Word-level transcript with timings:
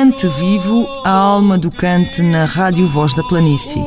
Cante 0.00 0.28
Vivo, 0.28 0.88
a 1.04 1.10
alma 1.10 1.58
do 1.58 1.70
cante 1.70 2.22
na 2.22 2.46
Rádio 2.46 2.88
Voz 2.88 3.12
da 3.12 3.22
Planície. 3.22 3.84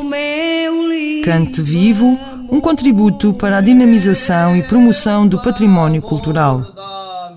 Cante 1.26 1.60
Vivo, 1.60 2.16
um 2.52 2.62
contributo 2.62 3.34
para 3.34 3.58
a 3.58 3.62
dinamização 3.62 4.56
e 4.56 4.62
promoção 4.62 5.28
do 5.28 5.42
património 5.42 6.04
cultural. 6.04 6.62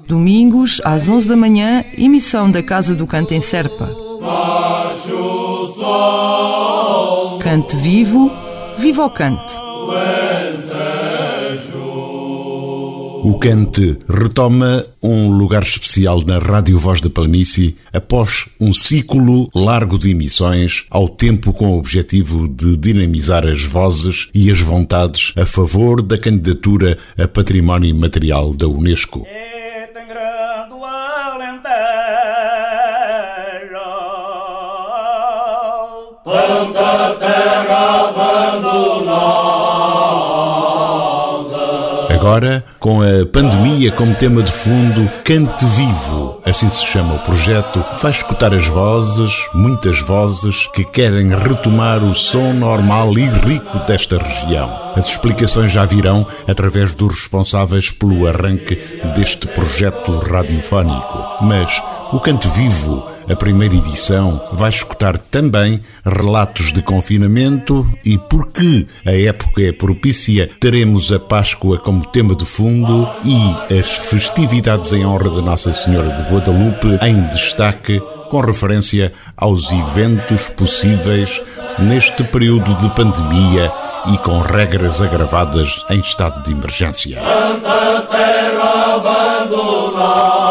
Domingos, 0.06 0.82
às 0.84 1.08
11 1.08 1.26
da 1.26 1.36
manhã, 1.36 1.84
emissão 1.96 2.50
da 2.50 2.62
Casa 2.62 2.94
do 2.94 3.06
Cante 3.06 3.34
em 3.34 3.40
Serpa. 3.40 3.88
Cante 7.40 7.76
Vivo, 7.76 8.30
viva 8.76 9.06
o 9.06 9.10
cante! 9.10 9.56
O 13.26 13.40
Cante 13.40 13.98
retoma 14.08 14.86
um 15.02 15.28
lugar 15.30 15.64
especial 15.64 16.22
na 16.24 16.38
Rádio 16.38 16.78
Voz 16.78 17.00
da 17.00 17.10
Planície 17.10 17.76
após 17.92 18.46
um 18.60 18.72
ciclo 18.72 19.50
largo 19.52 19.98
de 19.98 20.12
emissões, 20.12 20.84
ao 20.88 21.08
tempo 21.08 21.52
com 21.52 21.72
o 21.72 21.76
objetivo 21.76 22.46
de 22.46 22.76
dinamizar 22.76 23.44
as 23.44 23.64
vozes 23.64 24.28
e 24.32 24.48
as 24.48 24.60
vontades 24.60 25.32
a 25.36 25.44
favor 25.44 26.02
da 26.02 26.16
candidatura 26.16 26.98
a 27.18 27.26
Património 27.26 27.90
Imaterial 27.90 28.54
da 28.54 28.68
Unesco. 28.68 29.26
Tanta 36.24 37.14
terra 37.18 38.08
abandonada. 38.08 39.65
Agora, 42.26 42.64
com 42.80 43.02
a 43.02 43.24
pandemia 43.24 43.92
como 43.92 44.12
tema 44.12 44.42
de 44.42 44.50
fundo, 44.50 45.08
Cante 45.22 45.64
Vivo, 45.64 46.40
assim 46.44 46.68
se 46.68 46.84
chama 46.84 47.14
o 47.14 47.18
projeto, 47.20 47.84
vai 48.02 48.10
escutar 48.10 48.52
as 48.52 48.66
vozes, 48.66 49.32
muitas 49.54 50.00
vozes, 50.00 50.66
que 50.74 50.84
querem 50.84 51.28
retomar 51.28 52.02
o 52.02 52.16
som 52.16 52.52
normal 52.52 53.16
e 53.16 53.26
rico 53.26 53.78
desta 53.86 54.18
região. 54.18 54.68
As 54.96 55.06
explicações 55.06 55.70
já 55.70 55.86
virão 55.86 56.26
através 56.48 56.96
dos 56.96 57.14
responsáveis 57.14 57.90
pelo 57.90 58.26
arranque 58.26 58.74
deste 59.14 59.46
projeto 59.46 60.18
radiofónico. 60.18 61.44
Mas 61.44 61.80
o 62.12 62.18
Cante 62.18 62.48
Vivo 62.48 63.06
a 63.28 63.36
primeira 63.36 63.74
edição 63.74 64.40
vai 64.52 64.70
escutar 64.70 65.18
também 65.18 65.80
relatos 66.04 66.72
de 66.72 66.82
confinamento 66.82 67.88
e 68.04 68.16
porque 68.16 68.86
a 69.04 69.12
época 69.12 69.62
é 69.62 69.72
propícia, 69.72 70.48
teremos 70.60 71.10
a 71.12 71.18
Páscoa 71.18 71.78
como 71.78 72.06
tema 72.06 72.34
de 72.34 72.44
fundo 72.44 73.08
e 73.24 73.74
as 73.78 73.90
festividades 73.90 74.92
em 74.92 75.04
honra 75.04 75.30
de 75.30 75.42
Nossa 75.42 75.72
Senhora 75.72 76.10
de 76.10 76.22
Guadalupe 76.22 76.98
em 77.02 77.26
destaque 77.28 78.00
com 78.30 78.40
referência 78.40 79.12
aos 79.36 79.70
eventos 79.72 80.48
possíveis 80.50 81.40
neste 81.78 82.24
período 82.24 82.74
de 82.74 82.88
pandemia 82.90 83.72
e 84.12 84.18
com 84.18 84.40
regras 84.40 85.00
agravadas 85.00 85.84
em 85.90 85.98
estado 86.00 86.42
de 86.42 86.52
emergência. 86.52 87.20
terra 88.10 88.94
abandonada. 88.94 90.45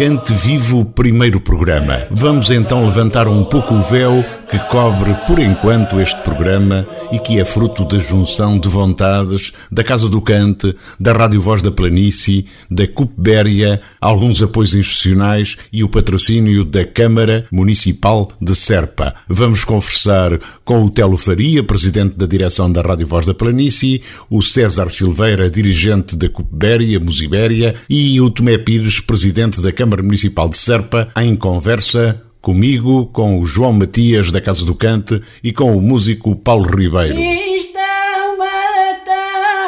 Cante 0.00 0.32
Vivo 0.32 0.82
primeiro 0.82 1.38
programa. 1.38 2.06
Vamos 2.10 2.50
então 2.50 2.86
levantar 2.86 3.28
um 3.28 3.44
pouco 3.44 3.74
o 3.74 3.82
véu 3.82 4.24
que 4.50 4.58
cobre 4.68 5.14
por 5.28 5.38
enquanto 5.38 6.00
este 6.00 6.20
programa 6.22 6.84
e 7.12 7.20
que 7.20 7.38
é 7.38 7.44
fruto 7.44 7.84
da 7.84 7.98
junção 7.98 8.58
de 8.58 8.68
vontades 8.68 9.52
da 9.70 9.84
Casa 9.84 10.08
do 10.08 10.20
Cante, 10.20 10.74
da 10.98 11.12
Rádio 11.12 11.40
Voz 11.40 11.62
da 11.62 11.70
Planície, 11.70 12.46
da 12.68 12.84
Cupbéria, 12.84 13.80
alguns 14.00 14.42
apoios 14.42 14.74
institucionais 14.74 15.56
e 15.72 15.84
o 15.84 15.88
patrocínio 15.88 16.64
da 16.64 16.84
Câmara 16.84 17.46
Municipal 17.52 18.28
de 18.40 18.56
Serpa. 18.56 19.14
Vamos 19.28 19.62
conversar 19.62 20.40
com 20.64 20.84
o 20.84 20.90
Telo 20.90 21.16
Faria, 21.16 21.62
presidente 21.62 22.16
da 22.16 22.26
direção 22.26 22.72
da 22.72 22.82
Rádio 22.82 23.06
Voz 23.06 23.24
da 23.24 23.34
Planície, 23.34 24.02
o 24.28 24.42
César 24.42 24.90
Silveira, 24.90 25.48
dirigente 25.48 26.16
da 26.16 26.28
Cupbéria, 26.28 26.98
Musibéria 26.98 27.76
e 27.88 28.20
o 28.20 28.28
Tomé 28.28 28.58
Pires, 28.58 28.98
presidente 28.98 29.60
da 29.60 29.70
Câmara 29.70 30.02
Municipal 30.02 30.48
de 30.48 30.56
Serpa, 30.56 31.08
em 31.16 31.36
conversa 31.36 32.20
Comigo, 32.40 33.06
com 33.12 33.38
o 33.38 33.44
João 33.44 33.74
Matias 33.74 34.30
da 34.30 34.40
Casa 34.40 34.64
do 34.64 34.74
Cante 34.74 35.20
e 35.44 35.52
com 35.52 35.76
o 35.76 35.82
músico 35.82 36.34
Paulo 36.34 36.64
Ribeiro. 36.64 37.18
Estão 37.18 38.38
matando 38.38 39.60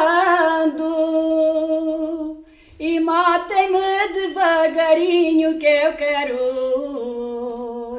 e 2.80 2.98
matem-me 2.98 3.78
devagarinho 4.14 5.58
que 5.58 5.66
eu 5.66 5.92
quero 5.92 6.51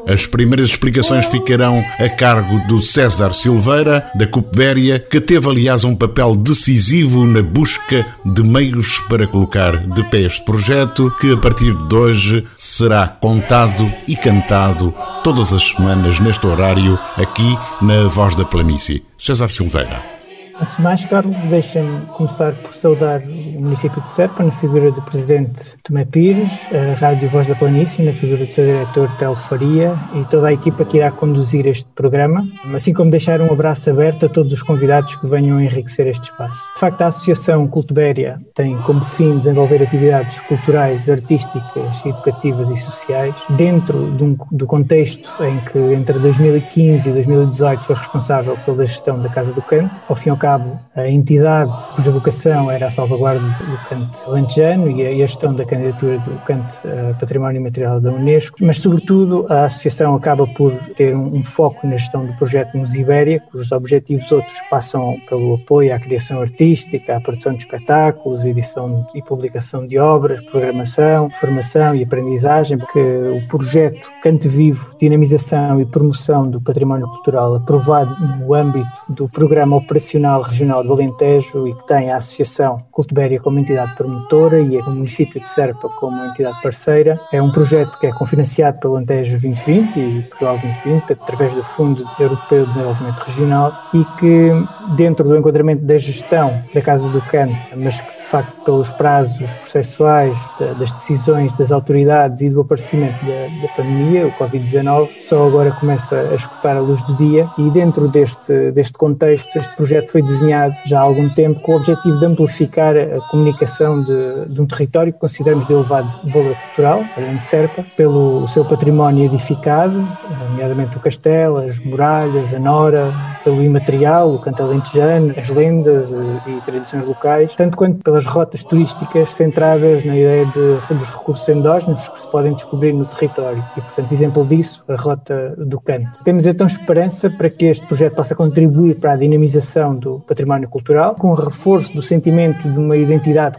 as 0.07 0.25
primeiras 0.25 0.69
explicações 0.69 1.25
ficarão 1.25 1.83
a 1.99 2.09
cargo 2.09 2.59
do 2.67 2.79
César 2.79 3.33
Silveira, 3.33 4.09
da 4.15 4.27
Cupbéria, 4.27 4.99
que 4.99 5.21
teve, 5.21 5.49
aliás, 5.49 5.83
um 5.83 5.95
papel 5.95 6.35
decisivo 6.35 7.25
na 7.25 7.41
busca 7.41 8.05
de 8.25 8.43
meios 8.43 8.99
para 9.09 9.27
colocar 9.27 9.77
de 9.77 10.03
pé 10.09 10.21
este 10.21 10.43
projeto, 10.43 11.09
que 11.19 11.33
a 11.33 11.37
partir 11.37 11.73
de 11.73 11.95
hoje 11.95 12.45
será 12.55 13.07
contado 13.07 13.91
e 14.07 14.15
cantado 14.15 14.93
todas 15.23 15.53
as 15.53 15.69
semanas 15.69 16.19
neste 16.19 16.45
horário, 16.45 16.99
aqui 17.17 17.57
na 17.81 18.07
Voz 18.07 18.35
da 18.35 18.45
Planície. 18.45 19.03
César 19.17 19.49
Silveira. 19.49 20.13
Antes 20.59 20.75
de 20.75 20.81
mais, 20.83 21.05
Carlos, 21.05 21.35
deixem-me 21.49 22.05
começar 22.07 22.53
por 22.53 22.71
saudar 22.71 23.21
município 23.59 24.01
de 24.01 24.09
Serpa, 24.09 24.43
na 24.43 24.51
figura 24.51 24.91
do 24.91 25.01
presidente 25.01 25.61
Tomé 25.83 26.05
Pires, 26.05 26.49
a 26.71 26.99
Rádio 26.99 27.29
Voz 27.29 27.47
da 27.47 27.55
Planície, 27.55 28.03
na 28.03 28.11
figura 28.11 28.45
do 28.45 28.51
seu 28.51 28.65
diretor 28.65 29.11
Tel 29.17 29.35
Faria 29.35 29.93
e 30.15 30.25
toda 30.25 30.47
a 30.47 30.53
equipa 30.53 30.85
que 30.85 30.97
irá 30.97 31.11
conduzir 31.11 31.65
este 31.67 31.89
programa, 31.95 32.45
assim 32.73 32.93
como 32.93 33.11
deixar 33.11 33.41
um 33.41 33.51
abraço 33.51 33.89
aberto 33.89 34.25
a 34.25 34.29
todos 34.29 34.53
os 34.53 34.63
convidados 34.63 35.15
que 35.15 35.27
venham 35.27 35.61
enriquecer 35.61 36.07
este 36.07 36.23
espaço. 36.23 36.61
De 36.73 36.79
facto, 36.79 37.01
a 37.01 37.07
Associação 37.07 37.67
Cultubéria 37.67 38.39
tem 38.55 38.77
como 38.79 39.03
fim 39.03 39.37
desenvolver 39.37 39.81
atividades 39.81 40.39
culturais, 40.41 41.09
artísticas, 41.09 42.05
educativas 42.05 42.69
e 42.69 42.77
sociais 42.77 43.35
dentro 43.51 43.97
um, 43.97 44.37
do 44.51 44.65
contexto 44.65 45.31
em 45.43 45.59
que 45.59 45.77
entre 45.77 46.17
2015 46.19 47.09
e 47.09 47.13
2018 47.13 47.83
foi 47.83 47.95
responsável 47.95 48.57
pela 48.65 48.85
gestão 48.85 49.19
da 49.21 49.29
Casa 49.29 49.53
do 49.53 49.61
Canto, 49.61 49.93
ao 50.07 50.15
fim 50.15 50.29
e 50.29 50.31
ao 50.31 50.37
cabo, 50.37 50.79
a 50.95 51.07
entidade 51.07 51.71
cuja 51.95 52.11
vocação 52.11 52.69
era 52.71 52.87
a 52.87 52.89
salvaguarda 52.89 53.42
do 53.43 53.77
canto 53.89 54.31
lentejano 54.31 54.89
e 54.89 55.05
a 55.05 55.15
gestão 55.15 55.53
da 55.53 55.65
candidatura 55.65 56.17
do 56.19 56.37
canto 56.45 56.73
a 56.87 57.13
Património 57.15 57.61
Material 57.61 57.99
da 57.99 58.11
Unesco, 58.11 58.57
mas 58.61 58.79
sobretudo 58.79 59.45
a 59.49 59.65
associação 59.65 60.15
acaba 60.15 60.47
por 60.47 60.73
ter 60.95 61.15
um, 61.15 61.37
um 61.37 61.43
foco 61.43 61.85
na 61.85 61.97
gestão 61.97 62.25
do 62.25 62.33
projeto 62.33 62.77
Musibéria, 62.77 63.41
cujos 63.51 63.71
objetivos 63.71 64.31
outros 64.31 64.55
passam 64.69 65.17
pelo 65.27 65.55
apoio 65.55 65.93
à 65.93 65.99
criação 65.99 66.41
artística, 66.41 67.15
à 67.15 67.21
produção 67.21 67.53
de 67.53 67.59
espetáculos, 67.59 68.45
edição 68.45 69.07
e 69.13 69.21
publicação 69.21 69.85
de 69.87 69.97
obras, 69.97 70.41
programação, 70.41 71.29
formação 71.29 71.95
e 71.95 72.03
aprendizagem, 72.03 72.77
porque 72.77 72.99
o 72.99 73.47
projeto 73.47 74.11
Cante 74.21 74.47
Vivo, 74.47 74.95
dinamização 74.99 75.81
e 75.81 75.85
promoção 75.85 76.49
do 76.49 76.61
património 76.61 77.07
cultural 77.07 77.55
aprovado 77.55 78.15
no 78.37 78.53
âmbito 78.53 78.89
do 79.09 79.27
Programa 79.29 79.77
Operacional 79.77 80.41
Regional 80.41 80.83
do 80.83 80.93
Alentejo 80.93 81.67
e 81.67 81.73
que 81.73 81.87
tem 81.87 82.11
a 82.11 82.17
Associação 82.17 82.77
Cultubéria 82.91 83.32
como 83.39 83.59
entidade 83.59 83.95
promotora 83.95 84.59
e 84.59 84.77
o 84.77 84.89
município 84.89 85.41
de 85.41 85.47
Serpa 85.47 85.89
como 85.89 86.23
entidade 86.25 86.61
parceira. 86.61 87.19
É 87.31 87.41
um 87.41 87.51
projeto 87.51 87.97
que 87.99 88.07
é 88.07 88.11
confinanciado 88.11 88.79
pelo 88.79 88.95
Alentejo 88.95 89.31
2020 89.31 89.99
e 89.99 90.21
Portugal 90.29 90.57
2020 90.59 91.13
através 91.13 91.53
do 91.53 91.63
Fundo 91.63 92.03
Europeu 92.19 92.65
de 92.65 92.73
Desenvolvimento 92.73 93.19
Regional 93.19 93.73
e 93.93 94.05
que 94.19 94.51
dentro 94.95 95.27
do 95.27 95.37
enquadramento 95.37 95.83
da 95.83 95.97
gestão 95.97 96.61
da 96.73 96.81
Casa 96.81 97.09
do 97.09 97.21
Cante, 97.21 97.75
mas 97.75 98.01
que 98.01 98.15
de 98.15 98.23
facto 98.23 98.63
pelos 98.63 98.89
prazos 98.91 99.53
processuais 99.53 100.37
das 100.79 100.91
decisões 100.93 101.51
das 101.53 101.71
autoridades 101.71 102.41
e 102.41 102.49
do 102.49 102.61
aparecimento 102.61 103.23
da, 103.25 103.67
da 103.67 103.73
pandemia, 103.75 104.27
o 104.27 104.31
Covid-19, 104.31 105.09
só 105.19 105.47
agora 105.47 105.71
começa 105.71 106.15
a 106.15 106.35
escutar 106.35 106.75
a 106.75 106.79
luz 106.79 107.01
do 107.03 107.13
dia 107.15 107.47
e 107.57 107.69
dentro 107.69 108.07
deste, 108.07 108.71
deste 108.71 108.93
contexto 108.93 109.55
este 109.57 109.75
projeto 109.75 110.11
foi 110.11 110.21
desenhado 110.21 110.73
já 110.85 110.99
há 110.99 111.03
algum 111.03 111.29
tempo 111.29 111.59
com 111.59 111.73
o 111.73 111.75
objetivo 111.75 112.19
de 112.19 112.25
amplificar 112.25 112.95
a 112.95 113.19
comunicação 113.29 114.03
de, 114.03 114.45
de 114.47 114.61
um 114.61 114.65
território 114.65 115.13
que 115.13 115.19
consideramos 115.19 115.67
de 115.67 115.73
elevado 115.73 116.09
valor 116.23 116.55
cultural, 116.55 117.03
além 117.15 117.37
de 117.37 117.43
Serpa, 117.43 117.85
pelo 117.95 118.47
seu 118.47 118.65
património 118.65 119.25
edificado, 119.25 120.07
nomeadamente 120.49 120.97
o 120.97 120.99
castelo, 120.99 121.57
as 121.57 121.79
muralhas, 121.79 122.53
a 122.53 122.59
nora, 122.59 123.13
pelo 123.43 123.61
imaterial, 123.61 124.33
o 124.33 124.39
canto 124.39 124.63
alentejano, 124.63 125.33
as 125.37 125.49
lendas 125.49 126.11
e, 126.11 126.51
e 126.51 126.61
tradições 126.61 127.05
locais, 127.05 127.53
tanto 127.55 127.77
quanto 127.77 128.01
pelas 128.03 128.23
as 128.23 128.25
rotas 128.25 128.63
turísticas 128.63 129.31
centradas 129.31 130.05
na 130.05 130.15
ideia 130.15 130.45
de, 130.45 130.95
dos 130.95 131.11
recursos 131.11 131.47
endógenos 131.49 132.07
que 132.07 132.19
se 132.19 132.27
podem 132.29 132.53
descobrir 132.53 132.93
no 132.93 133.05
território. 133.05 133.63
E, 133.75 133.81
portanto, 133.81 134.11
exemplo 134.11 134.47
disso, 134.47 134.83
a 134.87 134.95
Rota 134.95 135.55
do 135.57 135.79
Canto. 135.79 136.23
Temos 136.23 136.45
então 136.45 136.65
esperança 136.65 137.29
para 137.29 137.49
que 137.49 137.65
este 137.65 137.85
projeto 137.85 138.15
possa 138.15 138.33
contribuir 138.33 138.95
para 138.95 139.13
a 139.13 139.17
dinamização 139.17 139.95
do 139.95 140.21
património 140.21 140.69
cultural, 140.69 141.15
com 141.15 141.31
o 141.31 141.35
reforço 141.35 141.93
do 141.93 142.01
sentimento 142.01 142.69
de 142.69 142.79
uma 142.79 142.95
identidade 142.95 143.12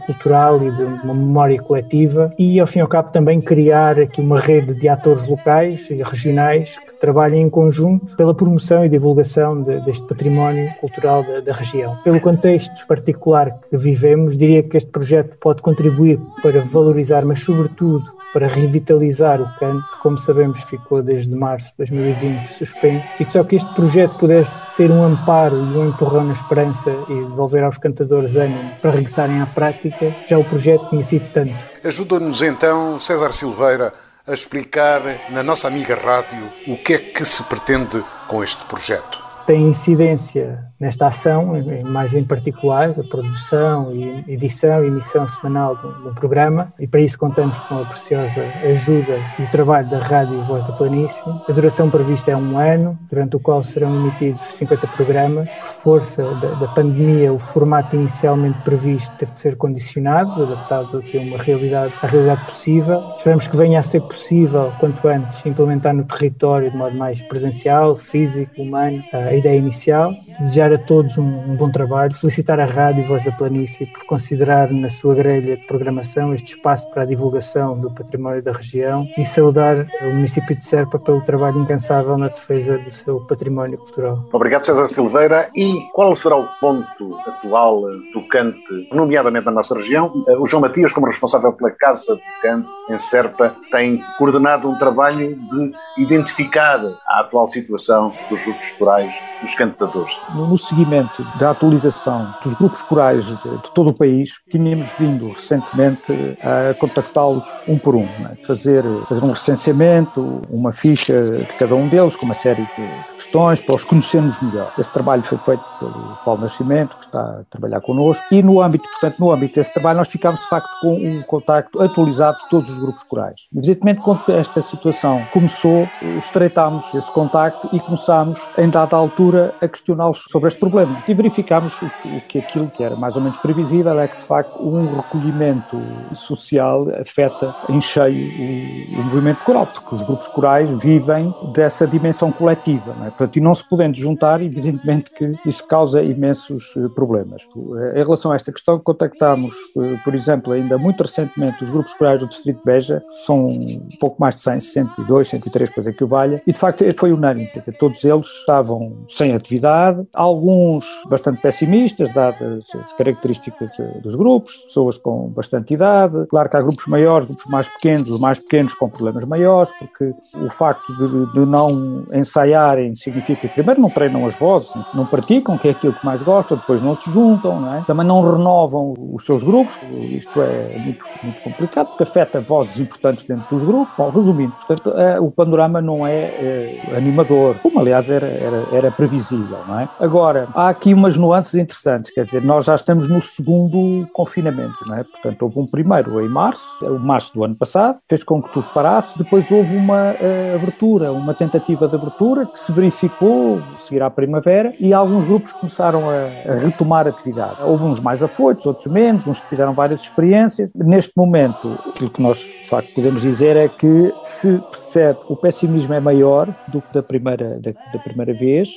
cultural 0.05 0.61
e 0.63 0.71
de 0.71 0.83
uma 0.83 1.13
memória 1.13 1.61
coletiva, 1.61 2.33
e, 2.37 2.59
ao 2.59 2.67
fim 2.67 2.79
e 2.79 2.81
ao 2.81 2.87
cabo, 2.87 3.11
também 3.11 3.41
criar 3.41 3.99
aqui 3.99 4.21
uma 4.21 4.39
rede 4.39 4.73
de 4.73 4.87
atores 4.87 5.27
locais 5.27 5.89
e 5.89 6.01
regionais 6.01 6.77
que 6.77 6.93
trabalhem 6.99 7.43
em 7.43 7.49
conjunto 7.49 8.15
pela 8.15 8.33
promoção 8.33 8.85
e 8.85 8.89
divulgação 8.89 9.61
de, 9.61 9.79
deste 9.81 10.07
património 10.07 10.69
cultural 10.79 11.23
da, 11.23 11.39
da, 11.39 11.53
região. 11.53 11.97
Pelo 12.03 12.19
contexto 12.19 12.85
particular 12.87 13.59
que 13.69 13.77
vivemos, 13.77 14.37
diria 14.37 14.63
que 14.63 14.77
este 14.77 14.89
projeto 14.89 15.37
pode 15.39 15.61
contribuir 15.61 16.19
para 16.41 16.61
valorizar, 16.61 17.25
mas 17.25 17.41
sobretudo 17.41 18.14
para 18.35 18.47
revitalizar 18.47 19.41
o 19.41 19.49
canto, 19.57 19.89
que 19.93 19.99
como 19.99 20.17
sabemos 20.17 20.61
ficou 20.63 21.01
desde 21.01 21.33
março 21.33 21.69
de 21.69 21.77
2020 21.77 22.47
suspenso, 22.47 23.07
e 23.17 23.23
que 23.23 23.31
só 23.31 23.45
que 23.45 23.55
este 23.55 23.73
projeto 23.73 24.15
pudesse 24.17 24.73
ser 24.73 24.91
um 24.91 25.05
amparo 25.05 25.55
e 25.55 25.77
um 25.77 25.87
empurrão 25.87 26.25
na 26.25 26.33
esperança 26.33 26.89
e 27.07 27.13
devolver 27.13 27.63
aos 27.63 27.77
cantadores 27.77 28.35
ânimo 28.35 28.71
para 28.81 28.91
regressarem 28.91 29.39
à 29.39 29.45
prática, 29.45 30.13
já 30.27 30.37
o 30.37 30.43
projeto 30.43 30.89
tinha 30.89 31.01
sido 31.01 31.31
tanto. 31.31 31.55
Ajuda-nos 31.81 32.41
então, 32.41 32.99
César 32.99 33.31
Silveira, 33.31 33.93
a 34.27 34.33
explicar 34.33 35.01
na 35.31 35.41
nossa 35.41 35.69
amiga 35.69 35.95
rádio 35.95 36.45
o 36.67 36.75
que 36.75 36.93
é 36.93 36.97
que 36.97 37.23
se 37.23 37.41
pretende 37.43 38.03
com 38.27 38.43
este 38.43 38.65
projeto. 38.65 39.23
Tem 39.47 39.61
incidência 39.61 40.59
nesta 40.79 41.07
ação, 41.07 41.53
mais 41.85 42.13
em 42.13 42.23
particular, 42.23 42.89
a 42.89 43.03
produção 43.03 43.93
e 43.93 44.33
edição 44.33 44.83
e 44.83 44.87
emissão 44.87 45.27
semanal 45.27 45.75
do, 45.75 45.91
do, 46.03 46.13
programa, 46.13 46.73
e 46.79 46.87
para 46.87 47.01
isso 47.01 47.17
contamos 47.17 47.59
com 47.61 47.81
a 47.81 47.85
preciosa 47.85 48.41
ajuda 48.63 49.19
e 49.39 49.43
o 49.43 49.47
trabalho 49.51 49.89
da 49.89 49.99
Rádio 49.99 50.41
Voz 50.43 50.65
da 50.67 50.73
Planície. 50.73 51.23
A 51.47 51.51
duração 51.51 51.89
prevista 51.89 52.31
é 52.31 52.37
um 52.37 52.57
ano, 52.57 52.97
durante 53.09 53.35
o 53.35 53.39
qual 53.39 53.63
serão 53.63 53.95
emitidos 53.95 54.41
50 54.41 54.87
programas. 54.87 55.49
Por 55.49 55.85
força 55.85 56.23
da, 56.23 56.49
da 56.55 56.67
pandemia, 56.69 57.31
o 57.31 57.37
formato 57.37 57.95
inicialmente 57.95 58.59
previsto 58.63 59.15
teve 59.17 59.31
de 59.33 59.39
ser 59.39 59.55
condicionado, 59.55 60.41
adaptado 60.41 61.03
a 61.13 61.17
uma 61.19 61.37
realidade, 61.37 61.93
realidade 62.01 62.45
possível. 62.45 63.03
Esperamos 63.17 63.47
que 63.47 63.55
venha 63.55 63.79
a 63.79 63.83
ser 63.83 64.01
possível, 64.01 64.73
quanto 64.79 65.07
antes, 65.07 65.45
implementar 65.45 65.93
no 65.93 66.03
território 66.03 66.71
de 66.71 66.75
modo 66.75 66.97
mais 66.97 67.21
presencial, 67.21 67.95
físico, 67.95 68.61
humano, 68.61 69.03
a 69.13 69.35
ideia 69.35 69.59
inicial. 69.59 70.11
Desejar 70.39 70.64
desejar 70.65 70.73
a 70.73 70.77
todos 70.77 71.17
um, 71.17 71.23
um, 71.23 71.55
bom 71.55 71.69
trabalho, 71.69 72.13
felicitar 72.15 72.59
a 72.59 72.65
Rádio 72.65 73.03
Voz 73.05 73.23
da 73.23 73.31
Planície 73.31 73.85
por 73.85 74.05
considerar 74.05 74.71
na 74.71 74.89
sua 74.89 75.13
grelha 75.13 75.57
de 75.57 75.65
programação 75.65 76.33
este 76.33 76.55
espaço 76.55 76.89
para 76.89 77.03
a 77.03 77.05
divulgação 77.05 77.79
do 77.79 77.91
património 77.91 78.41
da 78.41 78.51
região 78.51 79.07
e 79.17 79.25
saudar 79.25 79.85
o 80.01 80.13
município 80.13 80.55
de 80.55 80.65
Serpa 80.65 80.97
pelo 80.97 81.21
trabalho 81.21 81.59
incansável 81.59 82.17
na 82.17 82.27
defesa 82.27 82.77
do 82.77 82.91
seu 82.91 83.19
património 83.21 83.77
cultural. 83.77 84.19
Obrigado, 84.31 84.65
César 84.65 84.87
Silveira. 84.87 85.49
E 85.55 85.73
qual 85.93 86.15
será 86.15 86.37
o 86.37 86.47
ponto 86.59 87.15
atual 87.27 87.81
do 88.13 88.27
Cante, 88.27 88.89
nomeadamente 88.91 89.45
na 89.45 89.51
nossa 89.51 89.75
região? 89.75 90.11
O 90.39 90.45
João 90.45 90.61
Matias, 90.61 90.91
como 90.91 91.07
responsável 91.07 91.53
pela 91.53 91.71
Casa 91.71 92.15
do 92.15 92.21
Cante 92.41 92.67
em 92.89 92.97
Serpa, 92.97 93.55
tem 93.71 94.03
coordenado 94.17 94.69
um 94.69 94.77
trabalho 94.77 95.35
de 95.35 95.71
identificar 95.97 96.81
a 97.07 97.19
atual 97.19 97.47
situação 97.47 98.13
dos 98.29 98.43
grupos 98.43 98.71
corais 98.71 99.13
dos 99.41 99.55
cantadores. 99.55 100.15
No 100.33 100.54
seguimento 100.57 101.25
da 101.37 101.51
atualização 101.51 102.33
dos 102.43 102.53
grupos 102.53 102.81
corais 102.81 103.25
de, 103.25 103.33
de 103.35 103.71
todo 103.73 103.89
o 103.89 103.93
país, 103.93 104.29
tínhamos 104.49 104.89
vindo 104.97 105.29
recentemente 105.29 106.13
a 106.41 106.73
contactá-los 106.75 107.45
um 107.67 107.77
por 107.77 107.95
um, 107.95 108.05
né? 108.19 108.35
fazer, 108.45 108.83
fazer 109.07 109.23
um 109.23 109.31
recenseamento, 109.31 110.41
uma 110.49 110.71
ficha 110.71 111.29
de 111.31 111.53
cada 111.57 111.75
um 111.75 111.87
deles, 111.87 112.15
com 112.15 112.25
uma 112.25 112.33
série 112.33 112.63
de 112.63 113.13
questões, 113.13 113.61
para 113.61 113.75
os 113.75 113.83
conhecermos 113.83 114.39
melhor. 114.41 114.71
Esse 114.77 114.91
trabalho 114.91 115.23
foi 115.23 115.37
feito 115.37 115.63
pelo 115.79 116.17
Paulo 116.23 116.41
Nascimento, 116.41 116.97
que 116.97 117.05
está 117.05 117.19
a 117.21 117.43
trabalhar 117.49 117.81
connosco, 117.81 118.23
e 118.31 118.41
no 118.41 118.61
âmbito, 118.61 118.87
portanto, 118.89 119.19
no 119.19 119.31
âmbito 119.31 119.55
desse 119.55 119.73
trabalho, 119.73 119.97
nós 119.97 120.07
ficámos 120.07 120.39
de 120.39 120.47
facto 120.47 120.69
com 120.81 120.95
um 120.95 121.21
contacto 121.23 121.81
atualizado 121.81 122.37
de 122.37 122.49
todos 122.49 122.69
os 122.69 122.77
grupos 122.77 123.03
corais. 123.03 123.41
Evidentemente, 123.55 124.01
quando 124.01 124.21
esta 124.29 124.61
situação 124.61 125.23
começou, 125.31 125.87
estreitámos 126.17 126.93
esse 126.93 127.11
contacto 127.11 127.69
e 127.71 127.79
começámos, 127.79 128.39
em 128.57 128.69
dada 128.69 128.95
altura, 128.95 129.53
a 129.61 129.67
questioná-los 129.67 130.25
sobre 130.29 130.44
este 130.47 130.59
problema. 130.59 131.03
E 131.07 131.13
verificámos 131.13 131.77
que, 131.79 132.21
que 132.21 132.39
aquilo 132.39 132.69
que 132.69 132.83
era 132.83 132.95
mais 132.95 133.15
ou 133.15 133.21
menos 133.21 133.37
previsível 133.37 133.99
é 133.99 134.07
que, 134.07 134.17
de 134.17 134.23
facto, 134.23 134.61
um 134.61 134.95
recolhimento 134.95 135.77
social 136.13 136.87
afeta 136.99 137.55
em 137.69 137.79
cheio 137.81 138.95
o, 138.95 139.01
o 139.01 139.03
movimento 139.03 139.43
coral, 139.43 139.67
porque 139.67 139.95
os 139.95 140.03
grupos 140.03 140.27
corais 140.27 140.71
vivem 140.71 141.33
dessa 141.53 141.87
dimensão 141.87 142.31
coletiva. 142.31 142.93
Não 142.97 143.05
é? 143.05 143.09
Portanto, 143.09 143.37
e 143.37 143.41
não 143.41 143.53
se 143.53 143.67
podendo 143.67 143.97
juntar, 143.97 144.41
evidentemente 144.41 145.11
que 145.11 145.33
isso 145.45 145.65
causa 145.67 146.01
imensos 146.01 146.73
eh, 146.77 146.87
problemas. 146.95 147.47
Eh, 147.55 148.01
em 148.01 148.03
relação 148.03 148.31
a 148.31 148.35
esta 148.35 148.51
questão, 148.51 148.79
contactámos, 148.79 149.53
eh, 149.77 149.97
por 150.03 150.13
exemplo, 150.13 150.53
ainda 150.53 150.77
muito 150.77 151.01
recentemente 151.01 151.63
os 151.63 151.69
grupos 151.69 151.93
corais 151.93 152.19
do 152.19 152.27
Distrito 152.27 152.57
de 152.57 152.65
Beja, 152.65 153.03
são 153.25 153.45
um 153.45 153.89
pouco 153.99 154.17
mais 154.19 154.35
de 154.35 154.41
100, 154.41 154.59
102, 154.59 155.27
103, 155.27 155.69
coisa 155.69 155.93
que 155.93 156.03
o 156.03 156.07
valha, 156.07 156.41
e 156.45 156.51
de 156.51 156.57
facto 156.57 156.83
foi 156.97 157.11
unânime, 157.11 157.49
todos 157.79 158.03
eles 158.03 158.27
estavam 158.27 159.05
sem 159.09 159.33
atividade, 159.33 160.05
alguns 160.35 160.85
bastante 161.07 161.41
pessimistas, 161.41 162.11
dadas 162.11 162.67
as 162.75 162.93
características 162.93 163.71
dos 164.01 164.15
grupos, 164.15 164.65
pessoas 164.65 164.97
com 164.97 165.29
bastante 165.29 165.73
idade, 165.73 166.25
claro 166.27 166.49
que 166.49 166.57
há 166.57 166.61
grupos 166.61 166.87
maiores, 166.87 167.25
grupos 167.25 167.45
mais 167.45 167.67
pequenos, 167.67 168.09
os 168.11 168.19
mais 168.19 168.39
pequenos 168.39 168.73
com 168.73 168.89
problemas 168.89 169.25
maiores, 169.25 169.71
porque 169.79 170.13
o 170.35 170.49
facto 170.49 170.93
de, 170.95 171.33
de 171.33 171.45
não 171.45 172.05
ensaiarem 172.13 172.93
significa 172.95 173.47
que 173.47 173.53
primeiro 173.53 173.81
não 173.81 173.89
treinam 173.89 174.25
as 174.25 174.35
vozes, 174.35 174.71
não 174.93 175.05
praticam, 175.05 175.57
que 175.57 175.69
é 175.69 175.71
aquilo 175.71 175.93
que 175.93 176.05
mais 176.05 176.21
gostam, 176.21 176.57
depois 176.57 176.81
não 176.81 176.95
se 176.95 177.09
juntam, 177.11 177.61
não 177.61 177.75
é? 177.75 177.83
também 177.87 178.05
não 178.05 178.21
renovam 178.21 178.93
os 179.13 179.25
seus 179.25 179.43
grupos, 179.43 179.79
isto 179.91 180.41
é 180.41 180.77
muito, 180.79 181.05
muito 181.23 181.41
complicado, 181.41 181.87
porque 181.87 182.03
afeta 182.03 182.39
vozes 182.39 182.79
importantes 182.79 183.25
dentro 183.25 183.45
dos 183.49 183.63
grupos. 183.63 183.93
Bom, 183.97 184.09
resumindo, 184.09 184.53
portanto, 184.53 184.97
é, 184.97 185.19
o 185.19 185.31
panorama 185.31 185.81
não 185.81 186.05
é, 186.05 186.13
é, 186.13 186.93
animador, 186.95 187.55
como 187.61 187.79
aliás 187.79 188.09
era, 188.09 188.27
era, 188.27 188.65
era 188.71 188.91
previsível, 188.91 189.59
não 189.67 189.79
é? 189.79 189.89
Agora, 189.99 190.24
há 190.53 190.69
aqui 190.69 190.93
umas 190.93 191.17
nuances 191.17 191.55
interessantes, 191.55 192.11
quer 192.11 192.25
dizer, 192.25 192.43
nós 192.43 192.65
já 192.65 192.75
estamos 192.75 193.07
no 193.07 193.21
segundo 193.21 194.07
confinamento, 194.13 194.85
não 194.85 194.95
é? 194.95 195.03
Portanto, 195.03 195.41
houve 195.43 195.59
um 195.59 195.67
primeiro 195.67 196.21
em 196.21 196.29
março, 196.29 196.85
o 196.85 196.99
março 196.99 197.33
do 197.33 197.43
ano 197.43 197.55
passado, 197.55 197.99
fez 198.09 198.23
com 198.23 198.41
que 198.41 198.51
tudo 198.51 198.67
parasse, 198.73 199.17
depois 199.17 199.49
houve 199.51 199.75
uma 199.75 200.11
uh, 200.13 200.55
abertura, 200.55 201.11
uma 201.11 201.33
tentativa 201.33 201.87
de 201.87 201.95
abertura 201.95 202.45
que 202.45 202.59
se 202.59 202.71
verificou 202.71 203.61
seguir 203.77 204.01
à 204.01 204.09
primavera, 204.09 204.73
e 204.79 204.93
alguns 204.93 205.25
grupos 205.25 205.51
começaram 205.53 206.09
a, 206.09 206.51
a 206.51 206.55
retomar 206.55 207.07
atividade. 207.07 207.61
Houve 207.61 207.85
uns 207.85 207.99
mais 207.99 208.23
afoitos, 208.23 208.65
outros 208.65 208.87
menos, 208.87 209.27
uns 209.27 209.39
que 209.39 209.49
fizeram 209.49 209.73
várias 209.73 210.01
experiências. 210.01 210.71
Neste 210.73 211.13
momento, 211.15 211.77
aquilo 211.87 212.09
que 212.09 212.21
nós 212.21 212.37
de 212.37 212.67
facto 212.67 212.93
podemos 212.93 213.21
dizer 213.21 213.55
é 213.55 213.67
que 213.67 214.13
se 214.21 214.57
percebe 214.71 215.19
o 215.27 215.35
pessimismo 215.35 215.93
é 215.93 215.99
maior 215.99 216.47
do 216.67 216.81
que 216.81 216.93
da 216.93 217.03
primeira, 217.03 217.59
da, 217.59 217.71
da 217.93 217.99
primeira 217.99 218.33
vez. 218.33 218.69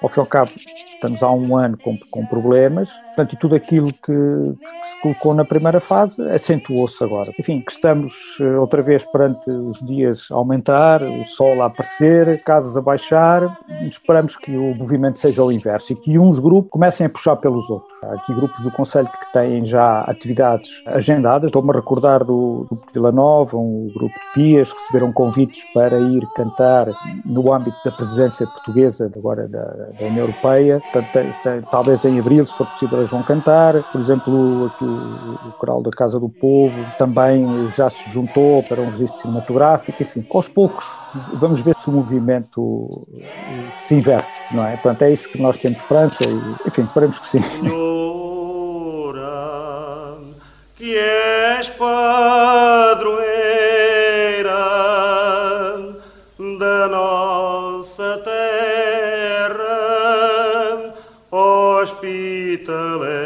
Ao 0.00 0.08
fim 0.08 0.20
e 0.20 0.22
ao 0.22 0.26
cabo, 0.26 0.50
estamos 0.94 1.22
há 1.22 1.30
um 1.30 1.56
ano 1.56 1.76
com, 1.76 1.98
com 2.10 2.24
problemas, 2.26 2.90
portanto, 3.06 3.36
tudo 3.40 3.54
aquilo 3.54 3.92
que, 3.92 4.12
que 4.12 4.86
se 4.86 5.00
colocou 5.02 5.34
na 5.34 5.44
primeira 5.44 5.80
fase 5.80 6.22
acentuou-se 6.30 7.02
agora. 7.02 7.32
Enfim, 7.38 7.60
que 7.60 7.72
estamos 7.72 8.14
eh, 8.40 8.56
outra 8.56 8.80
vez 8.80 9.04
perante 9.04 9.50
os 9.50 9.80
dias 9.80 10.28
a 10.30 10.34
aumentar, 10.34 11.02
o 11.02 11.24
sol 11.24 11.62
a 11.62 11.66
aparecer, 11.66 12.42
casas 12.44 12.76
a 12.76 12.80
baixar, 12.80 13.58
esperamos 13.82 14.36
que 14.36 14.56
o 14.56 14.74
movimento 14.74 15.18
seja 15.18 15.42
o 15.42 15.50
inverso 15.50 15.92
e 15.92 15.96
que 15.96 16.18
uns 16.18 16.38
grupos 16.38 16.70
comecem 16.70 17.06
a 17.06 17.10
puxar 17.10 17.36
pelos 17.36 17.68
outros. 17.68 17.92
Há 18.04 18.14
aqui 18.14 18.32
grupos 18.34 18.60
do 18.60 18.70
Conselho 18.70 19.08
que 19.08 19.32
têm 19.32 19.64
já 19.64 20.02
atividades 20.02 20.82
agendadas, 20.86 21.48
estou-me 21.48 21.70
a 21.70 21.74
recordar 21.74 22.24
do 22.24 22.66
de 22.70 22.92
Vila 22.92 23.12
Nova, 23.12 23.56
um 23.56 23.88
grupo 23.94 24.14
de 24.14 24.32
Pias, 24.34 24.72
receberam 24.72 25.12
convites 25.12 25.64
para 25.72 25.98
ir 25.98 26.26
cantar 26.34 26.88
no 27.24 27.52
âmbito 27.52 27.76
da 27.84 27.90
presidência 27.90 28.46
portuguesa, 28.46 29.10
agora 29.16 29.48
da, 29.48 29.87
da 29.98 30.06
União 30.06 30.26
Europeia, 30.26 30.80
talvez 31.70 32.04
em 32.04 32.18
abril, 32.18 32.44
se 32.44 32.52
for 32.52 32.66
possível, 32.66 32.98
eles 32.98 33.10
vão 33.10 33.22
cantar. 33.22 33.82
Por 33.90 34.00
exemplo, 34.00 34.66
aqui 34.66 34.84
o, 34.84 35.48
o 35.48 35.52
Coral 35.52 35.82
da 35.82 35.90
Casa 35.90 36.18
do 36.18 36.28
Povo 36.28 36.84
também 36.96 37.68
já 37.70 37.88
se 37.88 38.10
juntou 38.10 38.62
para 38.62 38.80
um 38.80 38.90
registro 38.90 39.20
cinematográfico. 39.20 40.02
Enfim, 40.02 40.26
aos 40.32 40.48
poucos, 40.48 40.84
vamos 41.34 41.60
ver 41.60 41.74
se 41.76 41.88
o 41.88 41.92
movimento 41.92 43.06
se 43.86 43.94
inverte, 43.94 44.54
não 44.54 44.66
é? 44.66 44.72
Portanto, 44.72 45.02
é 45.02 45.12
isso 45.12 45.28
que 45.28 45.40
nós 45.40 45.56
temos 45.56 45.78
esperança 45.78 46.24
e, 46.24 46.68
enfim, 46.68 46.82
esperemos 46.82 47.18
que 47.18 47.26
sim. 47.26 47.40
que 50.76 50.96
és 50.96 51.68
padroeiro 51.70 53.27
Učitele 62.68 63.17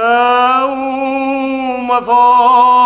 a 0.00 0.66
uma 0.66 2.00
voz. 2.00 2.77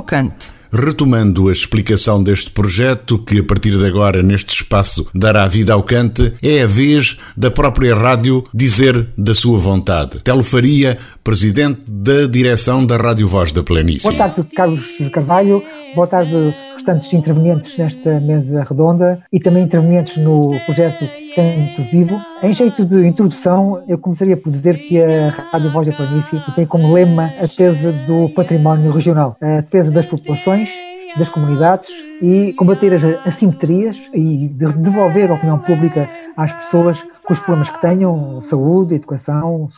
Cante. 0.00 0.54
Retomando 0.72 1.50
a 1.50 1.52
explicação 1.52 2.22
deste 2.22 2.50
projeto, 2.50 3.18
que 3.18 3.40
a 3.40 3.44
partir 3.44 3.76
de 3.76 3.84
agora, 3.84 4.22
neste 4.22 4.54
espaço, 4.54 5.06
dará 5.14 5.46
vida 5.46 5.74
ao 5.74 5.82
cante, 5.82 6.32
é 6.42 6.62
a 6.62 6.66
vez 6.66 7.18
da 7.36 7.50
própria 7.50 7.94
rádio 7.94 8.42
dizer 8.54 9.08
da 9.18 9.34
sua 9.34 9.58
vontade. 9.58 10.20
Telo 10.20 10.42
Faria, 10.42 10.96
presidente 11.22 11.82
da 11.86 12.26
direção 12.26 12.86
da 12.86 12.96
Rádio 12.96 13.28
Voz 13.28 13.52
da 13.52 13.62
Planície. 13.62 14.08
Boa 14.08 14.16
tarde, 14.16 14.48
Carlos 14.56 14.86
Carvalho. 15.12 15.62
Boa 15.94 16.06
tarde, 16.06 16.54
restantes 16.74 17.12
intervenientes 17.12 17.76
nesta 17.76 18.18
mesa 18.18 18.64
redonda 18.66 19.22
e 19.30 19.38
também 19.38 19.64
intervenientes 19.64 20.16
no 20.16 20.58
projeto 20.64 21.04
Canto 21.34 21.82
Vivo. 21.90 22.20
Em 22.42 22.52
jeito 22.52 22.84
de 22.84 23.06
introdução, 23.06 23.82
eu 23.88 23.96
começaria 23.98 24.36
por 24.36 24.50
dizer 24.50 24.76
que 24.76 25.00
a 25.00 25.30
Rádio 25.30 25.70
Voz 25.70 25.88
da 25.88 25.94
Planície 25.94 26.40
tem 26.54 26.66
como 26.66 26.92
lema 26.92 27.32
a 27.38 27.42
defesa 27.42 27.92
do 28.06 28.28
património 28.30 28.92
regional, 28.92 29.36
a 29.40 29.60
defesa 29.60 29.90
das 29.90 30.06
populações, 30.06 30.68
das 31.16 31.28
comunidades 31.28 31.90
e 32.20 32.52
combater 32.54 32.94
as 32.94 33.02
assimetrias 33.26 33.96
e 34.12 34.48
devolver 34.48 35.30
a 35.30 35.34
opinião 35.34 35.58
pública 35.58 36.08
às 36.36 36.52
pessoas 36.52 37.02
com 37.24 37.32
os 37.32 37.38
problemas 37.40 37.70
que 37.70 37.80
tenham, 37.80 38.40
saúde, 38.42 38.94
educação, 38.94 39.68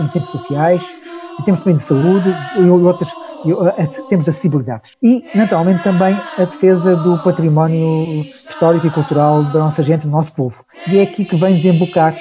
em 0.00 0.08
termos 0.08 0.30
sociais, 0.30 0.82
em 1.40 1.44
termos 1.44 1.62
também 1.62 1.76
de 1.76 1.82
saúde 1.82 2.34
e 2.58 2.68
outras 2.68 3.10
temos 4.08 4.28
acessibilidades. 4.28 4.96
E, 5.02 5.24
naturalmente, 5.34 5.82
também 5.82 6.16
a 6.36 6.44
defesa 6.44 6.96
do 6.96 7.18
património 7.18 8.22
histórico 8.22 8.86
e 8.86 8.90
cultural 8.90 9.44
da 9.44 9.60
nossa 9.60 9.82
gente, 9.82 10.02
do 10.02 10.10
nosso 10.10 10.32
povo. 10.32 10.64
E 10.86 10.98
é 10.98 11.02
aqui 11.02 11.24
que 11.24 11.36
vem 11.36 11.56
desembocar 11.56 12.16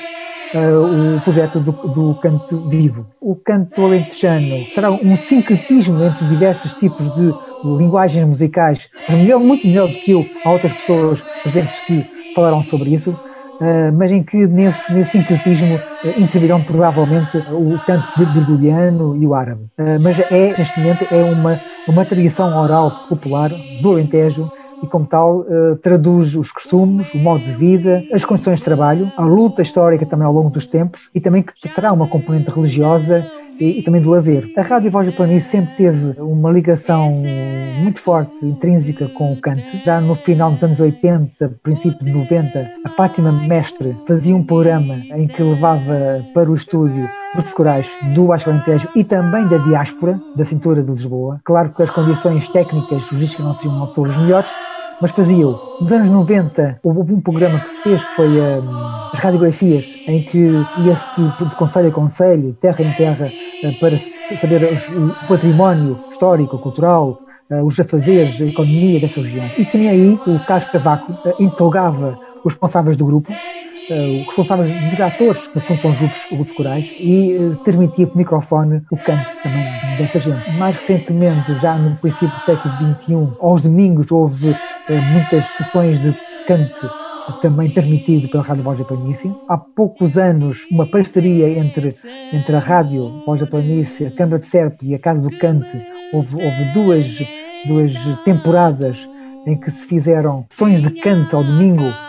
uh, 0.54 1.18
o 1.18 1.22
projeto 1.22 1.60
do, 1.60 1.72
do, 1.72 2.16
canto 2.16 2.58
vivo. 2.70 3.08
O 3.20 3.36
canto 3.36 3.84
alentejano 3.84 4.66
será 4.74 4.92
um 4.92 5.18
sincretismo 5.18 6.04
entre 6.04 6.26
diversos 6.28 6.74
tipos 6.74 7.14
de 7.16 7.34
linguagens 7.64 8.26
musicais, 8.26 8.88
melhor, 9.10 9.40
muito 9.40 9.66
melhor 9.66 9.88
do 9.88 9.94
que 9.96 10.12
eu, 10.12 10.26
há 10.46 10.52
outras 10.52 10.74
pessoas 10.74 11.22
presentes 11.42 11.80
que 11.86 12.06
falaram 12.36 12.64
sobre 12.64 12.94
isso, 12.94 13.18
mas 13.96 14.12
em 14.12 14.24
que 14.24 14.46
nesse, 14.48 14.94
nesse 14.94 15.12
sincretismo 15.12 15.76
uh, 15.76 16.20
intervirão 16.22 16.62
provavelmente 16.64 17.38
o 17.52 17.78
canto 17.86 18.08
gregoriano 18.18 19.16
e 19.16 19.26
o 19.26 19.34
árabe. 19.34 19.66
Mas 20.02 20.20
é, 20.20 20.56
neste 20.58 20.80
momento, 20.80 21.06
é 21.12 21.24
uma, 21.24 21.60
uma 21.88 22.06
tradição 22.06 22.56
oral 22.58 22.92
popular 23.10 23.50
do 23.82 23.92
Alentejo 23.92 24.52
e, 24.84 24.88
como 24.88 25.06
tal, 25.06 25.46
traduz 25.82 26.36
os 26.36 26.52
costumes, 26.52 27.12
o 27.14 27.18
modo 27.18 27.44
de 27.44 27.52
vida, 27.52 28.04
as 28.14 28.24
condições 28.24 28.60
de 28.60 28.66
trabalho, 28.66 29.12
a 29.18 29.26
luta 29.26 29.62
histórica 29.62 30.06
também 30.06 30.28
ao 30.28 30.34
longo 30.34 30.50
dos 30.50 30.68
tempos 30.68 31.10
e 31.16 31.20
também 31.20 31.42
que 31.42 31.70
terá 31.70 31.92
uma 31.92 32.08
componente 32.08 32.52
religiosa 32.52 33.26
e, 33.60 33.80
e, 33.80 33.84
também 33.84 34.02
de 34.02 34.08
lazer. 34.08 34.50
A 34.58 34.62
Rádio 34.62 34.92
Voz 34.92 35.08
do 35.08 35.14
Planície 35.14 35.50
sempre 35.50 35.76
teve 35.76 36.20
uma 36.20 36.52
ligação 36.52 37.10
muito 37.82 38.00
forte, 38.00 38.34
intrínseca 38.44 39.08
com 39.10 39.34
o 39.34 39.42
canto. 39.42 39.64
Já 39.86 40.02
no 40.02 40.16
final 40.16 40.52
dos 40.52 40.64
anos 40.64 40.80
80, 40.80 41.60
princípio 41.62 42.04
de 42.04 42.12
90, 42.12 42.72
a 42.86 42.90
Fátima 42.90 43.32
Mestre 43.32 43.96
fazia 44.08 44.36
um 44.36 44.44
programa 44.44 44.96
em 45.16 45.28
que 45.28 45.42
levava 45.42 46.26
para 46.34 46.50
o 46.50 46.56
estúdio 46.56 47.08
grupos 47.34 47.54
corais 47.54 47.88
do 48.16 48.26
Baixo 48.26 48.50
Alentejo 48.50 48.88
e 48.96 49.04
também 49.04 49.48
da 49.48 49.58
diáspora, 49.58 50.20
da 50.36 50.46
cintura 50.46 50.82
de 50.82 50.92
Lisboa. 50.92 51.40
Claro 51.44 51.70
que 51.70 51.84
as 51.84 51.90
condições 51.90 52.50
técnicas 52.50 53.12
logísticas 53.12 53.46
não 53.46 53.56
seriam 53.56 53.88
todas 53.88 54.18
melhores, 54.18 54.50
mas 55.02 55.12
fazia-o. 55.12 55.60
Nos 55.80 55.92
anos 55.92 56.10
90 56.10 56.80
houve 56.84 57.14
um 57.14 57.22
programa 57.22 57.60
que 57.60 57.70
se 57.70 57.82
fez 57.84 58.04
que 58.04 58.16
foi 58.16 58.28
um, 58.28 58.76
as 59.14 59.20
radiografias, 59.20 59.86
em 60.08 60.22
que 60.24 60.38
ia-se 60.38 61.22
de, 61.22 61.50
de 61.50 61.56
conselho 61.56 61.90
a 61.90 61.92
conselho, 61.92 62.58
terra 62.62 62.84
em 62.84 62.92
terra, 62.94 63.28
uh, 63.28 63.80
para 63.80 63.98
saber 64.38 64.64
o 64.96 65.28
património 65.28 66.00
histórico, 66.12 66.58
cultural, 66.58 67.20
uh, 67.50 67.64
os 67.64 67.80
afazeres, 67.80 68.42
a 68.42 68.46
economia 68.46 69.00
dessa 69.00 69.22
região. 69.22 69.46
E 69.58 69.66
tinha 69.66 69.92
aí 69.92 70.20
o 70.26 70.40
Carlos 70.46 70.70
Cavaco, 70.72 71.14
interrogava 71.40 72.18
os 72.44 72.54
responsáveis 72.54 72.98
do 72.98 73.06
grupo, 73.06 73.32
uh, 73.90 74.22
os 74.22 74.26
responsáveis 74.28 74.90
dos 74.90 75.00
atores, 75.00 75.48
que 75.48 75.60
fundo 75.60 75.88
os 75.88 75.98
grupos, 75.98 76.24
os 76.32 76.38
grupos 76.38 76.56
corais, 76.56 76.86
e 77.00 77.36
uh, 77.38 77.56
transmitia 77.64 78.08
por 78.08 78.18
microfone 78.18 78.82
o 78.92 78.98
canto 78.98 79.26
também 79.44 79.66
dessa 79.98 80.20
gente. 80.20 80.52
Mais 80.58 80.76
recentemente, 80.76 81.54
já 81.60 81.78
no 81.78 81.96
princípio 81.96 82.30
do 82.30 82.46
século 82.46 82.74
XXI, 82.76 83.38
aos 83.40 83.64
domingos 83.64 84.12
houve 84.12 84.52
uh, 84.52 84.58
muitas 85.12 85.46
sessões 85.46 86.00
de 86.02 86.14
canto 86.48 86.90
também 87.42 87.70
transmitido 87.70 88.30
pela 88.30 88.44
Rádio 88.44 88.64
Voz 88.64 88.80
da 88.80 88.86
Planície. 88.86 89.34
Há 89.50 89.58
poucos 89.58 90.18
anos, 90.18 90.66
uma 90.72 90.86
parceria 90.88 91.50
entre, 91.60 91.94
entre 92.32 92.56
a 92.56 92.60
Rádio 92.60 93.22
Voz 93.26 93.40
da 93.40 93.48
Planície, 93.48 94.08
a 94.08 94.12
Câmara 94.12 94.40
de 94.40 94.48
Serpe 94.48 94.88
e 94.88 94.96
a 94.96 95.00
Casa 95.00 95.22
do 95.22 95.38
Cante. 95.38 95.86
Houve, 96.14 96.36
houve 96.42 96.64
duas, 96.74 97.06
duas 97.66 97.94
temporadas 98.24 98.98
em 99.46 99.58
que 99.58 99.72
se 99.72 99.86
fizeram 99.88 100.46
sessões 100.50 100.82
de 100.82 100.90
canto 101.02 101.36
ao 101.36 101.44
domingo 101.44 101.84
eh, 101.84 102.07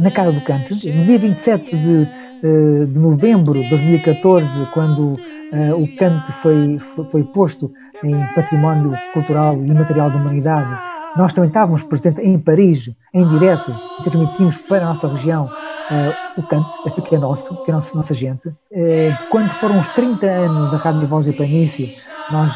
na 0.00 0.10
Casa 0.10 0.32
do 0.32 0.40
Canto. 0.42 0.74
No 0.74 1.04
dia 1.04 1.18
27 1.18 1.76
de, 1.76 2.08
eh, 2.42 2.84
de 2.86 2.98
novembro 2.98 3.62
de 3.62 3.68
2014, 3.68 4.48
quando 4.72 5.14
uh, 5.14 5.82
o 5.82 5.96
canto 5.96 6.32
foi, 6.42 6.78
foi, 6.94 7.04
foi, 7.06 7.24
posto 7.24 7.72
em 8.02 8.14
património 8.34 8.96
cultural 9.12 9.54
e 9.54 9.72
material 9.72 10.10
da 10.10 10.16
humanidade, 10.16 10.70
nós 11.16 11.32
também 11.32 11.48
estávamos 11.48 11.82
presentes 11.84 12.24
em 12.24 12.38
Paris, 12.38 12.90
em 13.12 13.26
direto, 13.28 13.74
e 14.00 14.02
transmitimos 14.04 14.56
para 14.58 14.82
a 14.82 14.94
nossa 14.94 15.08
região 15.08 15.46
uh, 15.46 16.40
o 16.40 16.42
canto, 16.44 16.68
que 17.02 17.14
é 17.14 17.18
nosso, 17.18 17.64
que 17.64 17.70
é 17.70 17.74
nossa, 17.74 17.96
nossa 17.96 18.14
gente. 18.14 18.48
Uh, 18.48 19.28
quando 19.30 19.50
foram 19.52 19.80
os 19.80 19.88
30 19.90 20.26
anos 20.26 20.70
da 20.70 20.76
Rádio 20.78 21.06
Voz 21.06 21.24
de 21.24 21.32
Planície, 21.32 21.96
nós, 22.30 22.52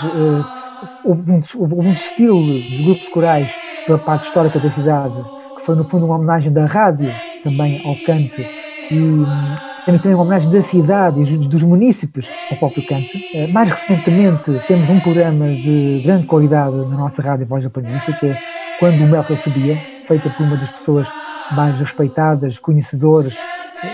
houve, 1.05 1.33
um, 1.33 1.41
houve 1.59 1.75
um 1.75 1.93
desfile 1.93 2.63
de 2.63 2.85
grupos 2.85 3.09
corais 3.09 3.53
pela 3.87 3.99
parte 3.99 4.27
histórica 4.27 4.59
da 4.59 4.71
cidade, 4.71 5.15
foi 5.65 5.75
no 5.75 5.85
fundo 5.85 6.07
uma 6.07 6.17
homenagem 6.17 6.53
da 6.53 6.67
rádio 6.67 7.11
também 7.43 7.81
ao 7.85 7.97
canto 8.05 8.41
e 8.91 8.99
hum, 8.99 9.25
também 9.85 10.15
uma 10.15 10.23
homenagem 10.23 10.51
da 10.51 10.63
cidade 10.63 11.23
e 11.23 11.39
dos 11.39 11.63
municípios 11.63 12.29
ao 12.51 12.57
próprio 12.57 12.87
canto. 12.87 13.09
Eh, 13.35 13.47
mais 13.49 13.71
recentemente 13.71 14.61
temos 14.67 14.89
um 14.89 15.01
programa 15.01 15.47
de 15.47 16.03
grande 16.05 16.27
qualidade 16.27 16.77
na 16.77 16.97
nossa 16.97 17.23
rádio 17.23 17.47
Voz 17.47 17.65
da 17.65 17.71
Planície, 17.71 18.13
que 18.19 18.27
é 18.27 18.39
Quando 18.79 19.03
o 19.03 19.09
Melchior 19.09 19.39
Subia, 19.39 19.77
feita 20.07 20.31
por 20.31 20.45
uma 20.45 20.57
das 20.57 20.71
pessoas 20.71 21.07
mais 21.53 21.79
respeitadas, 21.79 22.59
conhecedores 22.59 23.37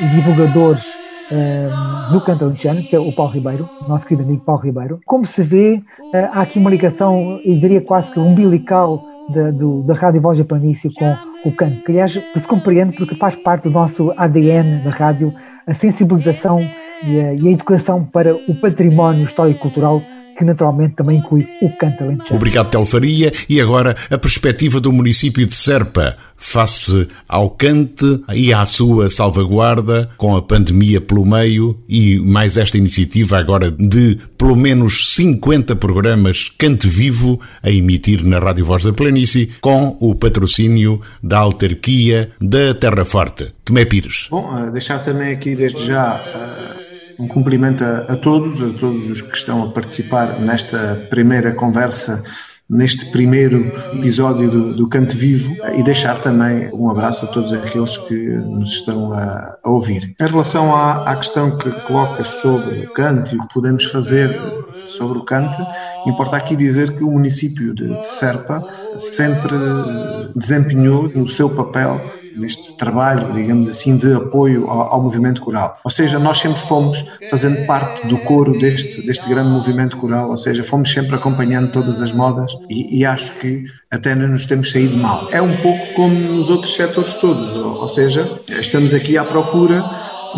e 0.00 0.06
divulgadores 0.14 0.84
uh, 1.30 2.12
no 2.12 2.20
canto 2.20 2.44
alentejano, 2.44 2.82
que 2.82 2.94
é 2.94 2.98
o 2.98 3.12
Paulo 3.12 3.32
Ribeiro, 3.32 3.68
nosso 3.86 4.06
querido 4.06 4.28
amigo 4.28 4.44
Paulo 4.44 4.62
Ribeiro. 4.62 5.00
Como 5.06 5.26
se 5.26 5.42
vê, 5.42 5.82
uh, 6.00 6.16
há 6.32 6.42
aqui 6.42 6.58
uma 6.58 6.70
ligação, 6.70 7.40
eu 7.44 7.58
diria 7.58 7.80
quase 7.80 8.12
que 8.12 8.18
umbilical 8.18 9.02
da, 9.28 9.50
do, 9.50 9.82
da 9.82 9.94
Rádio 9.94 10.20
Voz 10.20 10.38
da 10.38 10.44
Planície 10.44 10.92
com 10.94 11.16
o 11.44 11.52
que 11.52 11.64
aliás 11.64 12.12
se 12.12 12.48
compreende 12.48 12.96
porque 12.96 13.14
faz 13.14 13.36
parte 13.36 13.64
do 13.64 13.70
nosso 13.70 14.12
ADN 14.16 14.82
da 14.82 14.90
rádio, 14.90 15.34
a 15.66 15.74
sensibilização 15.74 16.60
e 17.04 17.20
a, 17.20 17.34
e 17.34 17.48
a 17.48 17.50
educação 17.52 18.04
para 18.04 18.34
o 18.34 18.54
património 18.54 19.24
histórico-cultural 19.24 20.02
que 20.38 20.44
naturalmente 20.44 20.94
também 20.94 21.18
inclui 21.18 21.48
o 21.60 21.68
canto 21.76 22.04
alentejano. 22.04 22.36
Obrigado, 22.36 22.70
Telfaria. 22.70 23.32
E 23.48 23.60
agora 23.60 23.96
a 24.08 24.16
perspectiva 24.16 24.78
do 24.78 24.92
município 24.92 25.44
de 25.44 25.52
Serpa 25.52 26.16
face 26.36 27.08
ao 27.28 27.50
cante 27.50 28.22
e 28.32 28.54
à 28.54 28.64
sua 28.64 29.10
salvaguarda 29.10 30.08
com 30.16 30.36
a 30.36 30.40
pandemia 30.40 31.00
pelo 31.00 31.26
meio 31.26 31.82
e 31.88 32.20
mais 32.20 32.56
esta 32.56 32.78
iniciativa 32.78 33.36
agora 33.36 33.72
de 33.72 34.16
pelo 34.38 34.54
menos 34.54 35.14
50 35.16 35.74
programas 35.74 36.48
Cante 36.56 36.86
Vivo 36.86 37.40
a 37.60 37.68
emitir 37.70 38.24
na 38.24 38.38
Rádio 38.38 38.64
Voz 38.64 38.84
da 38.84 38.92
Planície 38.92 39.50
com 39.60 39.96
o 39.98 40.14
patrocínio 40.14 41.00
da 41.20 41.38
autarquia 41.38 42.30
da 42.40 42.72
Terra 42.72 43.04
Forte. 43.04 43.52
Tomé 43.64 43.84
Pires. 43.84 44.28
Bom, 44.30 44.56
eh, 44.56 44.70
deixar 44.70 45.04
também 45.04 45.32
aqui 45.32 45.56
desde 45.56 45.84
já 45.84 46.22
eh, 46.24 46.87
um 47.18 47.26
cumprimento 47.26 47.84
a, 47.84 47.98
a, 48.12 48.16
todos, 48.16 48.62
a 48.62 48.72
todos 48.78 49.08
os 49.08 49.20
que 49.20 49.36
estão 49.36 49.64
a 49.64 49.70
participar 49.70 50.40
nesta 50.40 51.06
primeira 51.10 51.52
conversa, 51.52 52.22
neste 52.68 53.06
primeiro 53.06 53.72
episódio 53.94 54.50
do, 54.50 54.74
do 54.74 54.88
Vivo 55.14 55.56
e 55.74 55.82
deixar 55.82 56.18
também 56.20 56.70
um 56.72 56.90
abraço 56.90 57.24
a 57.24 57.28
todos 57.28 57.52
aqueles 57.52 57.96
que 57.96 58.14
nos 58.14 58.70
estão 58.70 59.12
a, 59.12 59.56
a 59.64 59.70
ouvir. 59.70 60.14
Em 60.20 60.26
relação 60.26 60.74
à, 60.74 61.10
à, 61.10 61.16
questão 61.16 61.56
que 61.56 61.70
colocas 61.86 62.28
sobre 62.28 62.84
o 62.84 62.92
cante 62.92 63.34
e 63.34 63.38
o 63.38 63.40
que 63.40 63.54
podemos 63.54 63.84
fazer 63.86 64.38
sobre 64.88 65.18
o 65.18 65.24
cante, 65.24 65.58
importa 66.06 66.36
aqui 66.36 66.56
dizer 66.56 66.94
que 66.94 67.04
o 67.04 67.10
município 67.10 67.74
de, 67.74 67.98
Serpa 68.06 68.62
sempre 68.96 69.54
desempenhou 70.34 71.06
o 71.08 71.28
seu 71.28 71.50
papel 71.50 72.00
neste 72.36 72.76
trabalho, 72.76 73.32
digamos 73.34 73.68
assim, 73.68 73.96
de 73.96 74.12
apoio 74.14 74.68
ao, 74.70 74.94
ao, 74.94 75.02
movimento 75.02 75.40
coral. 75.40 75.76
Ou 75.84 75.90
seja, 75.90 76.18
nós 76.18 76.38
sempre 76.38 76.60
fomos 76.60 77.04
fazendo 77.30 77.66
parte 77.66 78.06
do 78.06 78.16
coro 78.18 78.56
deste, 78.58 79.02
deste 79.02 79.28
grande 79.28 79.50
movimento 79.50 79.96
coral, 79.96 80.30
ou 80.30 80.38
seja, 80.38 80.62
fomos 80.62 80.92
sempre 80.92 81.16
acompanhando 81.16 81.72
todas 81.72 82.00
as 82.00 82.12
modas 82.12 82.56
e, 82.70 82.98
e 82.98 83.04
acho 83.04 83.32
que 83.40 83.64
até 83.90 84.14
não 84.14 84.28
nos 84.28 84.46
temos 84.46 84.70
saído 84.70 84.96
mal. 84.96 85.28
É 85.32 85.42
um 85.42 85.56
pouco 85.56 85.94
como 85.94 86.14
nos 86.14 86.48
outros 86.48 86.74
setores 86.74 87.14
todos, 87.14 87.56
ou, 87.56 87.80
ou 87.80 87.88
seja, 87.88 88.28
estamos 88.60 88.94
aqui 88.94 89.18
à 89.18 89.24
procura 89.24 89.84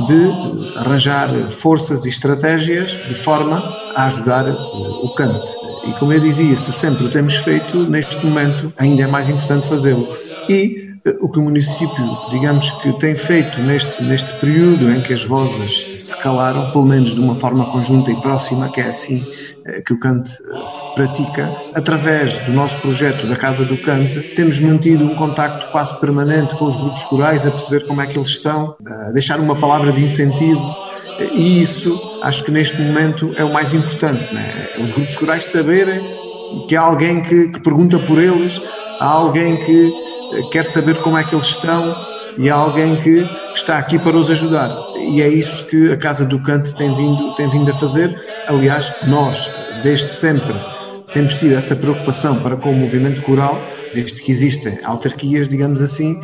de 0.07 0.79
arranjar 0.79 1.29
forças 1.51 2.05
e 2.07 2.09
estratégias 2.09 2.93
de 3.09 3.15
forma 3.15 3.57
a 3.95 4.05
ajudar 4.07 4.49
eh, 4.49 4.53
o 4.53 5.09
cante. 5.11 5.51
E 5.87 5.93
como 5.99 6.13
eu 6.13 6.21
dizia, 6.21 6.57
se 6.57 6.73
sempre 6.73 7.05
o 7.05 7.11
temos 7.11 7.37
feito, 7.37 7.85
neste 7.89 8.25
momento 8.25 8.73
ainda 8.79 9.03
é 9.03 9.07
mais 9.07 9.29
importante 9.29 9.67
fazê-lo. 9.67 10.09
E 10.49 10.80
o 11.21 11.29
que 11.29 11.39
o 11.39 11.43
município, 11.43 12.19
digamos 12.31 12.71
que 12.83 12.93
tem 12.95 13.17
feito 13.17 13.59
neste, 13.61 14.03
neste 14.03 14.33
período 14.39 14.91
em 14.91 15.01
que 15.01 15.13
as 15.13 15.25
vozes 15.25 15.87
se 15.99 16.17
calaram, 16.19 16.71
pelo 16.73 16.85
menos 16.85 17.15
de 17.15 17.21
uma 17.21 17.35
forma 17.35 17.71
conjunta 17.71 18.11
e 18.11 18.21
próxima, 18.21 18.71
que 18.71 18.81
é 18.81 18.89
assim 18.89 19.27
eh, 19.67 19.81
que 19.81 19.95
o 19.95 19.99
cante 19.99 20.31
eh, 20.31 20.67
se 20.67 20.95
pratica, 20.95 21.57
através 21.75 22.41
do 22.43 22.53
nosso 22.53 22.79
projeto 22.81 23.27
da 23.27 23.37
Casa 23.37 23.65
do 23.65 23.79
Cante, 23.79 24.21
temos 24.35 24.59
mantido 24.61 25.05
um 25.05 25.15
contacto 25.17 25.71
quase 25.73 25.99
permanente 26.01 26.55
com 26.57 26.67
os 26.67 26.77
grupos 26.77 27.03
corais, 27.05 27.47
a 27.47 27.51
perceber 27.51 27.87
como 27.87 28.01
é 28.01 28.07
que 28.07 28.19
eles 28.19 28.31
estão, 28.31 28.77
a 28.87 29.11
deixar 29.13 29.41
uma 29.41 29.57
palavra 29.57 29.93
de 29.93 30.05
incentivo 30.05 30.75
e 31.33 31.63
isso 31.63 32.19
acho 32.23 32.45
que 32.45 32.51
neste 32.51 32.81
momento 32.81 33.35
é 33.37 33.45
o 33.45 33.53
mais 33.53 33.75
importante, 33.75 34.33
né? 34.33 34.71
os 34.83 34.91
grupos 34.91 35.17
corais 35.17 35.45
saberem 35.45 36.01
que 36.69 36.77
há 36.77 36.83
alguém 36.83 37.21
que, 37.21 37.49
que 37.49 37.61
pergunta 37.61 37.99
por 37.99 38.21
eles, 38.21 38.61
há 38.99 39.07
alguém 39.07 39.57
que 39.57 39.93
quer 40.51 40.65
saber 40.65 40.97
como 40.99 41.19
é 41.19 41.25
que 41.25 41.35
eles 41.35 41.47
estão 41.47 41.95
e 42.39 42.49
há 42.49 42.55
alguém 42.55 42.97
que 42.97 43.29
está 43.55 43.79
aqui 43.79 43.99
para 43.99 44.17
os 44.17 44.31
ajudar. 44.31 44.71
E 44.97 45.21
é 45.21 45.29
isso 45.29 45.65
que 45.65 45.93
a 45.93 45.97
Casa 45.97 46.25
do 46.25 46.39
Cante 46.41 46.75
tem 46.75 46.95
vindo, 46.95 47.35
tem 47.35 47.49
vindo 47.49 47.71
a 47.71 47.75
fazer. 47.75 48.19
Aliás, 48.47 48.93
nós, 49.07 49.51
desde 49.83 50.13
sempre, 50.13 50.55
temos 51.13 51.35
tido 51.35 51.55
essa 51.55 51.75
preocupação 51.75 52.41
para 52.41 52.57
com 52.57 52.71
o 52.71 52.77
movimento 52.77 53.21
coral, 53.23 53.61
desde 53.93 54.23
que 54.23 54.31
existem 54.31 54.79
autarquias, 54.85 55.49
digamos 55.49 55.81
assim, 55.81 56.21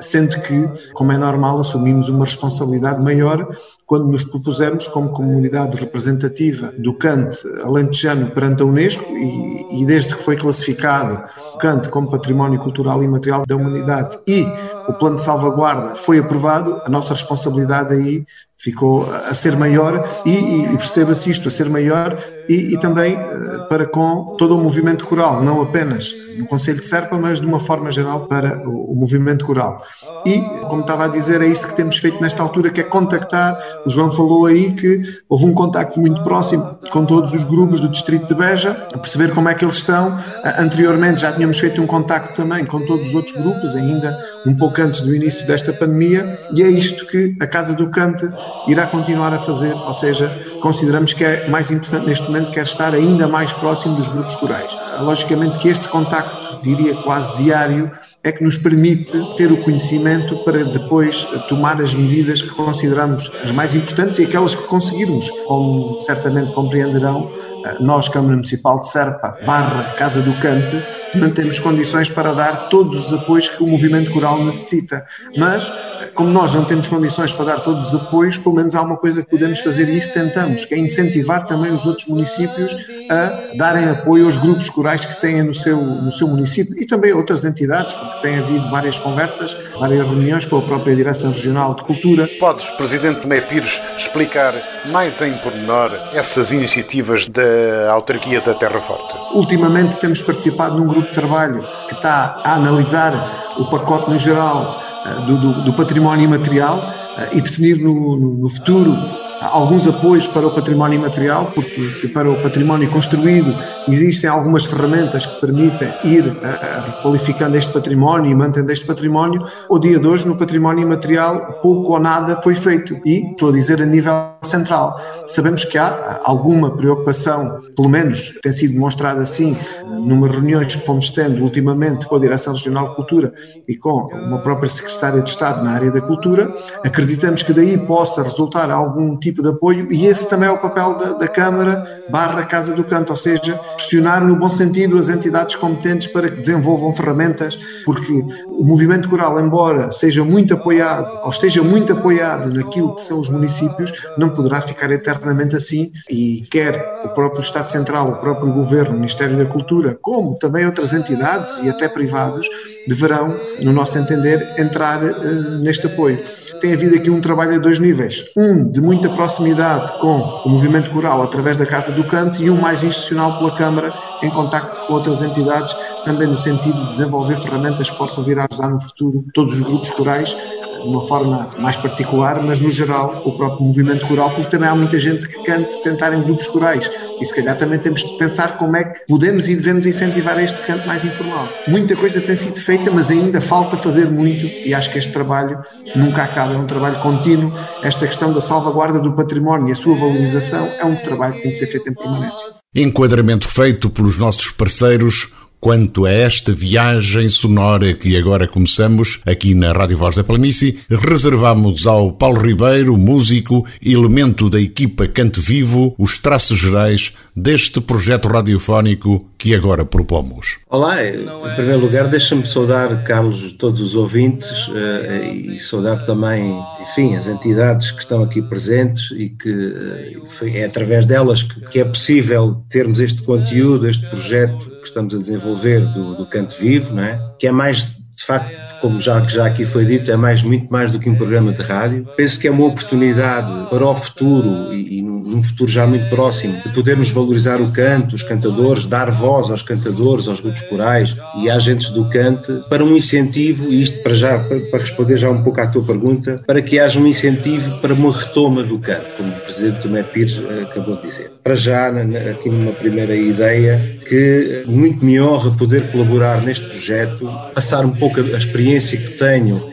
sendo 0.00 0.40
que, 0.40 0.68
como 0.92 1.12
é 1.12 1.16
normal, 1.16 1.60
assumimos 1.60 2.08
uma 2.08 2.24
responsabilidade 2.24 3.02
maior 3.02 3.56
quando 3.86 4.06
nos 4.06 4.22
propusemos 4.22 4.86
como 4.86 5.12
comunidade 5.12 5.76
representativa 5.78 6.72
do 6.78 6.92
cante 6.94 7.38
alentejano 7.62 8.30
perante 8.32 8.62
a 8.62 8.66
Unesco 8.66 9.04
e, 9.16 9.82
e 9.82 9.86
desde 9.86 10.14
que 10.14 10.22
foi 10.22 10.36
classificado 10.36 11.24
o 11.54 11.58
cante 11.58 11.88
como 11.88 12.10
património 12.10 12.60
cultural 12.60 13.02
e 13.02 13.08
material 13.08 13.44
da 13.46 13.56
humanidade 13.56 14.18
e 14.26 14.46
o 14.86 14.92
plano 14.92 15.16
de 15.16 15.22
salvaguarda 15.22 15.94
foi 15.94 16.18
aprovado, 16.18 16.82
a 16.84 16.88
nossa 16.90 17.14
responsabilidade 17.14 17.94
aí 17.94 18.26
ficou 18.58 19.08
a 19.10 19.34
ser 19.34 19.56
maior 19.56 20.04
e, 20.26 20.62
e 20.62 20.76
perceba-se 20.76 21.30
isto, 21.30 21.48
a 21.48 21.50
ser 21.50 21.70
maior 21.70 22.18
e, 22.48 22.74
e, 22.74 22.78
também 22.78 23.14
eh, 23.14 23.58
para 23.68 23.86
com 23.86 24.34
todo 24.38 24.56
o 24.56 24.58
movimento 24.58 25.04
coral, 25.04 25.42
não 25.42 25.60
apenas 25.60 26.14
no 26.36 26.46
Conselho 26.46 26.80
de 26.80 26.86
Serpa, 26.86 27.16
mas 27.18 27.40
de 27.40 27.46
uma 27.46 27.60
forma 27.60 27.90
geral 27.92 28.26
para 28.26 28.66
o, 28.66 28.92
o 28.92 28.96
movimento 28.96 29.44
coral. 29.44 29.82
E, 30.24 30.40
como 30.68 30.80
estava 30.80 31.04
a 31.04 31.08
dizer, 31.08 31.42
é 31.42 31.46
isso 31.46 31.68
que 31.68 31.76
temos 31.76 31.98
feito 31.98 32.20
nesta 32.20 32.42
altura, 32.42 32.70
que 32.70 32.80
é 32.80 32.84
contactar, 32.84 33.58
o 33.84 33.90
João 33.90 34.10
falou 34.10 34.46
aí 34.46 34.72
que 34.72 35.00
houve 35.28 35.44
um 35.44 35.52
contacto 35.52 36.00
muito 36.00 36.22
próximo 36.22 36.78
com 36.90 37.04
todos 37.04 37.34
os 37.34 37.44
grupos 37.44 37.80
do 37.80 37.88
Distrito 37.88 38.26
de 38.26 38.34
Beja, 38.34 38.74
perceber 38.92 39.32
como 39.34 39.48
é 39.48 39.54
que 39.54 39.64
eles 39.64 39.76
estão. 39.76 40.18
Anteriormente 40.58 41.20
já 41.20 41.32
tínhamos 41.32 41.58
feito 41.58 41.80
um 41.82 41.86
contacto 41.86 42.34
também 42.34 42.64
com 42.64 42.84
todos 42.86 43.08
os 43.08 43.14
outros 43.14 43.36
grupos, 43.36 43.76
ainda 43.76 44.18
um 44.46 44.56
pouco 44.56 44.80
antes 44.80 45.00
do 45.00 45.14
início 45.14 45.46
desta 45.46 45.72
pandemia, 45.72 46.38
e 46.54 46.62
é 46.62 46.68
isto 46.68 47.06
que 47.06 47.36
a 47.40 47.46
Casa 47.46 47.74
do 47.74 47.90
Cante 47.90 48.28
irá 48.66 48.86
continuar 48.86 49.32
a 49.32 49.38
fazer, 49.38 49.74
ou 49.74 49.94
seja, 49.94 50.28
consideramos 50.60 51.12
que 51.12 51.24
é 51.24 51.48
mais 51.48 51.70
importante 51.70 52.06
neste 52.06 52.26
momento, 52.26 52.50
quer 52.50 52.64
estar 52.64 52.94
ainda 52.94 53.26
mais 53.26 53.52
próximo 53.52 53.96
dos 53.96 54.08
grupos 54.08 54.36
corais. 54.36 54.76
Logicamente 55.00 55.58
que 55.58 55.68
este 55.68 55.88
contacto, 55.88 56.62
diria 56.62 56.94
quase 57.02 57.34
diário, 57.36 57.90
é 58.24 58.32
que 58.32 58.42
nos 58.42 58.58
permite 58.58 59.12
ter 59.36 59.50
o 59.50 59.62
conhecimento 59.62 60.36
para 60.44 60.64
depois 60.64 61.24
tomar 61.48 61.80
as 61.80 61.94
medidas 61.94 62.42
que 62.42 62.50
consideramos 62.50 63.30
as 63.44 63.52
mais 63.52 63.74
importantes 63.74 64.18
e 64.18 64.24
aquelas 64.24 64.54
que 64.54 64.66
conseguirmos. 64.66 65.30
Como 65.46 66.00
certamente 66.00 66.52
compreenderão, 66.52 67.30
eh, 67.64 67.76
nós, 67.80 68.08
Câmara 68.08 68.34
Municipal 68.34 68.80
de 68.80 68.88
Serpa, 68.88 69.38
barra 69.46 69.94
Casa 69.94 70.20
do 70.20 70.34
Cante, 70.40 70.82
não 71.14 71.30
temos 71.30 71.58
condições 71.58 72.10
para 72.10 72.32
dar 72.34 72.68
todos 72.68 73.06
os 73.06 73.12
apoios 73.12 73.48
que 73.48 73.62
o 73.62 73.66
movimento 73.66 74.10
coral 74.10 74.44
necessita. 74.44 75.04
Mas, 75.36 75.72
como 76.14 76.30
nós 76.30 76.54
não 76.54 76.64
temos 76.64 76.88
condições 76.88 77.32
para 77.32 77.46
dar 77.46 77.60
todos 77.60 77.92
os 77.92 78.00
apoios, 78.00 78.38
pelo 78.38 78.54
menos 78.54 78.74
há 78.74 78.82
uma 78.82 78.96
coisa 78.96 79.22
que 79.22 79.30
podemos 79.30 79.60
fazer 79.60 79.88
e 79.88 79.96
isso 79.96 80.12
tentamos, 80.12 80.64
que 80.64 80.74
é 80.74 80.78
incentivar 80.78 81.46
também 81.46 81.72
os 81.72 81.86
outros 81.86 82.06
municípios 82.06 82.76
a 83.10 83.56
darem 83.56 83.88
apoio 83.88 84.26
aos 84.26 84.36
grupos 84.36 84.68
corais 84.68 85.04
que 85.04 85.20
têm 85.20 85.42
no 85.42 85.54
seu, 85.54 85.80
no 85.80 86.12
seu 86.12 86.28
município 86.28 86.78
e 86.78 86.86
também 86.86 87.12
outras 87.12 87.44
entidades, 87.44 87.94
porque 87.94 88.20
tem 88.20 88.38
havido 88.38 88.68
várias 88.70 88.98
conversas, 88.98 89.56
várias 89.78 90.06
reuniões 90.08 90.44
com 90.44 90.58
a 90.58 90.62
própria 90.62 90.94
Direção 90.94 91.32
Regional 91.32 91.74
de 91.74 91.82
Cultura. 91.82 92.28
Podes, 92.38 92.68
Presidente 92.70 93.20
Tomé 93.20 93.40
Pires, 93.40 93.80
explicar 93.96 94.54
mais 94.86 95.20
em 95.20 95.36
pormenor 95.38 95.92
essas 96.12 96.52
iniciativas 96.52 97.28
da 97.28 97.90
autarquia 97.90 98.40
da 98.40 98.54
Terra 98.54 98.80
Forte? 98.80 99.14
Ultimamente 99.34 99.98
temos 99.98 100.22
participado 100.22 100.76
num 100.76 100.86
grupo 100.86 100.97
grupo 100.98 101.08
de 101.08 101.14
trabalho 101.14 101.64
que 101.88 101.94
está 101.94 102.40
a 102.44 102.54
analisar 102.54 103.12
o 103.56 103.64
pacote 103.66 104.10
no 104.10 104.18
geral 104.18 104.80
eh, 105.06 105.26
do, 105.26 105.36
do, 105.36 105.62
do 105.62 105.72
património 105.72 106.24
imaterial 106.24 106.92
eh, 107.18 107.36
e 107.36 107.40
definir 107.40 107.78
no, 107.78 108.16
no, 108.16 108.34
no 108.34 108.48
futuro 108.48 108.96
alguns 109.40 109.86
apoios 109.86 110.26
para 110.26 110.46
o 110.46 110.54
património 110.54 110.98
imaterial, 110.98 111.52
porque 111.54 112.08
para 112.08 112.30
o 112.30 112.42
património 112.42 112.90
construído 112.90 113.54
existem 113.88 114.28
algumas 114.28 114.64
ferramentas 114.64 115.26
que 115.26 115.40
permitem 115.40 115.92
ir 116.04 116.26
uh, 116.26 116.86
requalificando 116.86 117.56
este 117.56 117.72
património 117.72 118.30
e 118.30 118.34
mantendo 118.34 118.72
este 118.72 118.84
património. 118.86 119.44
O 119.68 119.78
dia 119.78 119.98
de 119.98 120.06
hoje, 120.06 120.26
no 120.26 120.36
património 120.36 120.82
imaterial, 120.82 121.58
pouco 121.62 121.92
ou 121.92 122.00
nada 122.00 122.40
foi 122.42 122.54
feito. 122.54 122.98
E, 123.04 123.30
estou 123.30 123.50
a 123.50 123.52
dizer, 123.52 123.80
a 123.80 123.86
nível 123.86 124.12
central. 124.42 125.00
Sabemos 125.26 125.64
que 125.64 125.78
há 125.78 126.20
alguma 126.24 126.70
preocupação, 126.70 127.60
pelo 127.76 127.88
menos 127.88 128.38
tem 128.42 128.52
sido 128.52 128.74
demonstrado 128.74 129.20
assim, 129.20 129.56
numas 129.84 130.32
reuniões 130.32 130.74
que 130.74 130.82
fomos 130.82 131.10
tendo 131.10 131.42
ultimamente 131.42 132.06
com 132.06 132.16
a 132.16 132.18
Direção 132.18 132.54
Regional 132.54 132.90
de 132.90 132.96
Cultura 132.96 133.32
e 133.66 133.76
com 133.76 134.08
uma 134.26 134.38
própria 134.38 134.68
Secretária 134.68 135.20
de 135.22 135.30
Estado 135.30 135.64
na 135.64 135.72
área 135.72 135.90
da 135.90 136.00
Cultura. 136.00 136.52
Acreditamos 136.84 137.42
que 137.42 137.52
daí 137.52 137.78
possa 137.78 138.22
resultar 138.22 138.70
algum 138.70 139.16
tipo 139.16 139.27
tipo 139.28 139.42
de 139.42 139.50
apoio 139.50 139.92
e 139.92 140.06
esse 140.06 140.28
também 140.28 140.48
é 140.48 140.52
o 140.52 140.58
papel 140.58 140.94
da, 140.94 141.12
da 141.12 141.28
Câmara 141.28 142.02
barra 142.08 142.44
Casa 142.44 142.74
do 142.74 142.82
Canto, 142.82 143.10
ou 143.10 143.16
seja, 143.16 143.54
pressionar 143.76 144.24
no 144.24 144.36
bom 144.36 144.48
sentido 144.48 144.98
as 144.98 145.08
entidades 145.08 145.54
competentes 145.54 146.06
para 146.06 146.30
que 146.30 146.36
desenvolvam 146.36 146.94
ferramentas, 146.94 147.58
porque 147.84 148.24
o 148.46 148.64
movimento 148.64 149.08
coral, 149.08 149.38
embora 149.38 149.92
seja 149.92 150.24
muito 150.24 150.54
apoiado 150.54 151.20
ou 151.22 151.30
esteja 151.30 151.62
muito 151.62 151.92
apoiado 151.92 152.52
naquilo 152.52 152.94
que 152.94 153.02
são 153.02 153.20
os 153.20 153.28
municípios, 153.28 153.92
não 154.16 154.30
poderá 154.30 154.62
ficar 154.62 154.90
eternamente 154.90 155.56
assim 155.56 155.92
e 156.10 156.46
quer 156.50 157.02
o 157.04 157.08
próprio 157.10 157.42
Estado 157.42 157.68
Central, 157.68 158.08
o 158.08 158.16
próprio 158.16 158.52
Governo, 158.52 158.92
o 158.92 158.98
Ministério 158.98 159.36
da 159.36 159.44
Cultura, 159.44 159.98
como 160.00 160.38
também 160.38 160.64
outras 160.64 160.92
entidades 160.92 161.60
e 161.62 161.68
até 161.68 161.88
privados, 161.88 162.48
deverão, 162.88 163.38
no 163.62 163.72
nosso 163.72 163.98
entender, 163.98 164.54
entrar 164.58 165.02
uh, 165.02 165.58
neste 165.58 165.86
apoio. 165.86 166.18
Tem 166.60 166.72
havido 166.72 166.96
aqui 166.96 167.10
um 167.10 167.20
trabalho 167.20 167.54
a 167.54 167.58
dois 167.58 167.78
níveis. 167.78 168.24
Um 168.36 168.70
de 168.70 168.80
muita 168.80 169.08
proximidade 169.10 169.92
com 170.00 170.18
o 170.44 170.48
movimento 170.48 170.90
coral 170.90 171.22
através 171.22 171.56
da 171.56 171.66
Casa 171.66 171.92
do 171.92 172.02
Canto 172.04 172.42
e 172.42 172.50
um 172.50 172.60
mais 172.60 172.82
institucional 172.82 173.38
pela 173.38 173.54
Câmara, 173.54 173.92
em 174.22 174.30
contacto 174.30 174.86
com 174.86 174.94
outras 174.94 175.22
entidades, 175.22 175.76
também 176.04 176.26
no 176.26 176.36
sentido 176.36 176.82
de 176.84 176.88
desenvolver 176.90 177.36
ferramentas 177.36 177.90
que 177.90 177.96
possam 177.96 178.24
vir 178.24 178.38
a 178.38 178.46
ajudar 178.50 178.68
no 178.68 178.80
futuro 178.80 179.24
todos 179.34 179.54
os 179.54 179.60
grupos 179.60 179.90
corais 179.90 180.36
de 180.80 180.88
uma 180.88 181.02
forma 181.02 181.48
mais 181.58 181.76
particular, 181.76 182.42
mas 182.42 182.60
no 182.60 182.70
geral 182.70 183.22
o 183.24 183.32
próprio 183.32 183.66
movimento 183.66 184.06
coral, 184.06 184.30
porque 184.30 184.50
também 184.50 184.68
há 184.68 184.74
muita 184.74 184.98
gente 184.98 185.28
que 185.28 185.42
cante 185.44 185.72
sentar 185.72 186.12
em 186.12 186.22
grupos 186.22 186.46
corais 186.46 186.90
e 187.20 187.24
se 187.24 187.34
calhar 187.34 187.56
também 187.56 187.78
temos 187.78 188.02
de 188.02 188.18
pensar 188.18 188.58
como 188.58 188.76
é 188.76 188.84
que 188.84 189.00
podemos 189.06 189.48
e 189.48 189.56
devemos 189.56 189.86
incentivar 189.86 190.38
este 190.38 190.60
canto 190.62 190.86
mais 190.86 191.04
informal. 191.04 191.48
Muita 191.66 191.96
coisa 191.96 192.20
tem 192.20 192.36
sido 192.36 192.60
feita, 192.60 192.90
mas 192.90 193.10
ainda 193.10 193.40
falta 193.40 193.76
fazer 193.76 194.10
muito 194.10 194.46
e 194.46 194.74
acho 194.74 194.90
que 194.90 194.98
este 194.98 195.12
trabalho 195.12 195.60
nunca 195.96 196.22
acaba, 196.22 196.54
é 196.54 196.56
um 196.56 196.66
trabalho 196.66 197.00
contínuo. 197.00 197.52
Esta 197.82 198.06
questão 198.06 198.32
da 198.32 198.40
salvaguarda 198.40 199.00
do 199.00 199.12
património 199.12 199.68
e 199.68 199.72
a 199.72 199.74
sua 199.74 199.94
valorização 199.96 200.68
é 200.78 200.84
um 200.84 200.96
trabalho 200.96 201.34
que 201.34 201.42
tem 201.42 201.52
que 201.52 201.58
ser 201.58 201.66
feito 201.66 201.90
em 201.90 201.94
permanência. 201.94 202.46
Enquadramento 202.74 203.48
feito 203.48 203.88
pelos 203.90 204.18
nossos 204.18 204.50
parceiros 204.50 205.32
Quanto 205.60 206.06
a 206.06 206.10
esta 206.12 206.52
viagem 206.52 207.26
sonora 207.28 207.92
que 207.92 208.16
agora 208.16 208.46
começamos 208.46 209.18
aqui 209.26 209.54
na 209.54 209.72
Rádio 209.72 209.96
Voz 209.96 210.14
da 210.14 210.22
Planície, 210.22 210.78
reservamos 210.88 211.84
ao 211.84 212.12
Paulo 212.12 212.40
Ribeiro, 212.40 212.96
músico, 212.96 213.66
elemento 213.84 214.48
da 214.48 214.60
equipa 214.60 215.08
Canto 215.08 215.40
Vivo, 215.40 215.96
os 215.98 216.16
traços 216.16 216.60
gerais 216.60 217.12
deste 217.34 217.80
projeto 217.80 218.28
radiofónico 218.28 219.28
que 219.38 219.54
agora 219.54 219.84
propomos. 219.84 220.58
Olá, 220.68 221.04
em 221.04 221.54
primeiro 221.54 221.78
lugar 221.78 222.08
deixa-me 222.08 222.44
saudar, 222.44 223.04
Carlos, 223.04 223.52
todos 223.52 223.80
os 223.80 223.94
ouvintes 223.94 224.68
eh, 224.74 225.30
e 225.32 225.58
saudar 225.60 226.04
também, 226.04 226.60
enfim, 226.82 227.14
as 227.14 227.28
entidades 227.28 227.92
que 227.92 228.02
estão 228.02 228.24
aqui 228.24 228.42
presentes 228.42 229.12
e 229.12 229.28
que 229.28 230.18
eh, 230.42 230.58
é 230.58 230.64
através 230.64 231.06
delas 231.06 231.44
que 231.44 231.78
é 231.78 231.84
possível 231.84 232.64
termos 232.68 232.98
este 232.98 233.22
conteúdo, 233.22 233.88
este 233.88 234.04
projeto 234.08 234.70
que 234.80 234.88
estamos 234.88 235.14
a 235.14 235.18
desenvolver 235.18 235.80
do, 235.94 236.16
do 236.16 236.26
Canto 236.26 236.56
Vivo, 236.58 236.94
não 236.94 237.04
é? 237.04 237.16
que 237.38 237.46
é 237.46 237.52
mais, 237.52 237.86
de 238.16 238.24
facto, 238.24 238.67
como 238.80 239.00
já, 239.00 239.26
já 239.26 239.46
aqui 239.46 239.64
foi 239.64 239.84
dito, 239.84 240.10
é 240.10 240.16
mais, 240.16 240.42
muito 240.42 240.70
mais 240.70 240.92
do 240.92 240.98
que 240.98 241.08
um 241.08 241.14
programa 241.14 241.52
de 241.52 241.62
rádio. 241.62 242.06
Penso 242.16 242.38
que 242.38 242.48
é 242.48 242.50
uma 242.50 242.66
oportunidade 242.66 243.70
para 243.70 243.86
o 243.86 243.94
futuro 243.94 244.72
e, 244.72 244.98
e 244.98 245.02
num 245.02 245.42
futuro 245.42 245.70
já 245.70 245.86
muito 245.86 246.08
próximo 246.08 246.60
de 246.62 246.68
podermos 246.70 247.10
valorizar 247.10 247.60
o 247.60 247.70
canto, 247.70 248.14
os 248.14 248.22
cantadores, 248.22 248.86
dar 248.86 249.10
voz 249.10 249.50
aos 249.50 249.62
cantadores, 249.62 250.28
aos 250.28 250.40
grupos 250.40 250.62
corais 250.62 251.16
e 251.42 251.50
agentes 251.50 251.90
do 251.90 252.08
canto 252.08 252.64
para 252.68 252.84
um 252.84 252.96
incentivo, 252.96 253.70
e 253.72 253.82
isto 253.82 254.02
para 254.02 254.14
já 254.14 254.38
para 254.38 254.78
responder 254.78 255.18
já 255.18 255.30
um 255.30 255.42
pouco 255.42 255.60
à 255.60 255.66
tua 255.66 255.82
pergunta, 255.82 256.36
para 256.46 256.62
que 256.62 256.78
haja 256.78 256.98
um 257.00 257.06
incentivo 257.06 257.78
para 257.80 257.94
uma 257.94 258.12
retoma 258.12 258.62
do 258.62 258.78
canto, 258.78 259.14
como 259.16 259.30
o 259.30 259.40
Presidente 259.40 259.82
Tomé 259.82 260.02
Pires 260.02 260.38
eh, 260.38 260.62
acabou 260.62 260.96
de 260.96 261.02
dizer. 261.02 261.30
Para 261.42 261.56
já, 261.56 261.88
aqui 262.30 262.48
numa 262.50 262.72
primeira 262.72 263.14
ideia, 263.14 263.98
que 264.08 264.64
muito 264.66 265.04
me 265.04 265.20
honra 265.20 265.50
poder 265.56 265.90
colaborar 265.90 266.42
neste 266.42 266.66
projeto, 266.66 267.30
passar 267.54 267.84
um 267.84 267.92
pouco 267.92 268.20
a 268.20 268.38
experiência 268.38 268.67
experiência 268.68 268.98
que 268.98 269.12
tenho 269.12 269.70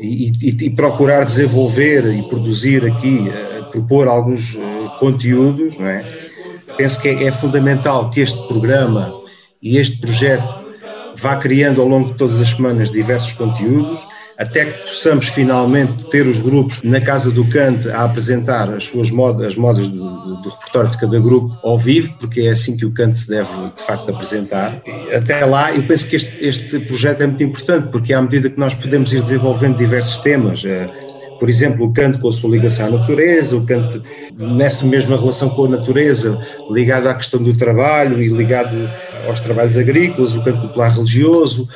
e, 0.00 0.32
e, 0.40 0.64
e 0.66 0.70
procurar 0.70 1.24
desenvolver 1.24 2.06
e 2.06 2.22
produzir 2.28 2.84
aqui, 2.84 3.28
uh, 3.28 3.64
propor 3.70 4.06
alguns 4.06 4.54
uh, 4.54 4.98
conteúdos, 4.98 5.76
não 5.76 5.86
é? 5.86 6.28
penso 6.76 7.00
que 7.00 7.08
é, 7.08 7.24
é 7.24 7.32
fundamental 7.32 8.08
que 8.10 8.20
este 8.20 8.46
programa 8.46 9.12
e 9.60 9.78
este 9.78 9.98
projeto 9.98 10.66
vá 11.16 11.36
criando 11.36 11.80
ao 11.80 11.88
longo 11.88 12.12
de 12.12 12.16
todas 12.16 12.40
as 12.40 12.50
semanas 12.50 12.90
diversos 12.90 13.32
conteúdos 13.32 14.06
até 14.38 14.66
que 14.66 14.78
possamos 14.82 15.26
finalmente 15.26 16.04
ter 16.04 16.24
os 16.26 16.38
grupos 16.38 16.80
na 16.84 17.00
Casa 17.00 17.28
do 17.28 17.44
Cante 17.46 17.90
a 17.90 18.04
apresentar 18.04 18.70
as 18.70 18.84
suas 18.84 19.10
modas, 19.10 19.48
as 19.48 19.56
modas 19.56 19.88
do, 19.88 20.36
do, 20.36 20.48
repertório 20.48 20.90
de 20.90 20.96
cada 20.96 21.18
grupo 21.18 21.58
ao 21.64 21.76
vivo, 21.76 22.14
porque 22.20 22.42
é 22.42 22.50
assim 22.50 22.76
que 22.76 22.86
o 22.86 22.92
Cante 22.92 23.18
se 23.18 23.28
deve 23.28 23.50
de 23.76 23.82
facto 23.82 24.08
apresentar. 24.10 24.80
Até 25.12 25.44
lá, 25.44 25.74
eu 25.74 25.82
penso 25.82 26.08
que 26.08 26.14
este, 26.14 26.38
este 26.40 26.78
projeto 26.78 27.22
é 27.22 27.26
muito 27.26 27.42
importante, 27.42 27.88
porque 27.88 28.12
à 28.12 28.22
medida 28.22 28.48
que 28.48 28.60
nós 28.60 28.76
podemos 28.76 29.12
ir 29.12 29.22
desenvolvendo 29.22 29.76
diversos 29.76 30.18
temas, 30.18 30.64
eh, 30.64 30.88
por 31.38 31.48
exemplo, 31.48 31.86
o 31.86 31.92
canto 31.92 32.20
com 32.20 32.28
a 32.28 32.32
sua 32.32 32.50
ligação 32.50 32.86
à 32.86 32.90
natureza, 32.90 33.56
o 33.56 33.66
canto 33.66 34.02
nessa 34.36 34.86
mesma 34.86 35.16
relação 35.16 35.48
com 35.50 35.64
a 35.64 35.68
natureza, 35.68 36.38
ligado 36.70 37.08
à 37.08 37.14
questão 37.14 37.42
do 37.42 37.56
trabalho 37.56 38.20
e 38.20 38.28
ligado 38.28 38.76
aos 39.26 39.40
trabalhos 39.40 39.76
agrícolas, 39.76 40.34
o 40.34 40.42
canto 40.42 40.60
popular 40.60 40.90
religioso, 40.90 41.68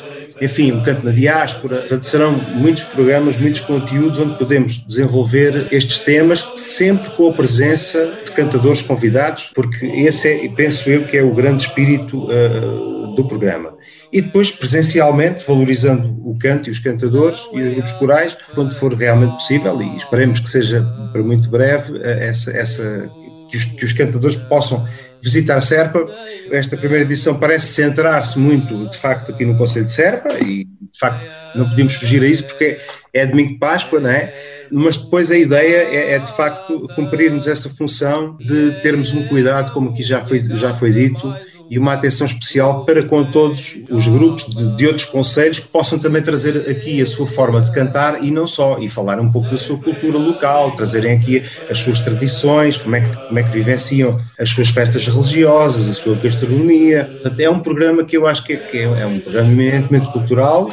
enfim, 0.43 0.73
o 0.73 0.83
canto 0.83 1.05
na 1.05 1.13
diáspora. 1.13 1.87
Serão 2.03 2.33
muitos 2.33 2.83
programas, 2.83 3.39
muitos 3.39 3.61
conteúdos 3.61 4.19
onde 4.19 4.37
podemos 4.37 4.85
desenvolver 4.85 5.69
estes 5.71 6.01
temas, 6.01 6.45
sempre 6.57 7.11
com 7.11 7.29
a 7.29 7.33
presença 7.33 8.19
de 8.25 8.33
cantadores 8.33 8.83
convidados, 8.83 9.53
porque 9.55 9.87
esse 9.87 10.29
é, 10.29 10.49
penso 10.49 10.91
eu, 10.91 11.07
que 11.07 11.17
é 11.17 11.23
o 11.23 11.33
grande 11.33 11.63
espírito 11.63 12.25
uh, 12.25 13.15
do 13.15 13.25
programa. 13.25 13.75
E 14.13 14.21
depois, 14.21 14.51
presencialmente, 14.51 15.45
valorizando 15.47 16.21
o 16.29 16.37
canto 16.37 16.69
e 16.69 16.73
os 16.73 16.81
cantadores 16.81 17.41
e 17.53 17.59
os 17.59 17.75
grupos 17.75 17.93
corais, 17.93 18.37
quando 18.55 18.75
for 18.75 18.93
realmente 18.95 19.35
possível, 19.35 19.81
e 19.81 19.97
esperemos 19.97 20.41
que 20.41 20.51
seja 20.51 20.83
para 21.13 21.23
muito 21.23 21.49
breve, 21.49 21.99
eh, 22.03 22.29
essa, 22.29 22.51
essa 22.51 23.11
que 23.51 23.57
os, 23.57 23.65
que 23.65 23.85
os 23.85 23.93
cantadores 23.93 24.37
possam 24.37 24.87
visitar 25.23 25.61
Serpa. 25.61 26.07
Esta 26.51 26.77
primeira 26.77 27.05
edição 27.05 27.39
parece 27.39 27.69
centrar-se 27.69 28.39
muito, 28.39 28.87
de 28.91 28.99
facto, 28.99 29.31
aqui 29.33 29.45
no 29.45 29.57
Conselho 29.57 29.87
de 29.87 29.93
Serpa 29.93 30.35
e, 30.41 30.65
de 30.65 30.99
facto, 30.99 31.25
não 31.55 31.69
podemos 31.69 31.95
fugir 31.95 32.23
a 32.23 32.27
isso 32.27 32.45
porque 32.45 32.79
é 33.13 33.27
domingo 33.27 33.53
de 33.53 33.59
Páscoa, 33.59 34.01
não 34.01 34.11
é? 34.11 34.35
Mas 34.71 34.97
depois 34.97 35.31
a 35.31 35.37
ideia 35.37 35.77
é, 35.77 36.15
é, 36.15 36.19
de 36.19 36.33
facto 36.35 36.89
cumprirmos 36.95 37.47
essa 37.47 37.69
função 37.69 38.37
de 38.39 38.73
termos 38.83 39.13
um 39.13 39.27
cuidado, 39.29 39.73
como 39.73 39.91
aqui 39.91 40.03
já 40.03 40.21
foi, 40.21 40.43
já 40.57 40.73
foi 40.73 40.93
dito, 40.93 41.33
e 41.73 41.79
uma 41.79 41.95
atenção 41.95 42.27
especial 42.27 42.85
para 42.85 43.03
com 43.03 43.25
todos 43.25 43.79
os 43.91 44.07
grupos 44.07 44.45
de, 44.45 44.77
de, 44.77 44.87
outros 44.87 45.07
conselhos 45.07 45.59
que 45.59 45.69
possam 45.69 45.99
também 45.99 46.21
trazer 46.21 46.69
aqui 46.69 47.01
a 47.01 47.07
sua 47.07 47.27
forma 47.27 47.63
de 47.63 47.73
cantar 47.73 48.23
e 48.23 48.31
não 48.31 48.47
só, 48.47 48.79
e 48.79 48.91
falar 48.91 49.19
um 49.19 49.33
pouco 49.33 49.49
da 49.49 49.57
sua 49.57 49.79
cultura 49.79 50.19
local, 50.19 50.75
trazerem 50.75 51.17
aqui 51.17 51.43
as 51.71 51.79
suas 51.79 52.01
tradições, 52.01 52.77
como 52.77 52.95
é 52.97 53.01
que, 53.01 53.17
como 53.27 53.39
é 53.39 53.43
que 53.43 53.51
vivenciam 53.51 54.21
as 54.39 54.51
suas 54.51 54.69
festas 54.69 55.09
religiosas, 55.09 55.89
a 55.89 55.95
sua 55.95 56.15
gastronomia. 56.19 57.07
Portanto, 57.07 57.41
é 57.41 57.49
um 57.49 57.61
programa 57.61 58.05
que 58.05 58.19
eu 58.19 58.27
acho 58.27 58.45
que 58.45 58.53
é, 58.53 58.57
que 58.59 58.77
é 58.77 59.07
um 59.07 59.19
programa 59.19 59.51
eminentemente 59.51 60.11
cultural, 60.11 60.69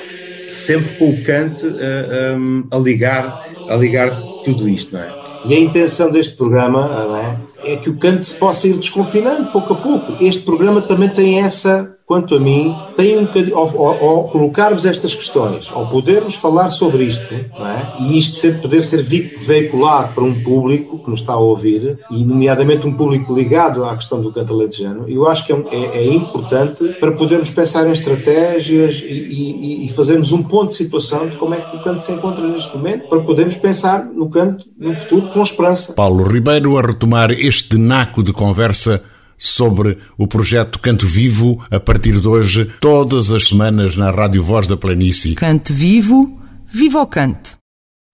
sempre 0.46 0.96
com 0.96 1.12
o 1.12 1.24
canto 1.24 1.66
a, 1.66 1.82
eh, 1.82 2.36
a, 2.74 2.76
a 2.76 2.80
ligar, 2.80 3.40
a 3.70 3.76
ligar 3.78 4.22
tudo 4.42 4.68
isto, 4.68 4.94
não 4.96 5.02
é? 5.02 5.16
E 5.46 5.54
a 5.54 5.60
intenção 5.60 6.12
deste 6.12 6.36
programa 6.36 7.08
é? 7.18 7.59
É 7.64 7.76
que 7.76 7.90
o 7.90 7.98
canto 7.98 8.24
se 8.24 8.36
possa 8.36 8.68
ir 8.68 8.78
desconfinando 8.78 9.52
pouco 9.52 9.74
a 9.74 9.76
pouco. 9.78 10.24
Este 10.24 10.44
programa 10.44 10.82
também 10.82 11.10
tem 11.10 11.40
essa 11.40 11.96
quanto 12.10 12.34
a 12.34 12.40
mim, 12.40 12.76
tem 12.98 13.20
um 13.20 13.26
bocadinho, 13.26 13.56
ao, 13.56 13.70
ao, 13.70 14.04
ao, 14.04 14.24
colocarmos 14.30 14.84
estas 14.84 15.14
questões, 15.14 15.70
ao 15.72 15.88
podermos 15.90 16.34
falar 16.34 16.72
sobre 16.72 17.04
isto, 17.04 17.32
é? 17.32 18.02
e 18.02 18.18
isto 18.18 18.34
sempre 18.34 18.64
poder 18.64 18.82
ser 18.82 19.04
veiculado 19.04 20.16
para 20.16 20.24
um 20.24 20.44
público 20.44 20.98
que 20.98 21.12
nos 21.12 21.20
está 21.20 21.34
a 21.34 21.38
ouvir, 21.38 22.00
e 22.10 22.26
nomeadamente 22.26 22.88
um 22.88 22.94
público 22.94 23.32
ligado 23.32 23.86
à 23.86 23.96
questão 23.96 24.20
do 24.20 24.34
canto 24.34 24.52
alentejano, 24.52 25.08
eu 25.08 25.28
acho 25.28 25.46
que 25.46 25.54
é, 25.54 25.64
é, 25.72 25.98
é, 26.00 26.08
importante 26.08 26.84
para 27.00 27.12
podermos 27.12 27.52
pensar 27.52 27.88
em 27.88 27.92
estratégias 27.92 28.96
e, 28.96 29.06
e, 29.06 29.86
e, 29.86 29.90
fazermos 29.90 30.32
um 30.32 30.42
ponto 30.42 30.70
de 30.70 30.78
situação 30.78 31.30
de 31.30 31.38
como 31.38 31.54
é 31.54 31.62
que 31.62 31.78
o 31.78 31.84
canto 31.84 32.02
se 32.02 32.12
encontra 32.12 32.44
neste 32.48 32.76
momento, 32.76 33.08
para 33.08 33.20
podermos 33.20 33.56
pensar 33.56 34.04
no 34.06 34.32
canto 34.32 34.66
no 34.80 34.96
futuro 34.96 35.28
com 35.28 35.44
esperança. 35.44 35.94
Paulo 35.94 36.24
Ribeiro 36.24 36.76
a 36.76 36.82
retomar 36.82 37.30
naco 37.78 38.24
de 38.24 38.32
conversa 38.32 39.04
sobre 39.38 39.98
o 40.18 40.28
projeto 40.28 40.80
Canto 40.80 41.08
Vivo 41.08 41.64
a 41.72 41.80
partir 41.80 42.20
de 42.20 42.28
hoje, 42.28 42.70
todas 42.82 43.32
as 43.32 43.48
semanas 43.48 43.96
na 43.96 44.12
Rádio 44.12 44.44
Voz 44.44 44.68
da 44.68 44.76
Planície. 44.76 45.36
Cante 45.36 45.72
Vivo, 45.72 46.38
viva 46.68 47.02
o 47.02 47.08
cante! 47.08 47.58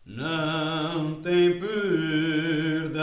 Não 0.06 1.16
tem 1.24 1.60
perdão, 1.60 2.96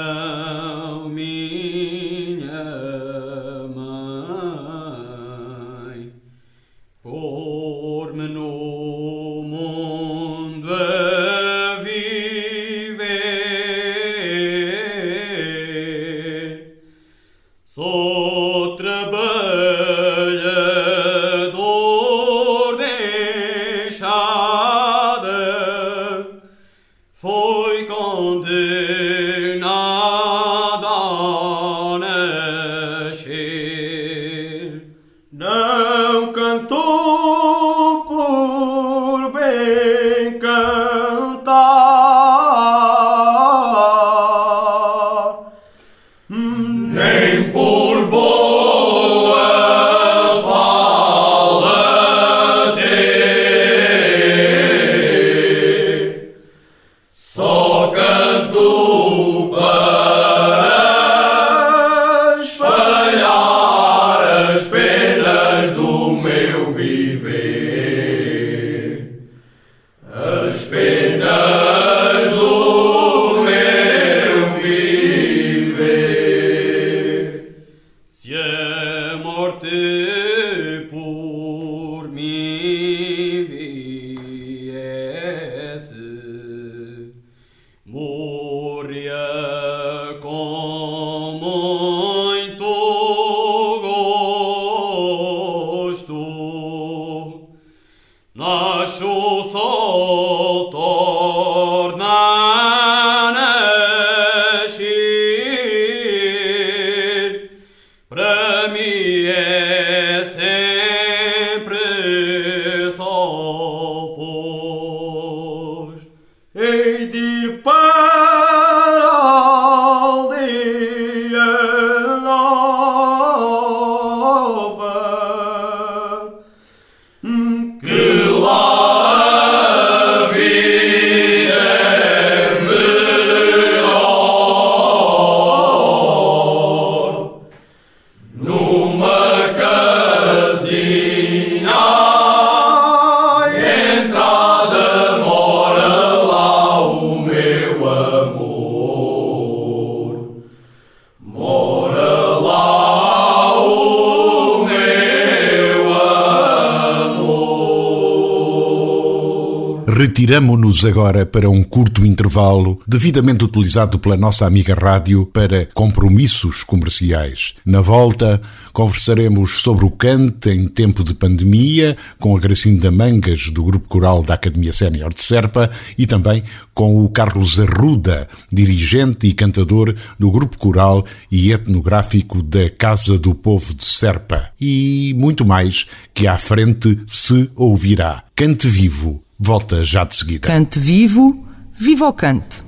Retiramo-nos 160.02 160.84
agora 160.84 161.24
para 161.24 161.48
um 161.48 161.62
curto 161.62 162.04
intervalo, 162.04 162.80
devidamente 162.84 163.44
utilizado 163.44 164.00
pela 164.00 164.16
nossa 164.16 164.44
amiga 164.44 164.74
rádio 164.74 165.24
para 165.26 165.66
compromissos 165.66 166.64
comerciais. 166.64 167.54
Na 167.64 167.80
volta, 167.80 168.42
conversaremos 168.72 169.62
sobre 169.62 169.84
o 169.84 169.92
cante 169.92 170.50
em 170.50 170.66
tempo 170.66 171.04
de 171.04 171.14
pandemia 171.14 171.96
com 172.18 172.36
a 172.36 172.40
Gracinda 172.40 172.90
Mangas, 172.90 173.48
do 173.50 173.62
Grupo 173.62 173.86
Coral 173.86 174.24
da 174.24 174.34
Academia 174.34 174.72
Sénior 174.72 175.14
de 175.14 175.22
Serpa, 175.22 175.70
e 175.96 176.04
também 176.04 176.42
com 176.74 177.04
o 177.04 177.08
Carlos 177.08 177.60
Arruda, 177.60 178.28
dirigente 178.52 179.28
e 179.28 179.32
cantador 179.32 179.94
do 180.18 180.32
Grupo 180.32 180.58
Coral 180.58 181.06
e 181.30 181.52
Etnográfico 181.52 182.42
da 182.42 182.68
Casa 182.70 183.16
do 183.16 183.36
Povo 183.36 183.72
de 183.72 183.84
Serpa. 183.84 184.50
E 184.60 185.14
muito 185.16 185.44
mais 185.44 185.86
que 186.12 186.26
à 186.26 186.36
frente 186.36 186.98
se 187.06 187.48
ouvirá. 187.54 188.24
Cante 188.34 188.66
Vivo 188.66 189.21
volta 189.44 189.83
já 189.83 190.05
de 190.05 190.14
seguida. 190.14 190.46
Cante 190.48 190.78
Vivo, 190.78 191.44
viva 191.74 192.07
o 192.07 192.12
cante! 192.12 192.62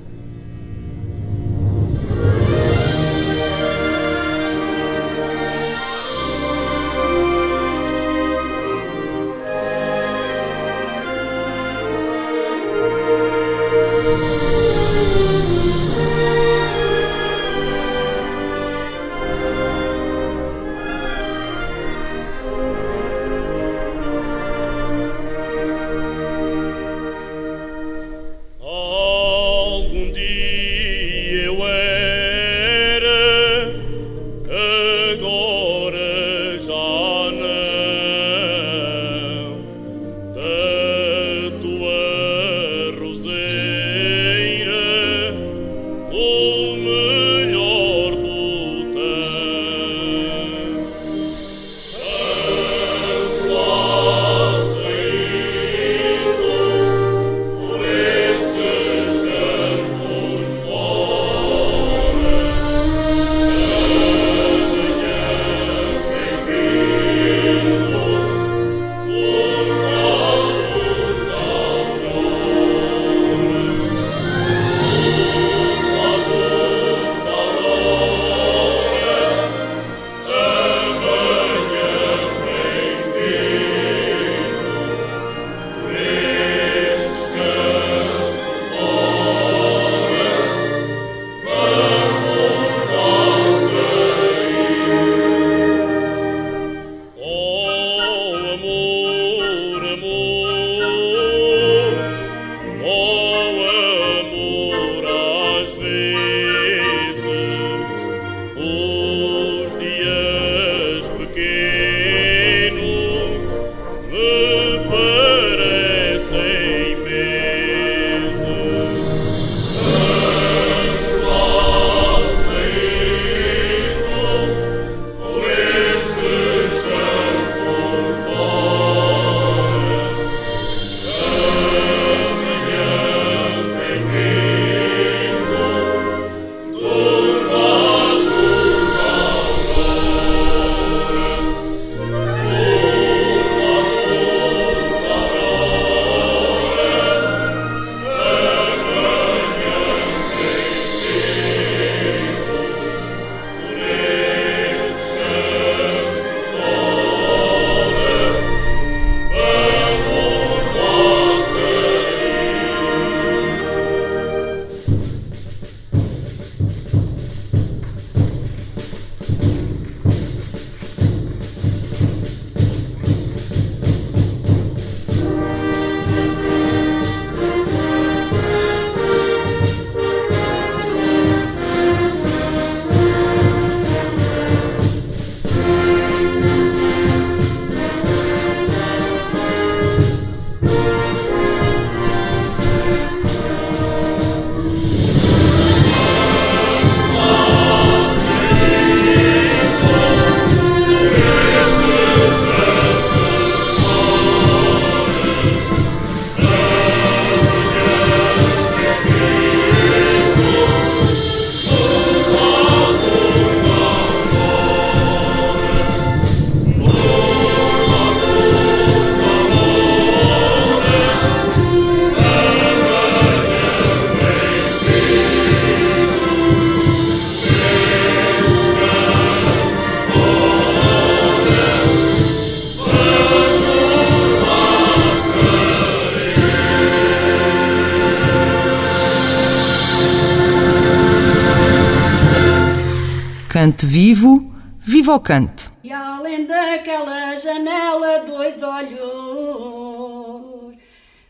Cante 243.65 243.87
vivo, 243.87 244.53
viva 244.79 245.15
o 245.15 245.19
cante. 245.19 245.71
E 245.83 245.91
além 245.91 246.45
daquela 246.45 247.39
janela, 247.39 248.19
dois 248.27 248.61
olhos 248.61 250.45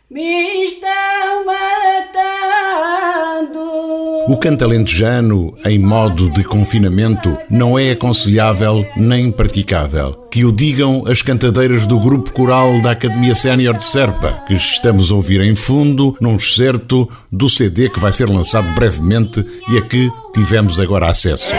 me 0.09 0.65
estão 0.65 1.45
matando. 1.45 2.25
O 4.27 4.37
canto 4.37 4.65
alentejano, 4.65 5.55
em 5.65 5.79
modo 5.79 6.29
de 6.29 6.43
confinamento, 6.43 7.37
não 7.49 7.79
é 7.79 7.91
aconselhável 7.91 8.85
nem 8.97 9.31
praticável. 9.31 10.27
Que 10.29 10.43
o 10.43 10.51
digam 10.51 11.05
as 11.07 11.21
cantadeiras 11.21 11.87
do 11.87 11.97
grupo 11.97 12.33
coral 12.33 12.81
da 12.81 12.91
Academia 12.91 13.33
Sénior 13.33 13.77
de 13.77 13.85
Serpa, 13.85 14.43
que 14.45 14.55
estamos 14.55 15.09
a 15.09 15.15
ouvir 15.15 15.39
em 15.39 15.55
fundo 15.55 16.17
num 16.19 16.35
excerto 16.35 17.09
do 17.31 17.49
CD 17.49 17.89
que 17.89 17.99
vai 18.01 18.11
ser 18.11 18.29
lançado 18.29 18.75
brevemente 18.75 19.41
e 19.69 19.77
a 19.77 19.81
que 19.81 20.11
tivemos 20.33 20.81
agora 20.81 21.09
acesso. 21.09 21.53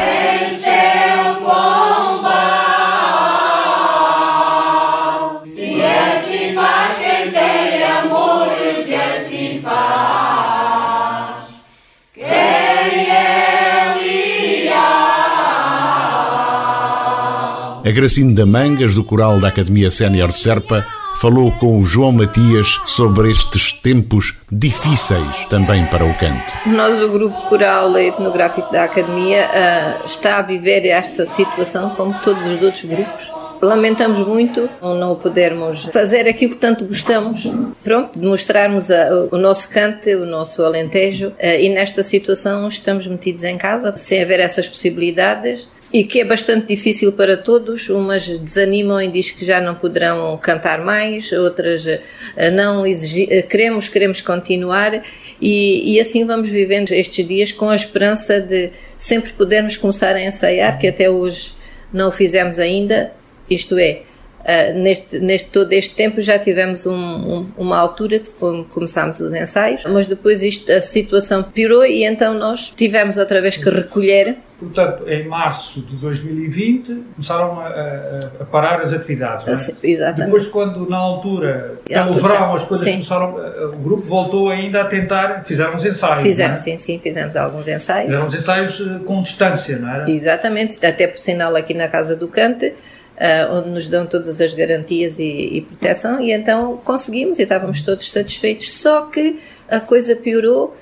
A 17.96 17.98
Gracinda 17.98 18.44
Mangas, 18.44 18.94
do 18.94 19.02
coral 19.02 19.40
da 19.40 19.48
Academia 19.48 19.90
Sénior 19.90 20.30
Serpa, 20.30 20.87
falou 21.18 21.50
com 21.52 21.80
o 21.80 21.85
João 21.87 22.12
Matias 22.12 22.78
sobre 22.85 23.30
estes 23.30 23.72
tempos 23.72 24.37
difíceis 24.52 25.46
também 25.48 25.87
para 25.87 26.04
o 26.04 26.12
canto. 26.18 26.52
Nós, 26.66 27.02
o 27.02 27.09
grupo 27.09 27.48
coral 27.48 27.96
etnográfico 27.96 28.70
da 28.70 28.85
Academia, 28.85 29.48
ah, 29.50 30.02
está 30.04 30.37
a 30.37 30.42
viver 30.42 30.87
esta 30.87 31.24
situação 31.24 31.88
como 31.96 32.12
todos 32.20 32.44
os 32.44 32.61
outros 32.61 32.85
grupos. 32.85 33.32
Lamentamos 33.62 34.28
muito 34.28 34.68
não 34.82 35.14
podermos 35.16 35.85
fazer 35.87 36.28
aquilo 36.28 36.52
que 36.52 36.61
tanto 36.61 36.85
gostamos, 36.85 37.50
pronto, 37.82 38.20
de 38.20 38.26
mostrarmos 38.26 38.88
o 39.32 39.38
nosso 39.38 39.70
canto, 39.70 40.06
o 40.11 40.26
nosso 40.26 40.62
alentejo, 40.62 41.32
ah, 41.40 41.54
e 41.54 41.70
nesta 41.70 42.02
situação 42.02 42.68
estamos 42.68 43.06
metidos 43.06 43.42
em 43.42 43.56
casa, 43.56 43.96
sem 43.96 44.22
haver 44.22 44.40
essas 44.40 44.68
possibilidades 44.68 45.66
e 45.92 46.05
que 46.05 46.20
é 46.20 46.25
bastante 46.25 46.66
difícil 46.66 47.12
para 47.12 47.37
todos. 47.37 47.88
Umas 47.88 48.27
desanimam 48.27 49.01
e 49.01 49.09
diz 49.09 49.31
que 49.31 49.44
já 49.44 49.61
não 49.61 49.75
poderão 49.75 50.37
cantar 50.38 50.81
mais, 50.85 51.31
outras 51.33 51.87
eh, 51.87 52.51
não 52.51 52.87
exigir, 52.87 53.29
eh, 53.31 53.42
queremos, 53.42 53.88
queremos 53.88 54.20
continuar 54.20 55.03
e, 55.40 55.94
e, 55.94 56.01
assim 56.01 56.25
vamos 56.25 56.49
vivendo 56.49 56.92
estes 56.92 57.27
dias 57.27 57.53
com 57.53 57.68
a 57.68 57.75
esperança 57.75 58.40
de 58.40 58.70
sempre 58.96 59.33
podermos 59.33 59.77
começar 59.77 60.14
a 60.14 60.22
ensaiar, 60.22 60.79
que 60.79 60.87
até 60.87 61.11
hoje 61.11 61.53
não 61.92 62.09
o 62.09 62.12
fizemos 62.12 62.59
ainda, 62.59 63.12
isto 63.49 63.79
é, 63.79 64.03
Uh, 64.46 64.79
neste, 64.79 65.18
neste 65.18 65.51
todo 65.51 65.72
este 65.72 65.96
tempo 65.96 66.22
já 66.22 66.38
tivemos 66.38 66.87
um, 66.87 66.94
um, 66.94 67.51
uma 67.59 67.77
altura 67.77 68.20
que 68.20 68.31
começámos 68.70 69.18
os 69.18 69.35
ensaios, 69.35 69.83
mas 69.88 70.07
depois 70.07 70.40
isto, 70.40 70.70
a 70.70 70.81
situação 70.81 71.42
piorou 71.42 71.85
e 71.85 72.05
então 72.05 72.33
nós 72.33 72.72
tivemos 72.77 73.16
outra 73.16 73.42
vez 73.42 73.57
que 73.57 73.68
recolher. 73.68 74.37
Portanto, 74.59 75.07
em 75.07 75.29
março 75.29 75.83
de 75.83 75.97
2020 75.97 77.05
começaram 77.14 77.61
a, 77.61 77.66
a, 77.66 78.19
a 78.40 78.45
parar 78.47 78.81
as 78.81 78.90
atividades, 78.92 79.47
é? 79.47 79.53
Exatamente. 79.83 80.25
Depois, 80.25 80.47
quando 80.47 80.88
na 80.88 80.97
altura, 80.97 81.79
pelo 81.85 82.14
verão, 82.14 82.55
as 82.55 82.64
coisas 82.64 82.87
sim. 82.87 82.92
começaram, 82.92 83.37
o 83.75 83.77
grupo 83.77 84.03
voltou 84.05 84.49
ainda 84.49 84.81
a 84.81 84.85
tentar, 84.87 85.45
fizeram 85.45 85.75
os 85.75 85.85
ensaios. 85.85 86.23
Fizemos, 86.23 86.61
é? 86.61 86.62
sim, 86.62 86.79
sim, 86.79 86.99
fizemos 86.99 87.37
alguns 87.37 87.69
ensaios. 87.69 88.07
Fizeram 88.07 88.27
os 88.27 88.35
ensaios 88.35 88.81
eh, 88.81 88.99
com 89.05 89.21
distância, 89.21 89.79
não 89.79 89.92
era? 89.92 90.11
Exatamente, 90.11 90.85
até 90.85 91.07
por 91.07 91.19
sinal 91.19 91.55
aqui 91.55 91.75
na 91.75 91.88
Casa 91.88 92.16
do 92.16 92.29
Cante 92.29 92.75
Uh, 93.16 93.51
onde 93.51 93.71
nos 93.71 93.88
dão 93.88 94.05
todas 94.05 94.38
as 94.42 94.53
garantias 94.53 95.19
e, 95.19 95.23
e, 95.23 95.62
proteção, 95.62 96.21
e 96.21 96.33
então 96.33 96.77
conseguimos 96.77 97.38
e 97.38 97.45
estávamos 97.45 97.81
todos 97.81 98.11
satisfeitos. 98.11 98.71
Só 98.71 99.07
que 99.07 99.40
a 99.71 99.81
coisa 99.81 100.14
piorou 100.14 100.77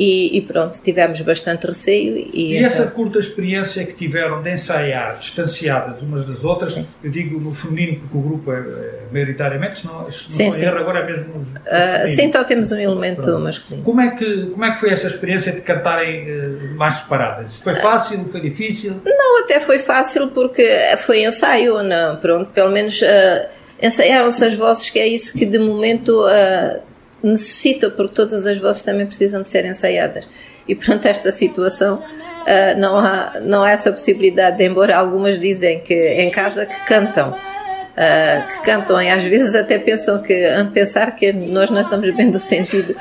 e, 0.00 0.38
e 0.38 0.40
pronto, 0.40 0.80
tivemos 0.82 1.20
bastante 1.20 1.66
receio. 1.66 2.16
E, 2.16 2.30
e 2.32 2.56
então... 2.56 2.66
essa 2.66 2.86
curta 2.86 3.18
experiência 3.18 3.84
que 3.84 3.92
tiveram 3.92 4.42
de 4.42 4.50
ensaiar 4.50 5.18
distanciadas 5.18 6.00
umas 6.00 6.24
das 6.24 6.42
outras, 6.42 6.72
sim. 6.72 6.86
eu 7.04 7.10
digo 7.10 7.38
no 7.38 7.54
feminino 7.54 8.00
porque 8.00 8.16
o 8.16 8.20
grupo 8.22 8.50
é, 8.50 8.60
é 8.60 9.02
maioritariamente, 9.12 9.80
se 9.80 9.86
não, 9.86 10.10
se 10.10 10.42
não 10.42 10.52
sim, 10.52 10.64
erro, 10.64 10.78
agora 10.78 11.00
é 11.00 11.06
mesmo. 11.06 11.34
Uh, 11.34 12.08
sim, 12.08 12.22
então 12.22 12.42
temos 12.44 12.72
um 12.72 12.78
elemento 12.78 13.20
pronto. 13.20 13.40
masculino. 13.40 13.84
Como 13.84 14.00
é, 14.00 14.16
que, 14.16 14.46
como 14.46 14.64
é 14.64 14.70
que 14.70 14.80
foi 14.80 14.90
essa 14.90 15.06
experiência 15.06 15.52
de 15.52 15.60
cantarem 15.60 16.24
uh, 16.30 16.74
mais 16.76 16.94
separadas? 16.94 17.58
Foi 17.58 17.74
fácil? 17.76 18.24
Foi 18.32 18.40
difícil? 18.40 19.02
Não, 19.04 19.44
até 19.44 19.60
foi 19.60 19.80
fácil 19.80 20.28
porque 20.28 20.66
foi 21.04 21.24
ensaio, 21.26 21.82
não, 21.82 22.16
pronto, 22.16 22.50
pelo 22.52 22.70
menos. 22.70 23.02
Uh, 23.02 23.60
ensaiaram-se 23.82 24.44
as 24.44 24.54
vozes, 24.54 24.90
que 24.90 24.98
é 24.98 25.06
isso 25.06 25.32
que 25.32 25.46
de 25.46 25.58
momento 25.58 26.26
uh, 26.26 26.89
necessitam, 27.22 27.90
porque 27.90 28.14
todas 28.14 28.46
as 28.46 28.58
vozes 28.58 28.82
também 28.82 29.06
precisam 29.06 29.42
de 29.42 29.48
ser 29.48 29.64
ensaiadas. 29.64 30.26
E 30.68 30.74
perante 30.74 31.08
esta 31.08 31.30
situação, 31.30 31.96
uh, 31.96 32.78
não, 32.78 32.98
há, 32.98 33.40
não 33.40 33.62
há 33.62 33.70
essa 33.70 33.90
possibilidade, 33.90 34.62
embora 34.62 34.96
algumas 34.96 35.40
dizem 35.40 35.80
que 35.80 35.94
em 35.94 36.30
casa 36.30 36.66
que 36.66 36.80
cantam. 36.86 37.30
Uh, 37.30 38.46
que 38.52 38.64
cantam 38.64 39.02
e 39.02 39.10
às 39.10 39.24
vezes 39.24 39.54
até 39.54 39.78
pensam 39.78 40.22
que, 40.22 40.48
pensar 40.72 41.10
que 41.16 41.32
nós 41.32 41.68
não 41.70 41.82
estamos 41.82 42.14
bem 42.14 42.30
do 42.30 42.38
sentido, 42.38 42.94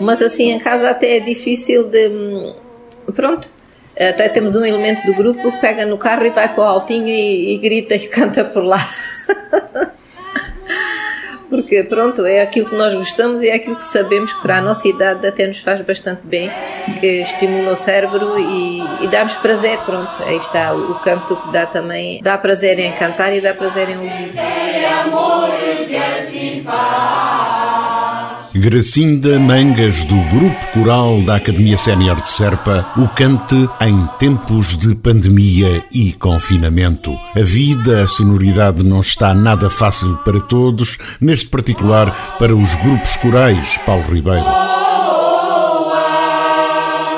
mas 0.00 0.22
assim 0.22 0.52
em 0.52 0.58
casa 0.58 0.90
até 0.90 1.16
é 1.16 1.20
difícil 1.20 1.88
de. 1.88 2.08
Hum, 2.08 2.54
pronto, 3.14 3.50
até 3.98 4.28
temos 4.28 4.54
um 4.54 4.64
elemento 4.64 5.06
do 5.06 5.14
grupo 5.14 5.50
que 5.50 5.58
pega 5.58 5.86
no 5.86 5.96
carro 5.96 6.26
e 6.26 6.30
vai 6.30 6.54
para 6.54 6.62
o 6.62 6.66
altinho 6.66 7.08
e, 7.08 7.54
e 7.54 7.58
grita 7.58 7.94
e 7.94 8.06
canta 8.06 8.44
por 8.44 8.62
lá. 8.62 8.88
porque 11.48 11.82
pronto, 11.82 12.24
é 12.24 12.42
aquilo 12.42 12.68
que 12.68 12.74
nós 12.74 12.94
gostamos 12.94 13.42
e 13.42 13.48
é 13.48 13.54
aquilo 13.54 13.76
que 13.76 13.84
sabemos 13.84 14.32
que 14.32 14.42
para 14.42 14.58
a 14.58 14.60
nossa 14.60 14.86
idade 14.86 15.26
até 15.26 15.46
nos 15.46 15.60
faz 15.60 15.80
bastante 15.80 16.22
bem, 16.24 16.50
que 17.00 17.22
estimula 17.22 17.72
o 17.72 17.76
cérebro 17.76 18.38
e, 18.38 18.80
e 19.02 19.08
dá-nos 19.08 19.34
prazer, 19.34 19.78
pronto, 19.78 20.10
aí 20.24 20.36
está 20.36 20.74
o, 20.74 20.94
canto 20.96 21.36
que 21.36 21.52
dá 21.52 21.66
também, 21.66 22.20
dá 22.22 22.36
prazer 22.36 22.78
em 22.78 22.92
cantar 22.92 23.32
e 23.34 23.40
dá 23.40 23.54
prazer 23.54 23.88
em 23.90 23.96
ouvir. 23.96 24.32
Gracinda 28.66 29.38
Mangas, 29.38 30.04
do 30.06 30.16
Grupo 30.28 30.72
Coral 30.72 31.22
da 31.22 31.36
Academia 31.36 31.78
Sénior 31.78 32.20
de 32.20 32.28
Serpa, 32.28 32.84
o 32.96 33.06
cante 33.06 33.54
em 33.80 34.04
tempos 34.18 34.76
de 34.76 34.92
pandemia 34.92 35.84
e 35.92 36.12
confinamento. 36.12 37.16
A 37.36 37.44
vida, 37.44 38.02
a 38.02 38.08
sonoridade 38.08 38.82
não 38.82 39.00
está 39.00 39.32
nada 39.32 39.70
fácil 39.70 40.16
para 40.24 40.40
todos, 40.40 40.98
neste 41.20 41.46
particular 41.46 42.36
para 42.40 42.56
os 42.56 42.74
grupos 42.74 43.16
corais, 43.18 43.78
Paulo 43.86 44.02
Ribeiro. 44.12 44.44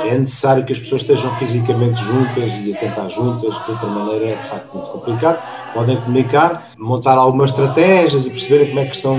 É 0.07 0.19
necessário 0.19 0.67
que 0.67 0.73
as 0.75 0.79
pessoas 0.79 1.01
estejam 1.01 1.35
fisicamente 1.37 1.99
juntas 2.03 2.53
e 2.63 2.75
a 2.75 2.79
cantar 2.79 3.09
juntas, 3.09 3.55
de 3.65 3.71
outra 3.71 3.89
maneira 3.89 4.27
é 4.27 4.35
de 4.35 4.49
facto 4.49 4.75
muito 4.75 4.91
complicado. 4.91 5.39
Podem 5.73 5.97
comunicar, 5.97 6.69
montar 6.79 7.15
algumas 7.15 7.51
estratégias 7.51 8.27
e 8.27 8.31
perceberem 8.31 8.69
como 8.69 8.81
é 8.81 8.85
que 8.85 8.97
estão 8.97 9.19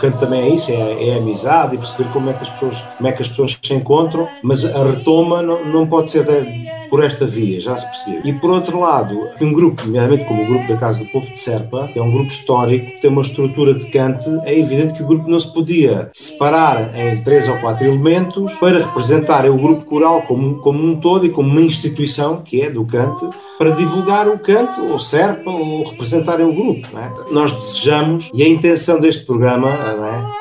canto 0.00 0.18
também 0.18 0.40
é 0.42 0.48
isso, 0.48 0.72
é, 0.72 1.08
é 1.08 1.16
amizade 1.16 1.74
e 1.74 1.78
perceber 1.78 2.10
como 2.10 2.30
é 2.30 2.32
que 2.32 2.42
as 2.42 2.48
pessoas, 2.48 2.76
como 2.96 3.08
é 3.08 3.12
que 3.12 3.22
as 3.22 3.28
pessoas 3.28 3.58
se 3.62 3.74
encontram, 3.74 4.26
mas 4.42 4.64
a 4.64 4.84
retoma 4.84 5.42
não, 5.42 5.64
não 5.64 5.86
pode 5.86 6.10
ser 6.10 6.24
de, 6.24 6.68
por 6.88 7.04
esta 7.04 7.26
via, 7.26 7.60
já 7.60 7.76
se 7.76 7.86
percebeu. 7.86 8.20
E 8.24 8.32
por 8.32 8.50
outro 8.50 8.80
lado, 8.80 9.28
um 9.40 9.52
grupo, 9.52 9.84
nomeadamente 9.84 10.24
como 10.24 10.42
o 10.42 10.46
grupo 10.46 10.66
da 10.66 10.76
Casa 10.76 11.04
do 11.04 11.10
Povo 11.10 11.26
de 11.30 11.40
Serpa, 11.40 11.88
que 11.92 11.98
é 11.98 12.02
um 12.02 12.10
grupo 12.10 12.30
histórico, 12.30 13.00
tem 13.00 13.10
uma 13.10 13.22
estrutura 13.22 13.74
de 13.74 13.86
cante, 13.86 14.28
é 14.44 14.58
evidente 14.58 14.94
que 14.94 15.02
o 15.02 15.06
grupo 15.06 15.30
não 15.30 15.38
se 15.38 15.52
podia 15.52 16.08
separar 16.12 16.98
em 16.98 17.22
três 17.22 17.48
ou 17.48 17.56
quatro 17.58 17.86
elementos 17.86 18.52
para 18.54 18.78
representar 18.78 19.46
o 19.46 19.56
grupo 19.56 19.84
coral 19.84 20.22
como, 20.22 20.56
como 20.56 20.82
um 20.82 20.96
todo 20.96 21.26
e 21.26 21.30
como 21.30 21.48
uma 21.48 21.60
instituição, 21.60 22.42
que 22.42 22.62
é 22.62 22.70
do 22.70 22.84
cante, 22.84 23.28
para 23.60 23.72
divulgar 23.72 24.26
o 24.26 24.38
canto, 24.38 24.86
ou 24.86 24.98
Serpa, 24.98 25.50
ou 25.50 25.86
representar 25.86 26.40
o 26.40 26.50
grupo. 26.50 26.88
É? 26.96 27.12
Nós 27.30 27.52
desejamos, 27.52 28.30
e 28.32 28.42
a 28.42 28.48
intenção 28.48 28.98
deste 28.98 29.26
programa 29.26 29.68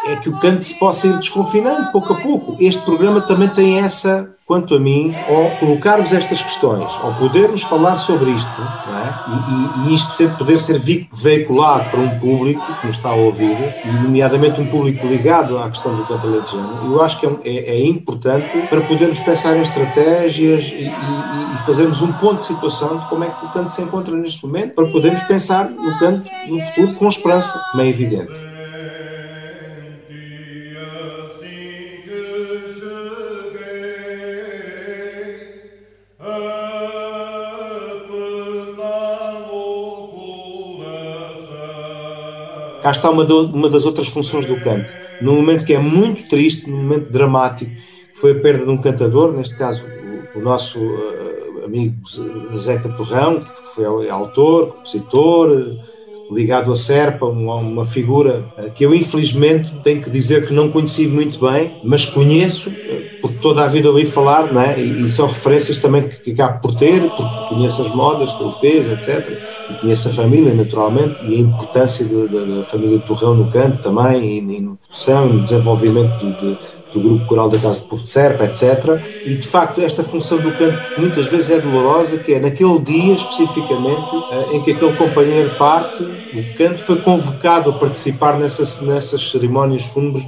é? 0.08 0.14
é 0.14 0.16
que 0.16 0.30
o 0.30 0.40
canto 0.40 0.64
se 0.64 0.80
possa 0.80 1.06
ir 1.08 1.18
desconfinando 1.18 1.92
pouco 1.92 2.14
a 2.14 2.16
pouco. 2.16 2.56
Este 2.62 2.82
programa 2.82 3.20
também 3.20 3.50
tem 3.50 3.80
essa 3.80 4.34
quanto 4.50 4.74
a 4.74 4.80
mim, 4.80 5.14
ao 5.28 5.52
colocarmos 5.60 6.12
estas 6.12 6.42
questões, 6.42 6.92
ao 7.04 7.14
podermos 7.14 7.62
falar 7.62 8.00
sobre 8.00 8.32
isto, 8.32 8.50
é? 8.50 9.86
e, 9.86 9.88
e, 9.88 9.92
e, 9.92 9.94
isto 9.94 10.10
sempre 10.10 10.40
poder 10.40 10.60
ser 10.60 10.80
veiculado 11.14 11.88
para 11.92 12.00
um 12.00 12.18
público 12.18 12.60
que 12.82 12.88
nos 12.88 12.96
está 12.96 13.10
a 13.10 13.14
ouvir, 13.14 13.56
e 13.86 13.92
nomeadamente 14.02 14.60
um 14.60 14.66
público 14.66 15.06
ligado 15.06 15.60
à 15.60 15.70
questão 15.70 15.96
do 15.96 16.04
canto 16.08 16.26
alentejano, 16.26 16.92
eu 16.92 17.00
acho 17.00 17.20
que 17.20 17.28
é, 17.28 17.30
é, 17.44 17.76
é, 17.76 17.86
importante 17.86 18.58
para 18.68 18.82
podermos 18.82 19.20
pensar 19.20 19.56
em 19.56 19.62
estratégias 19.62 20.64
e, 20.64 20.88
e, 20.88 21.58
fazermos 21.68 22.02
um 22.02 22.12
ponto 22.14 22.40
de 22.40 22.46
situação 22.46 22.98
de 22.98 23.06
como 23.06 23.26
é 23.26 23.28
que 23.28 23.46
o 23.46 23.50
canto 23.50 23.70
se 23.72 23.84
encontra 23.84 24.16
neste 24.16 24.44
momento, 24.44 24.74
para 24.74 24.88
podermos 24.88 25.22
pensar 25.22 25.70
no 25.70 26.00
canto 26.00 26.28
no 26.48 26.60
futuro 26.60 26.96
com 26.96 27.08
esperança, 27.08 27.64
como 27.72 27.84
é 27.84 27.88
evidente. 27.88 28.49
Cá 42.82 42.92
está 42.92 43.10
uma, 43.10 43.24
do, 43.24 43.46
uma 43.48 43.70
das 43.70 43.86
outras 43.86 44.08
funções 44.08 44.46
do 44.46 44.56
canto. 44.58 44.92
Num 45.22 45.36
momento 45.36 45.66
que 45.66 45.74
é 45.74 45.80
muito 45.80 46.28
triste, 46.28 46.70
num 46.70 46.78
momento 46.78 47.12
dramático, 47.12 47.72
foi 48.14 48.32
a 48.32 48.36
perda 48.36 48.66
de 48.66 48.72
um 48.72 48.78
cantador, 48.78 49.32
neste 49.32 49.56
caso 49.56 49.84
o 50.36 50.40
nosso 50.40 50.80
uh, 50.80 51.66
amigo 51.66 51.96
Zeca 52.58 52.90
Torrão, 52.90 53.42
que 53.42 53.76
foi 53.76 54.10
autor, 54.10 54.68
compositor, 54.68 55.78
ligado 56.32 56.72
a 56.72 56.76
Serpa, 56.76 57.26
uma, 57.26 57.56
uma 57.56 57.86
figura 57.86 58.46
uh, 58.58 58.70
que 58.72 58.86
eu 58.86 58.94
infelizmente 58.94 59.74
tenho 59.84 60.02
que 60.02 60.10
dizer 60.10 60.48
que 60.48 60.54
não 60.54 60.70
conheci 60.70 61.08
muito 61.08 61.40
bem, 61.40 61.80
mas 61.84 62.06
conheço, 62.06 62.72
porque 63.22 63.38
toda 63.40 63.64
a 63.64 63.68
vida 63.68 63.90
ouvi 63.90 64.06
falar, 64.06 64.52
não 64.54 64.62
é? 64.62 64.80
e, 64.80 65.06
e 65.06 65.10
são 65.10 65.28
referências 65.28 65.78
também 65.78 66.08
que, 66.08 66.18
que 66.18 66.32
acabo 66.32 66.62
por 66.62 66.76
ter, 66.76 67.02
porque 67.10 67.39
conheço 67.50 67.82
as 67.82 67.90
modas 67.94 68.32
que 68.34 68.44
ele 68.44 68.52
fez, 68.54 68.92
etc. 68.92 69.38
E 69.70 69.74
conheço 69.76 70.10
a 70.10 70.12
família, 70.12 70.54
naturalmente, 70.54 71.22
e 71.26 71.36
a 71.36 71.40
importância 71.40 72.06
da 72.06 72.64
família 72.64 73.00
Torrão 73.00 73.36
no 73.36 73.52
canto 73.52 73.82
também, 73.82 74.24
e, 74.24 74.38
e 74.38 74.62
no 74.62 74.78
produção, 74.78 75.28
no 75.28 75.44
desenvolvimento 75.44 76.18
de, 76.20 76.34
de 76.34 76.60
do 76.94 77.00
grupo 77.00 77.26
coral 77.26 77.50
da 77.50 77.60
Casa 77.60 77.82
de 77.82 77.88
Povo 77.88 78.04
de 78.04 78.10
Serpa, 78.10 78.46
etc. 78.46 79.00
E 79.26 79.36
de 79.36 79.48
facto, 79.48 79.82
esta 79.82 80.04
função 80.04 80.38
do 80.38 80.52
canto, 80.52 80.78
muitas 80.98 81.28
vezes 81.28 81.52
é 81.52 81.60
dolorosa, 81.60 82.18
que 82.18 82.34
é 82.34 82.40
naquele 82.40 82.80
dia 82.80 83.14
especificamente 83.14 84.16
eh, 84.32 84.56
em 84.56 84.62
que 84.62 84.72
aquele 84.72 84.94
companheiro 84.94 85.50
parte, 85.52 86.04
o 86.04 86.58
canto 86.58 86.80
foi 86.80 86.98
convocado 86.98 87.70
a 87.70 87.74
participar 87.74 88.40
nessas, 88.40 88.82
nessas 88.82 89.30
cerimónias 89.30 89.84
fúnebres. 89.84 90.26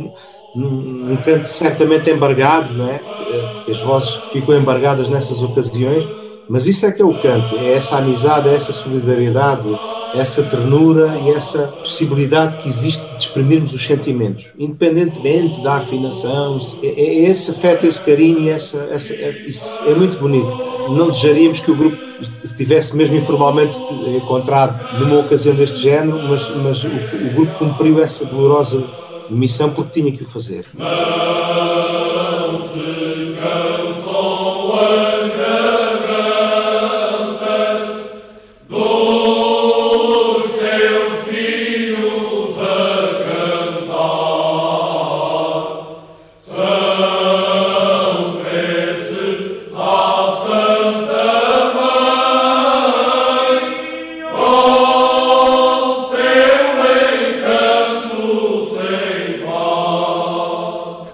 Num, 0.53 1.15
canto 1.24 1.45
certamente 1.45 2.09
embargado, 2.09 2.74
não 2.74 2.88
é? 2.88 2.95
Eh, 2.95 3.72
as 3.72 3.80
vozes 3.80 4.13
ficam 4.32 4.55
embargadas 4.55 5.09
nessas 5.09 5.41
ocasiões, 5.41 6.05
mas 6.51 6.67
isso 6.67 6.85
é 6.85 6.91
que 6.91 7.01
é 7.01 7.05
o 7.05 7.13
canto, 7.13 7.55
é 7.55 7.75
essa 7.75 7.95
amizade, 7.95 8.49
é 8.49 8.53
essa 8.53 8.73
solidariedade, 8.73 9.69
essa 10.13 10.43
ternura 10.43 11.17
e 11.23 11.29
essa 11.29 11.59
possibilidade 11.59 12.57
que 12.57 12.67
existe 12.67 13.01
de 13.15 13.23
exprimirmos 13.23 13.73
os 13.73 13.81
sentimentos, 13.81 14.47
independentemente 14.59 15.61
da 15.63 15.75
afinação. 15.75 16.59
É, 16.83 16.87
é 16.87 17.29
esse 17.29 17.51
afeto, 17.51 17.85
esse 17.85 18.01
carinho, 18.01 18.49
essa, 18.49 18.79
essa, 18.91 19.13
é, 19.13 19.47
é 19.87 19.95
muito 19.95 20.19
bonito. 20.19 20.51
Não 20.89 21.07
desejaríamos 21.07 21.61
que 21.61 21.71
o 21.71 21.75
grupo 21.75 21.97
estivesse 22.43 22.97
mesmo 22.97 23.15
informalmente 23.15 23.77
encontrado 24.13 24.99
numa 24.99 25.21
ocasião 25.21 25.55
deste 25.55 25.77
género, 25.77 26.21
mas, 26.27 26.53
mas 26.57 26.83
o, 26.83 26.87
o 26.87 27.33
grupo 27.33 27.57
cumpriu 27.59 28.03
essa 28.03 28.25
dolorosa 28.25 28.83
missão 29.29 29.69
porque 29.69 30.01
tinha 30.01 30.11
que 30.11 30.23
o 30.23 30.25
fazer. 30.25 30.65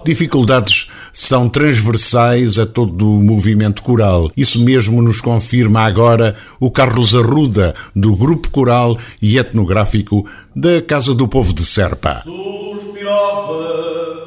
Dificuldades 0.08 0.90
são 1.12 1.50
transversais 1.50 2.58
a 2.58 2.66
todo 2.66 3.10
o 3.10 3.22
movimento 3.22 3.84
coral. 3.84 4.32
Isso 4.38 4.64
mesmo 4.64 5.02
nos 5.02 5.20
confirma 5.20 5.82
agora 5.82 6.36
o 6.62 6.72
Carlos 6.72 7.14
Arruda, 7.14 7.76
do 7.94 8.16
Grupo 8.16 8.50
Coral 8.50 8.98
e 9.22 9.38
Etnográfico 9.38 10.26
da 10.56 10.82
Casa 10.82 11.14
do 11.14 11.28
Povo 11.28 11.54
de 11.54 11.66
Serpa. 11.66 12.24
Suspirava 12.24 13.48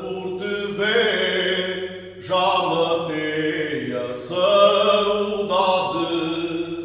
por 0.00 0.38
te 0.38 0.72
ver, 0.76 2.18
já 2.20 2.34
matei 2.36 3.94
a 3.96 4.16
saudade. 4.18 5.70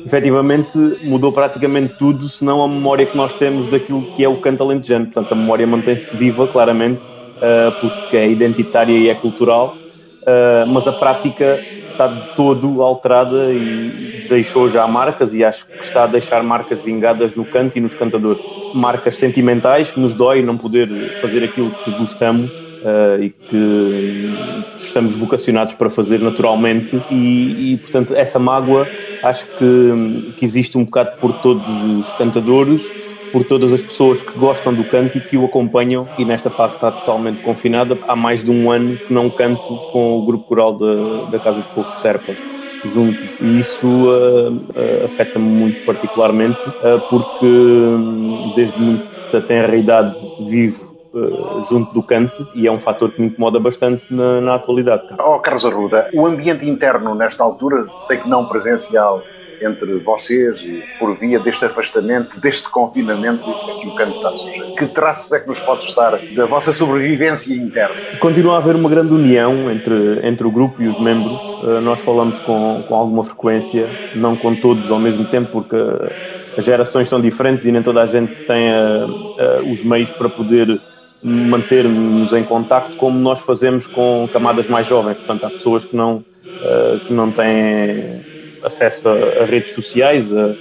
Efetivamente 0.06 0.78
mudou 1.04 1.34
praticamente 1.34 1.96
tudo, 2.00 2.30
senão 2.30 2.64
a 2.64 2.68
memória 2.68 3.06
que 3.06 3.18
nós 3.18 3.34
temos 3.34 3.70
daquilo 3.70 4.04
que 4.16 4.24
é 4.24 4.30
o 4.30 4.38
canto 4.38 4.64
alentejano. 4.64 5.08
Portanto, 5.08 5.34
a 5.34 5.36
memória 5.36 5.68
mantém-se 5.68 6.16
viva, 6.16 6.48
claramente, 6.48 7.02
porque 7.82 8.18
é 8.18 8.30
identitária 8.30 8.94
e 8.94 9.10
é 9.10 9.16
cultural, 9.16 9.76
uh, 10.22 10.68
mas 10.68 10.88
a 10.88 10.92
prática 10.92 11.60
está 11.92 12.08
de 12.08 12.36
todo 12.36 12.82
alterada 12.82 13.54
e 13.54 14.26
deixou 14.30 14.68
já 14.70 14.86
marcas 14.88 15.34
e 15.34 15.44
acho 15.44 15.66
que 15.66 15.84
está 15.84 16.04
a 16.04 16.08
deixar 16.08 16.44
marcas 16.44 16.82
vingadas 16.82 17.36
no 17.36 17.46
canto 17.46 17.78
e 17.78 17.82
nos 17.82 17.96
cantadores. 17.96 18.44
Marcas 18.74 19.16
sentimentais 19.16 19.92
que 19.92 20.00
nos 20.00 20.14
dói 20.14 20.42
não 20.42 20.58
poder 20.58 20.88
fazer 21.22 21.44
aquilo 21.44 21.72
que 21.72 21.92
gostamos 21.92 22.52
uh, 22.52 23.22
e 23.22 23.30
que 23.30 24.34
estamos 24.78 25.16
vocacionados 25.16 25.76
para 25.76 25.90
fazer 25.90 26.20
naturalmente. 26.20 27.02
E, 27.10 27.74
e, 27.74 27.78
portanto 27.78 28.14
essa 28.14 28.40
mágoa 28.40 28.88
acho 29.24 29.46
que, 29.58 30.34
que 30.38 30.46
existe 30.46 30.78
um 30.78 30.84
bocado 30.84 31.18
por 31.18 31.34
todos 31.42 31.66
os 32.00 32.12
cantadores 32.12 32.90
por 33.36 33.44
todas 33.44 33.74
as 33.74 33.82
pessoas 33.82 34.22
que 34.22 34.32
gostam 34.40 34.74
do 34.74 34.86
canto 34.86 35.18
e 35.18 35.20
que 35.20 35.36
o 35.36 35.44
acompanham 35.44 36.08
e 36.18 36.24
nesta 36.24 36.50
fase 36.50 36.76
está 36.76 36.90
totalmente 36.90 37.42
confinada. 37.42 37.98
Há 38.08 38.16
mais 38.16 38.42
de 38.42 38.50
um 38.50 38.72
ano 38.72 38.96
que 38.96 39.12
não 39.12 39.30
canto 39.30 39.62
com 39.92 40.20
o 40.20 40.26
grupo 40.26 40.46
coral 40.46 40.72
da, 40.72 41.32
da 41.32 41.38
Casa 41.38 41.62
de 41.62 41.84
de 41.84 41.98
Serpa 41.98 42.34
juntos 42.86 43.42
e 43.42 43.60
isso 43.60 43.86
uh, 43.86 44.54
uh, 44.54 45.06
afeta-me 45.06 45.50
muito 45.50 45.84
particularmente 45.86 46.62
uh, 46.66 47.02
porque 47.10 47.46
um, 47.46 48.54
desde 48.56 48.80
muita 48.80 49.42
tenra 49.42 49.76
idade 49.76 50.16
vivo 50.48 50.96
junto 51.70 51.94
do 51.94 52.04
canto 52.04 52.48
e 52.54 52.68
é 52.68 52.72
um 52.72 52.80
fator 52.80 53.10
que 53.10 53.22
me 53.22 53.28
incomoda 53.28 53.58
bastante 53.58 54.14
na, 54.14 54.42
na 54.42 54.56
atualidade. 54.56 55.04
Oh, 55.18 55.40
Carlos 55.40 55.66
Arruda, 55.66 56.10
o 56.14 56.26
ambiente 56.26 56.68
interno 56.68 57.16
nesta 57.16 57.42
altura, 57.42 57.88
sei 57.94 58.18
que 58.18 58.28
não 58.28 58.46
presencial, 58.46 59.24
entre 59.62 59.96
vocês 59.98 60.60
e 60.62 60.84
por 61.00 61.18
via 61.18 61.40
deste 61.40 61.66
afastamento, 61.66 62.40
deste 62.40 62.70
confinamento 62.70 63.50
a 63.50 63.82
que 63.82 63.88
o 63.88 63.96
canto 63.96 64.18
está 64.18 64.34
sujeito? 64.34 64.76
Que 64.76 64.88
traços 64.88 65.32
é 65.34 65.40
que 65.40 65.48
nos 65.48 65.60
pode 65.60 65.84
estar 65.84 66.18
da 66.36 66.46
vossa 66.46 66.74
sobrevivência 66.74 67.54
interna? 67.54 67.96
Continua 68.20 68.56
a 68.56 68.58
haver 68.58 68.76
uma 68.76 68.90
grande 68.90 69.14
união 69.14 69.72
entre, 69.72 70.20
entre 70.24 70.46
o 70.46 70.52
grupo 70.52 70.82
e 70.82 70.88
os 70.88 71.00
membros. 71.00 71.34
Uh, 71.64 71.82
nós 71.82 72.00
falamos 72.00 72.40
com, 72.40 72.84
com 72.88 72.96
alguma 72.96 73.24
frequência, 73.24 73.88
não 74.16 74.36
com 74.36 74.56
todos 74.56 74.90
ao 74.90 75.00
mesmo 75.00 75.26
tempo, 75.26 75.52
porque 75.52 75.76
as 76.58 76.64
gerações 76.64 77.08
são 77.08 77.22
diferentes 77.22 77.66
e 77.66 77.72
nem 77.72 77.84
toda 77.84 78.02
a 78.02 78.08
gente 78.08 78.34
tem 78.46 78.70
uh, 78.70 79.06
uh, 79.08 79.72
os 79.72 79.84
meios 79.84 80.12
para 80.12 80.30
poder 80.30 80.80
manter-nos 81.24 82.32
em 82.34 82.44
contacto 82.44 82.98
como 82.98 83.18
nós 83.18 83.42
fazemos 83.42 83.88
com 83.88 84.30
camadas 84.32 84.68
mais 84.68 84.86
jovens. 84.86 85.18
Portanto, 85.18 85.46
há 85.46 85.50
pessoas 85.50 85.84
que 85.84 85.96
não, 85.96 86.24
que 87.08 87.12
não 87.12 87.32
têm 87.32 88.35
acesso 88.66 89.08
a, 89.08 89.44
a 89.44 89.46
redes 89.46 89.74
sociais, 89.74 90.32
a, 90.34 90.56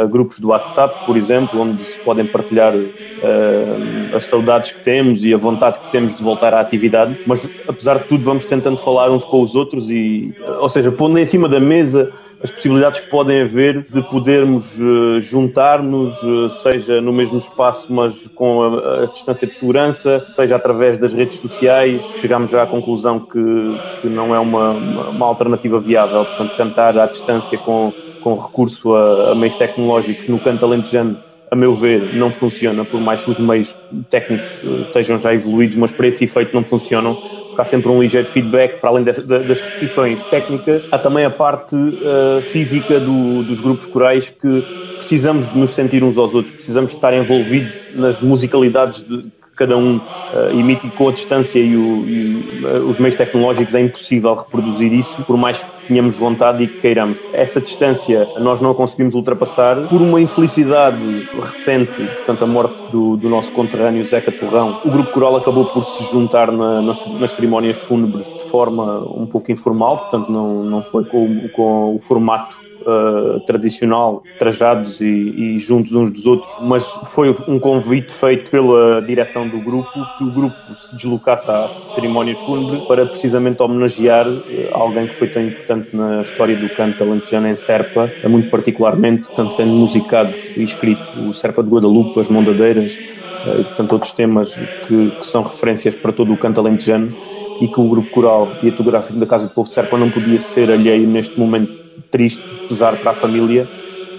a, 0.00 0.04
grupos 0.04 0.38
do 0.38 0.48
WhatsApp, 0.48 1.04
por 1.06 1.16
exemplo, 1.16 1.60
onde 1.60 1.84
se 1.84 1.98
podem 1.98 2.26
partilhar 2.26 2.74
uh, 2.74 4.16
as 4.16 4.24
saudades 4.26 4.72
que 4.72 4.82
temos 4.82 5.24
e 5.24 5.32
a 5.32 5.36
vontade 5.36 5.78
que 5.78 5.90
temos 5.90 6.14
de 6.14 6.22
voltar 6.22 6.52
à 6.52 6.60
atividade. 6.60 7.16
Mas, 7.26 7.48
apesar 7.66 7.98
de 7.98 8.04
tudo, 8.04 8.24
vamos 8.24 8.44
tentando 8.44 8.76
falar 8.76 9.10
uns 9.10 9.24
com 9.24 9.40
os 9.40 9.54
outros 9.54 9.90
e, 9.90 10.34
ou 10.60 10.68
seja, 10.68 10.92
pondo 10.92 11.18
em 11.18 11.26
cima 11.26 11.48
da 11.48 11.60
mesa 11.60 12.12
as 12.42 12.50
possibilidades 12.50 13.00
que 13.00 13.08
podem 13.08 13.42
haver 13.42 13.82
de 13.82 14.02
podermos 14.02 14.78
uh, 14.78 15.20
juntar-nos, 15.20 16.22
uh, 16.22 16.50
seja 16.50 17.00
no 17.00 17.12
mesmo 17.12 17.38
espaço, 17.38 17.86
mas 17.90 18.26
com 18.34 18.62
a, 18.62 19.04
a, 19.04 19.06
distância 19.06 19.46
de 19.46 19.54
segurança, 19.54 20.24
seja 20.28 20.56
através 20.56 20.98
das 20.98 21.12
redes 21.12 21.38
sociais. 21.38 22.02
Chegamos 22.16 22.50
já 22.50 22.62
à 22.62 22.66
conclusão 22.66 23.20
que, 23.20 23.78
que 24.02 24.08
não 24.08 24.34
é 24.34 24.38
uma, 24.38 24.70
uma, 24.70 25.26
alternativa 25.26 25.80
viável. 25.80 26.24
Portanto, 26.24 26.56
cantar 26.56 26.98
à 26.98 27.06
distância 27.06 27.56
com, 27.58 27.92
com 28.22 28.38
recurso 28.38 28.94
a, 28.94 29.32
a 29.32 29.34
meios 29.34 29.56
tecnológicos 29.56 30.28
no 30.28 30.38
canto 30.38 30.64
alentejano 30.64 31.18
a 31.50 31.54
meu 31.54 31.74
ver, 31.74 32.14
não 32.14 32.32
funciona, 32.32 32.84
por 32.84 33.00
mais 33.00 33.22
que 33.22 33.30
os 33.30 33.38
meios 33.38 33.74
técnicos 34.10 34.62
uh, 34.64 34.82
estejam 34.82 35.16
já 35.16 35.32
evoluídos, 35.32 35.76
mas 35.76 35.92
para 35.92 36.08
esse 36.08 36.24
efeito 36.24 36.54
não 36.54 36.64
funcionam 36.64 37.16
há 37.58 37.64
sempre 37.64 37.88
um 37.88 38.00
ligeiro 38.00 38.26
feedback, 38.26 38.80
para 38.80 38.90
além 38.90 39.04
de, 39.04 39.12
das 39.12 39.60
restrições 39.60 40.22
técnicas, 40.24 40.88
há 40.90 40.98
também 40.98 41.24
a 41.24 41.30
parte 41.30 41.74
uh, 41.74 42.40
física 42.42 43.00
do, 43.00 43.42
dos 43.42 43.60
grupos 43.60 43.86
corais 43.86 44.30
que 44.30 44.62
precisamos 44.96 45.48
de 45.48 45.58
nos 45.58 45.70
sentir 45.70 46.02
uns 46.02 46.18
aos 46.18 46.34
outros, 46.34 46.52
precisamos 46.54 46.90
de 46.90 46.96
estar 46.96 47.14
envolvidos 47.14 47.94
nas 47.94 48.20
musicalidades 48.20 49.06
de, 49.06 49.30
cada 49.56 49.76
um 49.76 49.96
uh, 49.96 50.50
emite 50.52 50.86
com 50.90 51.08
a 51.08 51.12
distância 51.12 51.58
e, 51.58 51.74
o, 51.74 52.06
e 52.06 52.62
uh, 52.62 52.86
os 52.86 52.98
meios 52.98 53.16
tecnológicos. 53.16 53.74
É 53.74 53.80
impossível 53.80 54.34
reproduzir 54.34 54.92
isso, 54.92 55.14
por 55.24 55.36
mais 55.36 55.62
que 55.62 55.75
tenhamos 55.86 56.18
vontade 56.18 56.64
e 56.64 56.66
que 56.68 56.80
queiramos. 56.80 57.20
Essa 57.32 57.60
distância 57.60 58.28
nós 58.38 58.60
não 58.60 58.70
a 58.70 58.74
conseguimos 58.74 59.14
ultrapassar 59.14 59.76
por 59.88 60.00
uma 60.00 60.20
infelicidade 60.20 61.28
recente, 61.54 61.96
portanto 61.96 62.44
a 62.44 62.46
morte 62.46 62.76
do, 62.90 63.16
do 63.16 63.28
nosso 63.28 63.50
conterrâneo 63.52 64.04
Zeca 64.04 64.32
Torrão. 64.32 64.80
O 64.84 64.90
grupo 64.90 65.12
coral 65.12 65.36
acabou 65.36 65.64
por 65.64 65.84
se 65.84 66.04
juntar 66.10 66.50
na, 66.50 66.82
nas, 66.82 67.06
nas 67.20 67.32
cerimónias 67.32 67.78
fúnebres 67.78 68.26
de 68.26 68.44
forma 68.44 68.98
um 69.16 69.26
pouco 69.26 69.50
informal, 69.52 69.98
portanto 69.98 70.30
não, 70.30 70.62
não 70.64 70.82
foi 70.82 71.04
com, 71.04 71.48
com 71.48 71.96
o 71.96 71.98
formato 71.98 72.65
uh, 72.82 73.40
tradicional, 73.46 74.22
trajados 74.38 75.00
e, 75.00 75.04
e, 75.04 75.58
juntos 75.58 75.92
uns 75.92 76.10
dos 76.10 76.26
outros, 76.26 76.50
mas 76.62 76.84
foi 77.12 77.34
um 77.48 77.58
convite 77.58 78.12
feito 78.12 78.50
pela 78.50 79.00
direção 79.02 79.48
do 79.48 79.58
grupo 79.58 79.90
que 80.18 80.24
o 80.24 80.30
grupo 80.30 80.56
se 80.74 80.96
deslocasse 80.96 81.50
às 81.50 81.72
cerimónias 81.94 82.38
fúnebres 82.40 82.84
para 82.86 83.06
precisamente 83.06 83.62
homenagear 83.62 84.28
uh, 84.28 84.42
alguém 84.72 85.06
que 85.06 85.14
foi 85.14 85.28
tão 85.28 85.42
importante 85.42 85.94
na 85.94 86.22
história 86.22 86.56
do 86.56 86.68
canto 86.70 87.02
alentejano 87.02 87.48
em 87.48 87.56
Serpa, 87.56 88.10
muito 88.28 88.50
particularmente, 88.50 89.26
portanto, 89.28 89.54
tendo 89.56 89.72
musicado 89.72 90.32
e 90.56 90.62
escrito 90.62 91.02
o 91.20 91.32
Serpa 91.32 91.62
de 91.62 91.70
Guadalupe, 91.70 92.20
as 92.20 92.28
Mondadeiras, 92.28 92.92
uh, 92.92 93.60
e 93.60 93.64
portanto 93.64 93.92
outros 93.92 94.12
temas 94.12 94.54
que, 94.54 95.10
que 95.10 95.26
são 95.26 95.42
referências 95.42 95.94
para 95.94 96.12
todo 96.12 96.32
o 96.32 96.36
canto 96.36 96.60
alentejano 96.60 97.12
e 97.60 97.68
que 97.68 97.80
o 97.80 97.88
grupo 97.88 98.10
coral 98.10 98.48
e 98.62 98.68
etográfico 98.68 99.18
da 99.18 99.26
Casa 99.26 99.48
do 99.48 99.54
Povo 99.54 99.68
de 99.68 99.74
Serpa 99.74 99.96
não 99.96 100.10
podia 100.10 100.38
ser 100.38 100.70
alheio 100.70 101.06
neste 101.06 101.38
momento 101.38 101.85
triste, 102.10 102.42
pesar 102.68 102.96
para 102.96 103.12
a 103.12 103.14
família, 103.14 103.68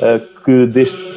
eh, 0.02 0.22
que 0.44 0.66
desde 0.66 1.08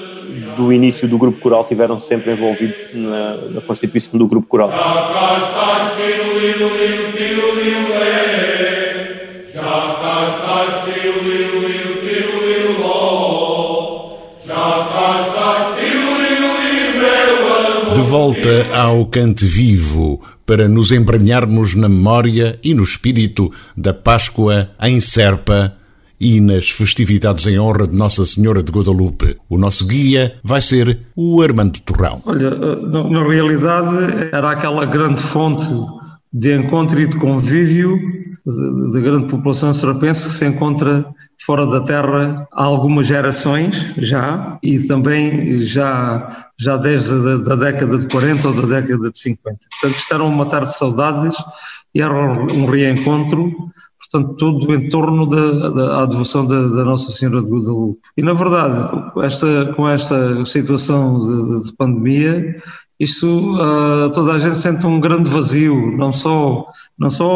do 0.57 0.73
início 0.73 1.09
do 1.09 1.19
grupo 1.19 1.41
coral 1.41 1.65
tiveram 1.65 1.99
sempre 1.99 2.33
envolvidos 2.33 2.81
na, 2.95 3.37
na 3.51 3.61
constituição 3.61 4.19
do 4.19 4.27
grupo 4.27 4.47
coral. 4.47 4.73
De 17.95 18.01
volta 18.03 18.67
ao 18.77 19.07
cante 19.07 19.45
vivo, 19.47 20.21
para 20.47 20.69
nos 20.69 20.93
embranharmos 20.93 21.75
na 21.75 21.89
memória 21.89 22.59
e 22.63 22.73
no 22.75 22.83
espírito 22.83 23.51
da 23.77 23.93
Páscoa 23.93 24.71
em 24.83 25.01
Serpa 25.01 25.80
e 26.21 26.41
nas 26.41 26.69
festividades 26.69 27.47
em 27.47 27.59
honra 27.59 27.87
de 27.87 27.97
Nossa 27.97 28.27
Senhora 28.27 28.63
de 28.63 28.71
Guadalupe. 28.71 29.39
O 29.49 29.57
nosso 29.57 29.87
guia 29.87 30.35
vai 30.45 30.61
ser 30.61 30.99
o 31.17 31.41
Armando 31.41 31.81
Torrão. 31.81 32.21
Olha, 32.27 32.49
eh, 32.49 33.11
na 33.11 33.25
realidade 33.27 34.29
era 34.31 34.51
aquela 34.51 34.85
grande 34.85 35.23
fonte 35.23 35.65
de 36.33 36.55
encontro 36.55 37.01
e 37.01 37.07
de 37.07 37.17
convívio 37.17 37.99
da 38.93 39.01
grande 39.01 39.27
população 39.27 39.73
serpense 39.73 40.29
que 40.29 40.35
se 40.35 40.47
encontra 40.47 41.07
fora 41.45 41.67
da 41.67 41.81
Terra 41.83 42.47
há 42.53 42.65
algumas 42.65 43.07
gerações 43.07 43.93
já 43.99 44.59
e 44.63 44.79
também 44.81 45.61
já, 45.61 46.51
já 46.59 46.77
desde 46.77 47.15
a 47.15 47.37
da 47.37 47.57
década 47.57 47.99
de 47.99 48.07
40 48.07 48.49
ou 48.49 48.55
da 48.55 48.81
década 48.81 49.11
de 49.11 49.19
50. 49.19 49.59
Portanto, 49.81 49.99
isto 49.99 50.15
era 50.15 50.25
uma 50.25 50.47
tarde 50.47 50.69
de 50.69 50.77
saudades 50.77 51.37
e 51.95 52.01
era 52.01 52.15
um 52.15 52.67
reencontro 52.67 53.53
portanto, 54.11 54.35
tudo 54.37 54.75
em 54.75 54.89
torno 54.89 55.27
da, 55.27 55.69
da 55.71 56.07
devoção 56.07 56.45
da, 56.45 56.69
da, 56.69 56.85
Nossa 56.85 57.13
Senhora 57.13 57.43
de 57.43 57.51
Guadalupe. 57.51 58.01
E, 58.17 58.23
na 58.23 58.33
verdade, 58.33 58.91
esta, 59.23 59.73
com 59.75 59.89
esta 59.89 60.45
situação 60.45 61.19
de, 61.19 61.65
de 61.65 61.77
pandemia, 61.77 62.61
isso 62.99 63.55
uh, 63.55 64.11
toda 64.11 64.33
a 64.33 64.39
gente 64.39 64.59
sente 64.59 64.87
um 64.87 65.01
grande 65.01 65.31
vazio, 65.31 65.97
não 65.97 66.13
só, 66.13 66.67
não 66.99 67.09
só 67.09 67.27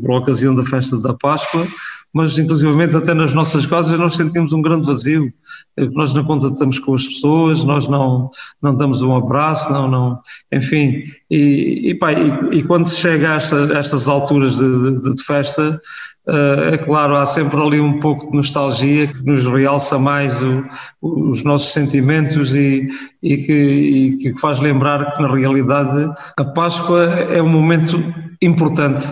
por 0.00 0.12
ocasião 0.12 0.54
da 0.54 0.64
festa 0.64 0.96
da 0.98 1.14
Páscoa, 1.14 1.66
mas 2.12 2.38
inclusivamente 2.38 2.96
até 2.96 3.14
nas 3.14 3.32
nossas 3.32 3.64
casas 3.64 3.98
nós 3.98 4.14
sentimos 4.14 4.52
um 4.52 4.60
grande 4.60 4.86
vazio. 4.86 5.32
É 5.76 5.84
nós 5.86 6.12
não 6.12 6.24
contatamos 6.24 6.78
com 6.78 6.94
as 6.94 7.06
pessoas, 7.06 7.64
nós 7.64 7.88
não, 7.88 8.30
não 8.60 8.74
damos 8.74 9.02
um 9.02 9.14
abraço, 9.16 9.72
não, 9.72 9.88
não, 9.88 10.20
enfim. 10.52 11.04
E, 11.30 11.90
e, 11.90 11.94
pá, 11.94 12.12
e, 12.12 12.58
e 12.58 12.62
quando 12.62 12.86
se 12.86 13.00
chega 13.00 13.32
a, 13.32 13.34
esta, 13.36 13.74
a 13.74 13.78
estas 13.78 14.08
alturas 14.08 14.56
de, 14.56 15.00
de, 15.02 15.14
de 15.14 15.24
festa, 15.24 15.80
Uh, 16.24 16.74
é 16.74 16.78
claro, 16.78 17.16
há 17.16 17.26
sempre 17.26 17.60
ali 17.60 17.80
um 17.80 17.98
pouco 17.98 18.30
de 18.30 18.36
nostalgia 18.36 19.08
que 19.08 19.24
nos 19.24 19.44
realça 19.44 19.98
mais 19.98 20.40
o, 20.40 20.64
os 21.00 21.42
nossos 21.42 21.72
sentimentos 21.72 22.54
e, 22.54 22.88
e, 23.20 23.36
que, 23.38 23.52
e, 23.52 24.16
que, 24.18 24.40
faz 24.40 24.60
lembrar 24.60 25.16
que, 25.16 25.22
na 25.22 25.34
realidade, 25.34 26.08
a 26.36 26.44
Páscoa 26.44 27.06
é 27.06 27.42
um 27.42 27.48
momento 27.48 28.00
importante, 28.40 29.02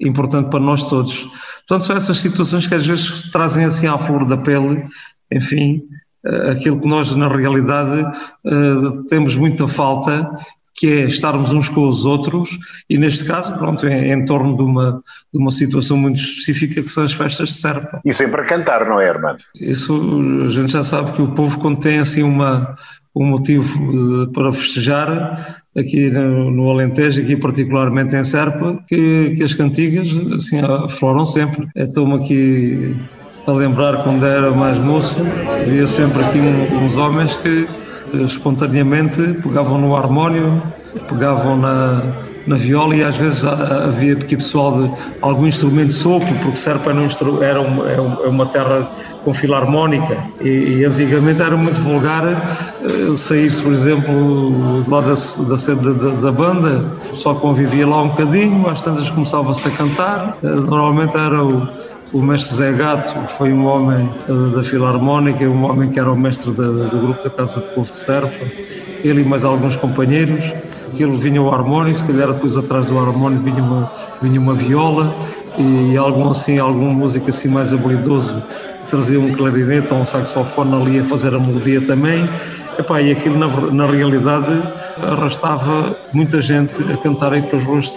importante 0.00 0.50
para 0.50 0.60
nós 0.60 0.88
todos. 0.88 1.28
Portanto, 1.68 1.84
são 1.84 1.96
essas 1.96 2.18
situações 2.18 2.66
que 2.66 2.74
às 2.74 2.86
vezes 2.86 3.30
trazem 3.30 3.64
assim 3.64 3.86
à 3.86 3.98
flor 3.98 4.24
da 4.24 4.36
pele, 4.36 4.84
enfim, 5.30 5.82
uh, 6.26 6.50
aquilo 6.50 6.80
que 6.80 6.88
nós, 6.88 7.14
na 7.14 7.28
realidade, 7.28 8.02
uh, 8.44 9.04
temos 9.04 9.36
muita 9.36 9.68
falta 9.68 10.28
que 10.80 10.86
é 10.86 11.04
estarmos 11.04 11.52
uns 11.52 11.68
com 11.68 11.86
os 11.86 12.06
outros 12.06 12.58
e 12.88 12.96
neste 12.96 13.26
caso, 13.26 13.54
pronto, 13.58 13.86
é, 13.86 14.08
é 14.08 14.12
em 14.14 14.24
torno 14.24 14.56
de 14.56 14.62
uma, 14.62 15.02
de 15.32 15.38
uma 15.38 15.50
situação 15.50 15.98
muito 15.98 16.18
específica 16.18 16.80
que 16.80 16.88
são 16.88 17.04
as 17.04 17.12
festas 17.12 17.50
de 17.50 17.54
Serpa. 17.56 18.00
E 18.02 18.14
sempre 18.14 18.40
a 18.40 18.44
cantar, 18.44 18.88
não 18.88 18.98
é, 18.98 19.06
Hermano? 19.06 19.38
Isso, 19.54 19.94
a 20.42 20.48
gente 20.48 20.72
já 20.72 20.82
sabe 20.82 21.12
que 21.12 21.20
o 21.20 21.32
povo 21.32 21.58
quando 21.60 21.80
tem 21.80 21.98
assim 21.98 22.22
uma, 22.22 22.76
um 23.14 23.26
motivo 23.26 24.24
eh, 24.24 24.32
para 24.32 24.52
festejar, 24.52 25.62
aqui 25.76 26.10
no, 26.10 26.50
no 26.50 26.70
Alentejo, 26.70 27.22
aqui 27.22 27.36
particularmente 27.36 28.16
em 28.16 28.24
Serpa, 28.24 28.82
que, 28.86 29.34
que 29.36 29.42
as 29.42 29.54
cantigas 29.54 30.08
assim 30.34 30.60
afloram 30.60 31.26
sempre. 31.26 31.68
Estou-me 31.74 32.14
aqui 32.16 32.96
a 33.46 33.52
lembrar 33.52 34.02
quando 34.04 34.24
era 34.24 34.50
mais 34.52 34.78
moço, 34.78 35.16
havia 35.62 35.86
sempre 35.86 36.22
aqui 36.22 36.38
um, 36.38 36.84
uns 36.84 36.96
homens 36.96 37.36
que 37.36 37.66
espontaneamente 38.24 39.20
pegavam 39.42 39.80
no 39.80 39.96
harmónio, 39.96 40.62
pegavam 41.08 41.56
na, 41.56 42.02
na 42.50 42.56
viola 42.56 42.96
e 42.96 43.04
às 43.04 43.16
vezes 43.16 43.46
havia 43.46 44.14
aqui 44.14 44.36
pessoal 44.36 44.82
de 44.82 44.92
algum 45.22 45.46
instrumento 45.46 45.88
de 45.88 45.94
sopro, 45.94 46.34
porque 46.42 46.56
Serpa 46.56 46.90
era, 46.90 47.60
é, 47.60 48.26
é 48.26 48.28
uma 48.28 48.44
terra 48.46 48.90
com 49.24 49.32
filarmónica. 49.32 50.18
E, 50.40 50.48
e 50.48 50.84
antigamente 50.84 51.40
era 51.40 51.56
muito 51.56 51.80
vulgar 51.80 52.24
uh, 52.82 53.16
sair-se, 53.16 53.62
por 53.62 53.72
exemplo, 53.72 54.84
lá 54.88 55.00
da, 55.00 55.10
da 55.10 55.58
sede 55.58 55.94
da, 55.94 56.10
da, 56.10 56.32
banda, 56.32 56.90
só 57.14 57.34
convivia 57.34 57.86
lá 57.86 58.02
um 58.02 58.08
bocadinho, 58.08 58.68
às 58.68 58.82
tantas 58.82 59.08
começava-se 59.10 59.68
a 59.68 59.70
cantar, 59.70 60.36
uh, 60.42 60.48
normalmente 60.48 61.16
era 61.16 61.44
o 61.44 61.68
o 62.12 62.20
mestre 62.20 62.56
Zé 62.56 62.72
Gato 62.72 63.14
foi 63.36 63.52
um 63.52 63.66
homem 63.66 64.08
eh, 64.28 64.54
da 64.54 64.64
Filarmónica, 64.64 65.44
um 65.44 65.64
homem 65.64 65.90
que 65.90 66.00
era 66.00 66.10
o 66.10 66.18
mestre 66.18 66.50
do 66.50 66.88
grupo 66.88 67.22
da 67.22 67.30
Casa 67.30 67.60
do 67.60 67.66
Povo 67.68 67.88
de 67.88 67.96
Serpa, 67.96 68.34
ele 69.04 69.20
e 69.20 69.24
mais 69.24 69.44
alguns 69.44 69.76
companheiros, 69.76 70.52
ele 70.98 71.12
vinha 71.12 71.42
o 71.42 71.52
harmónio, 71.52 71.94
se 71.94 72.04
calhar 72.04 72.32
depois 72.32 72.56
atrás 72.56 72.86
do 72.86 72.98
harmónio 72.98 73.40
vinha 73.40 73.62
uma, 73.62 73.92
vinha 74.20 74.40
uma 74.40 74.54
viola 74.54 75.14
e 75.58 75.96
algum 75.96 76.30
assim, 76.30 76.58
algum 76.58 76.92
músico 76.92 77.30
assim 77.30 77.48
mais 77.48 77.72
habilidoso 77.72 78.42
trazia 78.90 79.20
um 79.20 79.32
clarinete 79.32 79.94
ou 79.94 80.00
um 80.00 80.04
saxofone 80.04 80.74
ali 80.74 80.98
a 80.98 81.04
fazer 81.04 81.32
a 81.34 81.38
melodia 81.38 81.80
também. 81.80 82.28
Epá, 82.78 83.00
e 83.00 83.12
aquilo 83.12 83.38
na, 83.38 83.46
na 83.46 83.86
realidade 83.86 84.62
arrastava 85.00 85.96
muita 86.12 86.40
gente 86.40 86.82
a 86.92 86.96
cantar 86.96 87.32
aí 87.32 87.42
pelas 87.42 87.64
ruas 87.64 87.84
de 87.84 87.90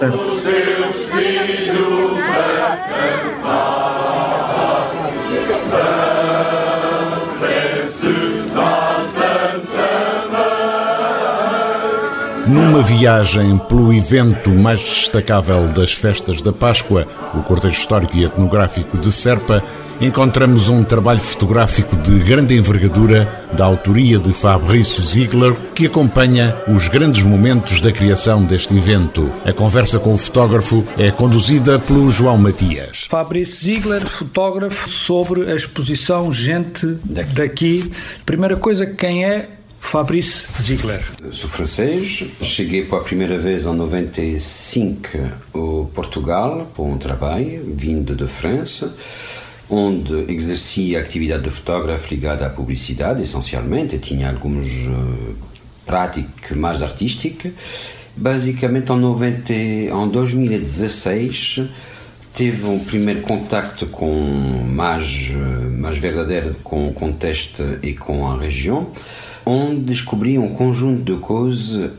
Numa 12.47 12.83
viagem 12.83 13.57
pelo 13.57 13.93
evento 13.93 14.49
mais 14.49 14.81
destacável 14.81 15.65
das 15.69 15.93
festas 15.93 16.41
da 16.41 16.51
Páscoa, 16.51 17.07
o 17.33 17.41
Cortejo 17.41 17.79
Histórico 17.79 18.17
e 18.17 18.25
Etnográfico 18.25 18.97
de 18.97 19.13
Serpa, 19.13 19.63
encontramos 20.01 20.67
um 20.67 20.83
trabalho 20.83 21.21
fotográfico 21.21 21.95
de 21.95 22.19
grande 22.19 22.57
envergadura 22.57 23.45
da 23.53 23.63
autoria 23.63 24.19
de 24.19 24.33
Fabrice 24.33 25.01
Ziegler, 25.01 25.55
que 25.73 25.85
acompanha 25.85 26.53
os 26.67 26.89
grandes 26.89 27.23
momentos 27.23 27.79
da 27.79 27.93
criação 27.93 28.43
deste 28.43 28.75
evento. 28.75 29.31
A 29.45 29.53
conversa 29.53 29.97
com 29.97 30.13
o 30.13 30.17
fotógrafo 30.17 30.85
é 30.97 31.11
conduzida 31.11 31.79
pelo 31.79 32.09
João 32.09 32.37
Matias. 32.37 33.07
Fabrice 33.09 33.63
Ziegler, 33.63 34.01
fotógrafo, 34.01 34.89
sobre 34.89 35.49
a 35.49 35.55
exposição 35.55 36.31
Gente 36.33 36.97
daqui. 37.05 37.89
Primeira 38.25 38.57
coisa, 38.57 38.85
quem 38.85 39.23
é 39.23 39.47
Fabrice 39.83 40.47
Ziegler. 40.59 41.05
Sou 41.29 41.47
francês, 41.47 42.25
cheguei 42.41 42.83
pela 42.83 43.03
primeira 43.03 43.37
vez 43.37 43.67
em 43.67 43.75
95 43.75 45.07
ao 45.53 45.85
Portugal 45.93 46.71
para 46.73 46.83
um 46.83 46.97
trabalho, 46.97 47.63
vindo 47.75 48.15
de 48.15 48.25
França, 48.25 48.97
onde 49.69 50.31
exercia 50.33 50.97
a 50.97 51.01
atividade 51.03 51.43
de 51.43 51.51
fotógrafo 51.51 52.09
ligada 52.09 52.47
à 52.47 52.49
publicidade, 52.49 53.21
essencialmente, 53.21 53.99
tinha 53.99 54.29
algumas 54.29 54.65
uh, 54.65 55.35
práticas 55.85 56.57
mais 56.57 56.81
artísticas. 56.81 57.51
Basicamente, 58.15 58.91
em, 58.91 58.97
90, 58.97 59.53
em 59.53 60.09
2016, 60.09 61.61
teve 62.33 62.65
um 62.65 62.79
primeiro 62.79 63.21
contacto 63.21 63.85
com 63.85 64.11
mais, 64.65 65.31
eh, 65.31 65.69
mais 65.69 65.97
verdadeiro 65.97 66.55
com 66.63 66.87
o 66.87 66.93
contexto 66.93 67.77
e 67.83 67.93
com 67.93 68.25
a 68.25 68.39
região 68.39 68.91
onde 69.45 69.81
descobri 69.81 70.37
um 70.37 70.49
conjunto 70.53 71.03
de 71.03 71.19
coisas 71.19 71.91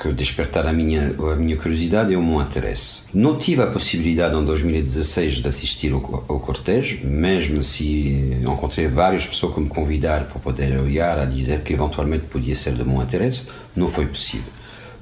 que 0.00 0.12
despertar 0.12 0.66
a 0.66 0.72
minha, 0.72 1.14
a 1.32 1.36
minha 1.36 1.56
curiosidade 1.56 2.12
e 2.12 2.16
o 2.16 2.22
meu 2.22 2.40
interesse. 2.40 3.02
Não 3.12 3.36
tive 3.36 3.62
a 3.62 3.66
possibilidade 3.66 4.34
em 4.34 4.44
2016 4.44 5.36
de 5.36 5.48
assistir 5.48 5.92
ao, 5.92 6.24
ao 6.26 6.40
cortejo, 6.40 7.06
mesmo 7.06 7.62
se 7.62 8.38
encontrei 8.42 8.86
várias 8.86 9.26
pessoas 9.26 9.54
que 9.54 9.60
me 9.60 9.68
convidaram 9.68 10.24
para 10.24 10.40
poder 10.40 10.78
olhar, 10.78 11.18
a 11.18 11.26
dizer 11.26 11.60
que 11.60 11.74
eventualmente 11.74 12.24
podia 12.24 12.56
ser 12.56 12.72
de 12.72 12.82
meu 12.82 13.02
interesse, 13.02 13.50
não 13.76 13.88
foi 13.88 14.06
possível. 14.06 14.50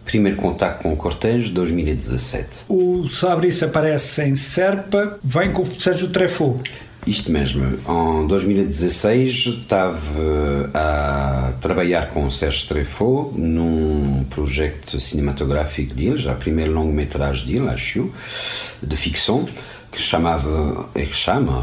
Primeiro 0.05 0.39
contacto 0.39 0.83
com 0.83 0.93
o 0.93 0.97
cortejo, 0.97 1.53
2017. 1.53 2.65
O 2.69 3.07
Sabrice 3.09 3.65
aparece 3.65 4.23
em 4.23 4.35
Serpa, 4.35 5.19
vem 5.23 5.53
com 5.53 5.63
o 5.63 5.67
Sérgio 5.67 6.09
Trefo. 6.09 6.61
Isto 7.09 7.33
mesmo. 7.33 7.65
Em 7.89 8.27
2016 8.27 9.47
estava 9.47 10.71
a 10.75 11.53
trabalhar 11.59 12.11
com 12.11 12.27
o 12.27 12.31
Sérgio 12.31 12.69
Treffaut 12.69 13.35
num 13.35 14.25
projeto 14.29 15.01
cinematográfico 15.01 15.95
dele, 15.95 16.19
já 16.19 16.33
a 16.33 16.35
primeira 16.35 16.71
longa-metragem 16.71 17.47
dele, 17.47 17.71
acho, 17.71 18.13
de 18.83 18.95
ficção, 18.95 19.49
que 19.99 20.05
chamava, 20.05 20.89
que 20.95 21.13
chama 21.13 21.61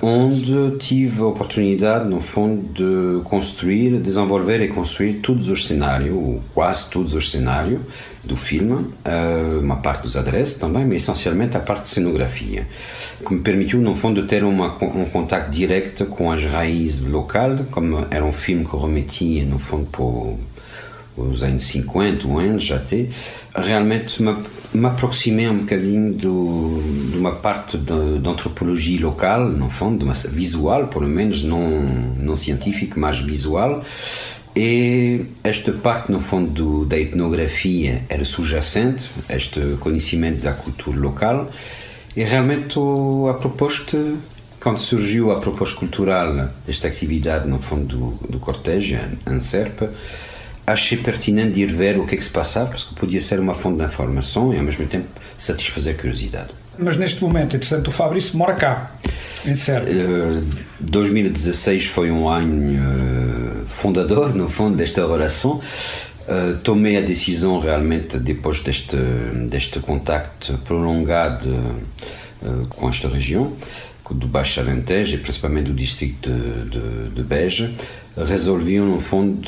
onde 0.00 0.78
tive 0.78 1.20
a 1.20 1.26
oportunidade, 1.26 2.08
no 2.08 2.18
fundo, 2.18 2.72
de 2.72 3.22
construir, 3.24 4.00
desenvolver 4.00 4.62
e 4.62 4.68
construir 4.68 5.20
todos 5.20 5.50
os 5.50 5.66
cenários, 5.66 6.16
ou 6.16 6.42
quase 6.54 6.88
todos 6.88 7.12
os 7.12 7.30
cenários 7.30 7.82
do 8.24 8.38
filme, 8.38 8.86
eh, 9.04 9.58
uma 9.60 9.76
parte 9.76 10.04
dos 10.04 10.16
adereços 10.16 10.56
também, 10.56 10.86
mas 10.86 11.02
essencialmente 11.02 11.58
a 11.58 11.60
parte 11.60 11.82
de 11.82 11.88
cenografia, 11.90 12.66
que 13.24 13.34
me 13.34 13.40
permitiu, 13.40 13.80
no 13.82 13.94
fundo, 13.94 14.26
ter 14.26 14.44
uma, 14.44 14.74
um 14.82 15.04
contato 15.04 15.50
direto 15.50 16.06
com 16.06 16.32
as 16.32 16.42
raízes 16.42 17.04
locais, 17.04 17.60
como 17.70 18.06
era 18.10 18.24
um 18.24 18.32
filme 18.32 18.64
que 18.64 18.76
remetia, 18.78 19.44
no 19.44 19.58
fundo, 19.58 19.86
para 19.92 21.22
os 21.22 21.42
anos 21.42 21.64
50, 21.64 22.26
anos 22.28 22.64
já 22.64 22.76
até, 22.76 23.08
realmente 23.54 24.22
me, 24.22 24.34
me 24.72 24.86
aproximei 24.86 25.48
um 25.48 25.58
bocadinho 25.58 26.12
do, 26.12 26.82
de 27.10 27.18
uma 27.18 27.32
parte 27.32 27.78
de, 27.78 28.28
antropologia 28.28 29.00
local, 29.00 29.48
no 29.48 29.70
fundo, 29.70 30.04
uma, 30.04 30.14
visual, 30.14 30.88
pelo 30.88 31.08
menos, 31.08 31.42
não, 31.42 31.68
não 32.16 32.36
científico, 32.36 33.00
mas 33.00 33.18
visual, 33.18 33.82
e 34.54 35.24
esta 35.44 35.72
parte, 35.72 36.10
no 36.10 36.20
fundo, 36.20 36.84
da 36.84 36.98
etnografia 36.98 38.02
era 38.08 38.24
subjacente, 38.24 39.08
este 39.28 39.76
conhecimento 39.80 40.40
da 40.40 40.52
cultura 40.52 40.98
local, 40.98 41.50
e 42.16 42.24
realmente 42.24 42.78
a 43.30 43.34
proposta, 43.34 43.96
quando 44.60 44.78
surgiu 44.78 45.30
a 45.30 45.38
proposta 45.38 45.76
cultural 45.76 46.50
desta 46.66 46.88
atividade, 46.88 47.48
no 47.48 47.58
fundo, 47.58 47.96
do, 47.96 48.28
do 48.28 48.38
cortejo, 48.38 48.98
em 49.30 49.40
Serpa, 49.40 49.92
achei 50.72 50.98
pertinente 50.98 51.52
de 51.52 51.62
ir 51.62 51.72
ver 51.72 51.98
o 51.98 52.06
que 52.06 52.14
é 52.14 52.18
que 52.18 52.24
se 52.24 52.30
passava, 52.30 52.70
porque 52.70 52.94
podia 52.94 53.20
ser 53.20 53.40
uma 53.40 53.54
fonte 53.54 53.78
de 53.78 53.84
informação 53.84 54.52
e, 54.52 54.58
ao 54.58 54.64
mesmo 54.64 54.86
tempo, 54.86 55.08
satisfazer 55.36 55.94
a 55.94 55.98
curiosidade. 55.98 56.50
Mas 56.78 56.96
neste 56.96 57.22
momento, 57.22 57.56
entretanto, 57.56 57.88
o 57.88 57.90
Fabrício 57.90 58.36
mora 58.36 58.54
cá, 58.54 58.92
em 59.44 59.54
Serpa. 59.54 59.90
Uh, 59.90 60.40
2016 60.80 61.86
foi 61.86 62.10
um 62.10 62.28
ano 62.28 63.64
uh, 63.64 63.66
fundador, 63.66 64.34
no 64.34 64.48
fundo, 64.48 64.76
desta 64.76 65.04
oração. 65.06 65.60
Uh, 66.28 66.56
tomei 66.62 66.96
a 66.96 67.00
decisão 67.00 67.58
realmente, 67.58 68.18
depois 68.18 68.60
deste, 68.60 68.96
deste 69.48 69.80
contacto 69.80 70.58
prolongado 70.58 71.48
uh, 72.42 72.68
com 72.68 72.88
esta 72.88 73.08
região, 73.08 73.56
do 74.14 74.26
Baixo 74.26 74.60
Alentejo 74.60 75.16
e 75.16 75.18
principalmente 75.18 75.66
do 75.66 75.74
distrito 75.74 76.30
de, 76.30 76.70
de, 76.70 77.10
de 77.10 77.22
Beja, 77.22 77.70
resolvi, 78.16 78.78
no 78.78 79.00
fundo, 79.00 79.40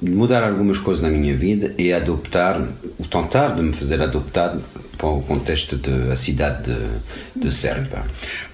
de, 0.00 0.10
mudar 0.10 0.44
algumas 0.44 0.78
coisas 0.78 1.02
na 1.02 1.10
minha 1.10 1.36
vida 1.36 1.74
e 1.78 1.92
adoptar, 1.92 2.60
ou 2.98 3.06
tentar 3.06 3.54
de 3.54 3.62
me 3.62 3.72
fazer 3.72 4.00
adoptar 4.00 4.56
para 4.96 5.08
o 5.08 5.22
contexto 5.22 5.76
da 5.76 6.14
cidade 6.14 6.72
de, 7.34 7.40
de 7.40 7.54
Serpa. 7.54 8.02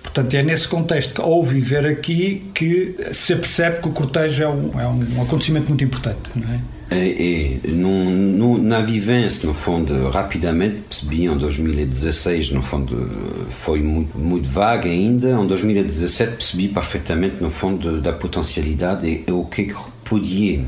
Portanto, 0.03 0.35
é 0.35 0.43
nesse 0.43 0.67
contexto 0.67 1.15
que 1.15 1.21
ao 1.21 1.43
viver 1.43 1.87
aqui 1.87 2.51
que 2.55 2.97
se 3.13 3.35
percebe 3.37 3.83
que 3.83 3.89
o 3.89 3.93
cortejo 3.93 4.43
é 4.43 4.49
um, 4.49 4.81
é 4.81 4.89
um 4.89 5.23
acontecimento 5.23 5.69
muito 5.69 5.85
importante, 5.85 6.19
não 6.35 6.49
é? 6.49 6.78
E, 6.91 7.61
e 7.65 7.71
no, 7.71 8.57
na 8.57 8.81
vivência, 8.81 9.47
no 9.47 9.55
fundo, 9.55 10.09
rapidamente 10.09 10.81
percebi 10.89 11.25
em 11.27 11.37
2016, 11.37 12.51
no 12.51 12.63
fundo, 12.63 13.47
foi 13.51 13.81
muito, 13.83 14.17
muito 14.17 14.49
vaga 14.49 14.89
ainda. 14.89 15.31
Em 15.31 15.47
2017 15.47 16.33
percebi 16.33 16.69
perfeitamente, 16.69 17.37
no 17.41 17.51
fundo, 17.51 18.01
da 18.01 18.13
potencialidade 18.13 19.07
e, 19.07 19.25
e 19.27 19.33
o 19.33 19.45
que, 19.45 19.65
que 19.65 19.77
podia 20.05 20.65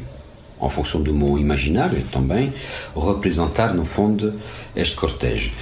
em 0.63 0.69
função 0.69 1.03
do 1.03 1.15
meu 1.15 1.39
imaginário 1.39 2.03
também, 2.13 2.53
representar 2.95 3.73
no 3.75 3.85
fundo 3.85 4.35
este 4.77 4.95
cortejo. 4.95 5.53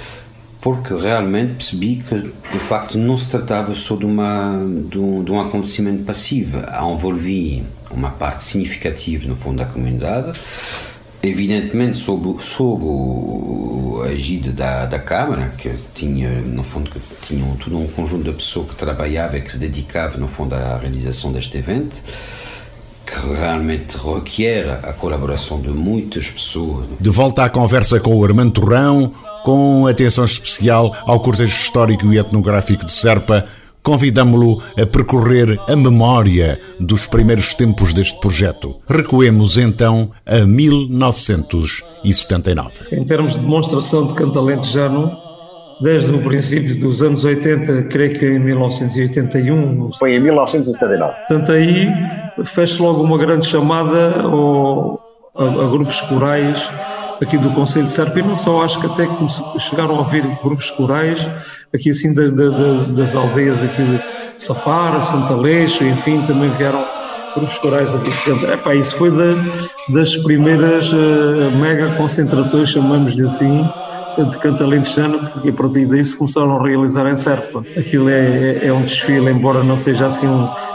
Porque 0.61 0.93
realmente 0.93 1.53
percebi 1.53 2.03
que 2.07 2.15
de 2.15 2.59
facto 2.67 2.97
não 2.97 3.17
se 3.17 3.29
tratava 3.29 3.73
só 3.73 3.95
de, 3.95 4.05
uma, 4.05 4.59
de, 4.89 4.99
um, 4.99 5.23
de 5.23 5.31
um 5.31 5.39
acontecimento 5.39 6.03
passivo, 6.03 6.59
envolvi 6.59 7.63
uma 7.89 8.09
parte 8.09 8.43
significativa 8.43 9.27
no 9.27 9.37
fundo 9.37 9.57
da 9.57 9.65
comunidade, 9.65 10.37
evidentemente 11.23 11.97
sob, 11.97 12.41
sob 12.43 14.03
a 14.03 14.11
egida 14.11 14.51
da, 14.51 14.85
da 14.85 14.99
Câmara, 14.99 15.53
que 15.57 15.73
tinha, 15.93 16.41
no 16.41 16.63
fundo, 16.63 16.89
que 16.91 16.99
tinha 17.21 17.43
todo 17.63 17.77
um 17.77 17.87
conjunto 17.87 18.23
de 18.23 18.31
pessoas 18.31 18.69
que 18.69 18.75
trabalhava 18.75 19.37
e 19.37 19.41
que 19.41 19.51
se 19.51 19.59
dedicava, 19.59 20.17
no 20.17 20.27
fundo, 20.27 20.55
à 20.55 20.77
realização 20.77 21.31
deste 21.31 21.57
evento, 21.57 21.97
que 23.09 23.33
realmente 23.33 23.97
requer 23.97 24.79
a 24.83 24.93
colaboração 24.93 25.59
de 25.59 25.69
muitas 25.69 26.29
pessoas. 26.29 26.85
De 26.99 27.09
volta 27.09 27.43
à 27.43 27.49
conversa 27.49 27.99
com 27.99 28.15
o 28.15 28.23
Armando 28.23 28.51
Torrão, 28.51 29.11
com 29.43 29.87
atenção 29.87 30.25
especial 30.25 30.95
ao 31.05 31.19
cortejo 31.19 31.55
histórico 31.55 32.13
e 32.13 32.19
etnográfico 32.19 32.85
de 32.85 32.91
Serpa, 32.91 33.45
convidamo-lo 33.81 34.61
a 34.79 34.85
percorrer 34.85 35.59
a 35.67 35.75
memória 35.75 36.61
dos 36.79 37.07
primeiros 37.07 37.55
tempos 37.55 37.93
deste 37.93 38.19
projeto. 38.19 38.75
Recuemos 38.87 39.57
então 39.57 40.11
a 40.25 40.45
1979. 40.45 42.85
Em 42.91 43.03
termos 43.03 43.33
de 43.33 43.39
demonstração 43.39 44.05
de 44.07 44.13
cantalentejano, 44.13 45.28
desde 45.81 46.13
o 46.13 46.21
princípio 46.21 46.79
dos 46.79 47.01
anos 47.01 47.23
80, 47.23 47.83
creio 47.83 48.17
que 48.17 48.25
em 48.25 48.39
1981. 48.39 49.91
Foi 49.93 50.15
em 50.15 50.19
1979. 50.19 51.13
Portanto, 51.13 51.51
aí 51.51 51.87
fecho 52.45 52.83
logo 52.83 53.01
uma 53.01 53.17
grande 53.17 53.45
chamada 53.45 54.21
ao, 54.21 54.99
a, 55.35 55.43
a, 55.43 55.67
grupos 55.67 56.01
corais 56.01 56.69
aqui 57.21 57.37
do 57.37 57.49
Conselho 57.51 57.85
de 57.85 57.91
Serpa 57.91 58.19
e 58.19 58.21
não 58.21 58.35
só, 58.35 58.63
acho 58.63 58.79
que 58.79 58.85
até 58.85 59.07
chegaram 59.59 59.95
a 59.95 59.99
ouvir 59.99 60.25
grupos 60.41 60.71
corais 60.71 61.29
aqui 61.73 61.89
assim 61.89 62.13
da, 62.13 62.27
da, 62.27 62.49
das 62.95 63.15
aldeias 63.15 63.63
aqui 63.63 63.83
de 63.83 64.01
Safara, 64.41 65.01
Santa 65.01 65.35
Leixo, 65.35 65.83
enfim, 65.83 66.21
também 66.25 66.49
vieram 66.51 66.83
grupos 67.35 67.57
corais 67.57 67.93
aqui. 67.93 68.09
Portanto, 68.23 68.51
epá, 68.51 68.73
isso 68.73 68.95
foi 68.95 69.11
da, 69.11 69.35
das 69.89 70.15
primeiras 70.17 70.93
uh, 70.93 71.51
mega 71.59 71.93
concentrações, 71.95 72.69
chamamos-lhe 72.69 73.23
assim, 73.23 73.69
de 74.17 74.37
canto 74.37 74.63
alentejano 74.63 75.29
que 75.41 75.49
a 75.49 75.53
partir 75.53 75.85
disso 75.87 76.17
começaram 76.17 76.57
a 76.57 76.63
realizar 76.63 77.07
em 77.07 77.15
Serpa. 77.15 77.63
Aquilo 77.77 78.09
é, 78.09 78.65
é 78.65 78.73
um 78.73 78.81
desfile, 78.81 79.29
embora 79.29 79.63
não 79.63 79.77
seja 79.77 80.07
assim 80.07 80.27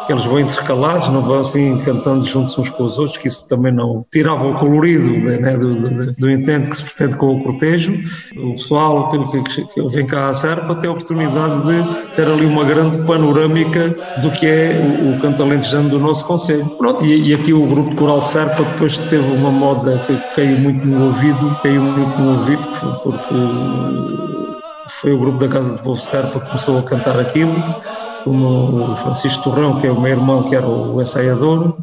eles 0.08 0.24
vão 0.24 0.40
intercalados, 0.40 1.08
não 1.08 1.22
vão 1.22 1.40
assim 1.40 1.78
cantando 1.78 2.24
juntos 2.26 2.56
uns 2.58 2.70
com 2.70 2.84
os 2.84 2.98
outros, 2.98 3.16
que 3.16 3.28
isso 3.28 3.48
também 3.48 3.72
não 3.72 4.04
tirava 4.12 4.46
o 4.46 4.54
colorido 4.54 5.10
né, 5.10 5.56
do, 5.56 5.74
do, 5.74 6.12
do, 6.12 6.30
intento 6.30 6.70
que 6.70 6.76
se 6.76 6.82
pretende 6.82 7.16
com 7.16 7.36
o 7.36 7.42
cortejo. 7.42 7.94
O 8.36 8.52
pessoal 8.52 9.08
que, 9.08 9.42
que, 9.42 9.64
que 9.66 9.82
vem 9.88 10.06
cá 10.06 10.28
à 10.28 10.34
Serpa 10.34 10.74
tem 10.74 10.88
a 10.88 10.92
oportunidade 10.92 11.66
de 11.66 12.14
ter 12.14 12.28
ali 12.28 12.44
uma 12.44 12.64
grande 12.64 12.98
panorâmica 12.98 13.96
do 14.20 14.30
que 14.30 14.46
é 14.46 15.00
o, 15.02 15.16
o 15.16 15.20
canto 15.20 15.44
do 15.44 15.98
nosso 15.98 16.24
Conselho. 16.24 16.64
Pronto, 16.76 17.04
e, 17.04 17.30
e, 17.30 17.34
aqui 17.34 17.52
o 17.52 17.66
grupo 17.66 17.94
Coral 17.96 18.22
Serpa 18.22 18.62
depois 18.62 18.98
teve 18.98 19.30
uma 19.32 19.50
moda 19.50 19.98
que 20.06 20.16
caiu 20.34 20.58
muito 20.58 20.86
no 20.86 21.06
ouvido, 21.06 21.56
caiu 21.62 21.82
muito 21.82 22.18
no 22.18 22.38
ouvido, 22.38 22.66
porque 23.02 23.33
foi 24.88 25.12
o 25.12 25.18
grupo 25.18 25.38
da 25.38 25.48
Casa 25.48 25.76
de 25.76 25.82
Povo 25.82 26.00
Serpa 26.00 26.40
que 26.40 26.46
começou 26.46 26.78
a 26.78 26.82
cantar 26.82 27.18
aquilo, 27.18 27.54
como 28.24 28.92
o 28.92 28.96
Francisco 28.96 29.44
Torrão, 29.44 29.80
que 29.80 29.86
é 29.86 29.90
o 29.90 30.00
meu 30.00 30.12
irmão, 30.12 30.48
que 30.48 30.56
era 30.56 30.66
o 30.66 31.00
ensaiador, 31.00 31.76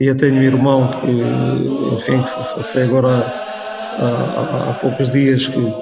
e 0.00 0.06
eu 0.06 0.16
tenho 0.16 0.34
um 0.34 0.42
irmão 0.42 0.88
que, 0.88 1.94
enfim, 1.94 2.22
que 2.22 2.48
faleceu 2.50 2.84
agora 2.84 3.08
há, 3.98 4.04
há, 4.04 4.70
há, 4.70 4.74
poucos 4.74 5.10
dias, 5.10 5.46
que, 5.46 5.74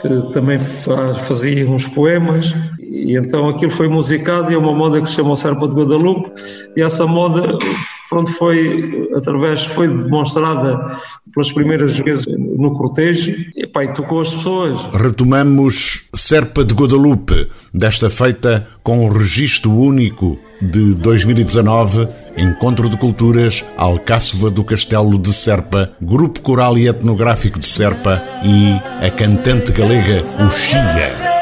que 0.00 0.32
também 0.32 0.58
faz, 0.58 1.18
fazia 1.18 1.68
uns 1.68 1.86
poemas, 1.86 2.54
e 2.80 3.16
então 3.16 3.48
aquilo 3.48 3.70
foi 3.70 3.88
musicado 3.88 4.50
e 4.50 4.54
é 4.54 4.58
uma 4.58 4.72
moda 4.72 5.00
que 5.00 5.08
se 5.08 5.14
chama 5.14 5.36
Serpa 5.36 5.68
de 5.68 5.74
Guadalupe, 5.74 6.30
e 6.76 6.82
essa 6.82 7.06
moda 7.06 7.56
pronto, 8.14 8.32
foi 8.32 9.08
através, 9.16 9.64
foi 9.66 9.88
demonstrada 9.88 10.96
pelas 11.32 11.52
primeiras 11.52 11.98
vezes 11.98 12.26
no 12.26 12.72
cortejo, 12.72 13.34
as 14.20 14.34
pessoas. 14.34 14.78
Retomamos 14.92 16.04
Serpa 16.14 16.64
de 16.64 16.74
Guadalupe, 16.74 17.48
desta 17.72 18.08
feita 18.08 18.66
com 18.82 19.04
o 19.04 19.12
registro 19.12 19.72
único 19.72 20.38
de 20.60 20.94
2019, 20.94 22.06
Encontro 22.36 22.88
de 22.88 22.96
Culturas, 22.96 23.64
Alcáçova 23.76 24.50
do 24.50 24.62
Castelo 24.62 25.18
de 25.18 25.32
Serpa, 25.32 25.92
Grupo 26.00 26.40
Coral 26.40 26.78
e 26.78 26.88
Etnográfico 26.88 27.58
de 27.58 27.66
Serpa 27.66 28.22
e 28.42 29.04
a 29.04 29.10
cantante 29.10 29.72
galega 29.72 30.22
Uxia. 30.46 31.33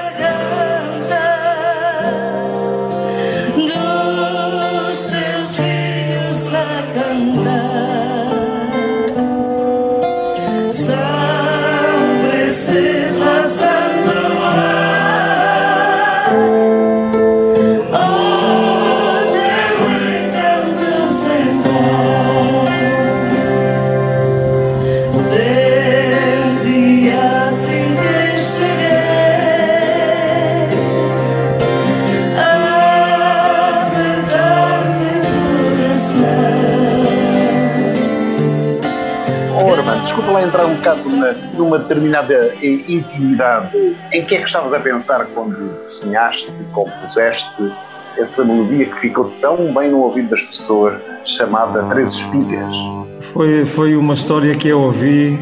Bocado 40.83 41.09
numa, 41.57 41.79
determinada 41.79 42.53
intimidade. 42.61 43.97
Em 44.13 44.25
que 44.25 44.35
é 44.35 44.39
que 44.39 44.47
estavas 44.47 44.75
a 44.75 44.81
pensar 44.81 45.25
quando 45.27 45.77
desenhaste 45.77 46.51
e 46.61 46.65
compuseste 46.73 47.73
essa 48.19 48.45
melodia 48.45 48.87
que 48.87 49.01
ficou 49.01 49.33
tão 49.41 49.73
bem 49.73 49.91
no 49.91 50.01
ouvido 50.01 50.31
das 50.31 50.43
pessoas, 50.43 51.01
chamada 51.25 51.85
Três 51.85 52.13
Espigas? 52.13 52.75
Foi, 53.21 53.65
foi 53.65 53.97
uma 53.97 54.15
história 54.15 54.55
que 54.55 54.69
eu 54.69 54.81
ouvi 54.81 55.39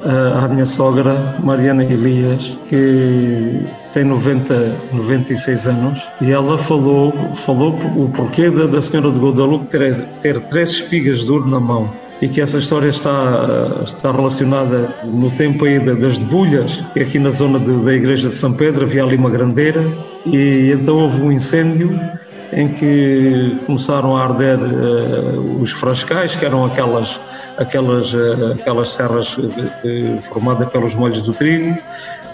uh, 0.00 0.44
à 0.44 0.48
minha 0.48 0.66
sogra, 0.66 1.14
Mariana 1.40 1.82
Elias, 1.82 2.56
que 2.68 3.60
tem 3.90 4.04
90, 4.04 4.54
96 4.92 5.66
anos, 5.66 6.08
e 6.20 6.30
ela 6.30 6.56
falou, 6.56 7.12
falou 7.34 7.74
o 7.96 8.08
porquê 8.10 8.50
da, 8.50 8.66
da 8.66 8.80
senhora 8.80 9.10
de 9.10 9.18
Guadalupe 9.18 9.66
ter, 9.66 10.04
ter 10.20 10.40
três 10.42 10.70
espigas 10.70 11.24
de 11.24 11.32
ouro 11.32 11.48
na 11.50 11.58
mão 11.58 11.90
e 12.20 12.28
que 12.28 12.40
essa 12.40 12.58
história 12.58 12.88
está, 12.88 13.80
está 13.84 14.10
relacionada 14.10 14.92
no 15.04 15.30
tempo 15.30 15.64
aí 15.64 15.78
das 15.78 16.18
debulhas, 16.18 16.82
que 16.92 17.00
aqui 17.00 17.18
na 17.18 17.30
zona 17.30 17.60
de, 17.60 17.72
da 17.84 17.94
igreja 17.94 18.28
de 18.28 18.34
São 18.34 18.52
Pedro 18.52 18.84
havia 18.84 19.04
ali 19.04 19.16
uma 19.16 19.30
grandeira 19.30 19.84
e 20.26 20.72
então 20.72 20.96
houve 20.96 21.22
um 21.22 21.30
incêndio 21.30 21.98
em 22.52 22.68
que 22.68 23.58
começaram 23.66 24.16
a 24.16 24.24
arder 24.24 24.58
uh, 24.58 25.60
os 25.60 25.70
frascais, 25.70 26.34
que 26.34 26.44
eram 26.44 26.64
aquelas, 26.64 27.20
aquelas, 27.58 28.14
uh, 28.14 28.52
aquelas 28.58 28.90
serras 28.90 29.36
uh, 29.36 30.22
formadas 30.22 30.68
pelos 30.70 30.94
molhos 30.94 31.22
do 31.22 31.32
trigo, 31.34 31.76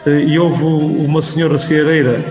e 0.07 0.39
houve 0.39 0.63
uma 0.63 1.21
senhora 1.21 1.59
ceareira 1.59 2.23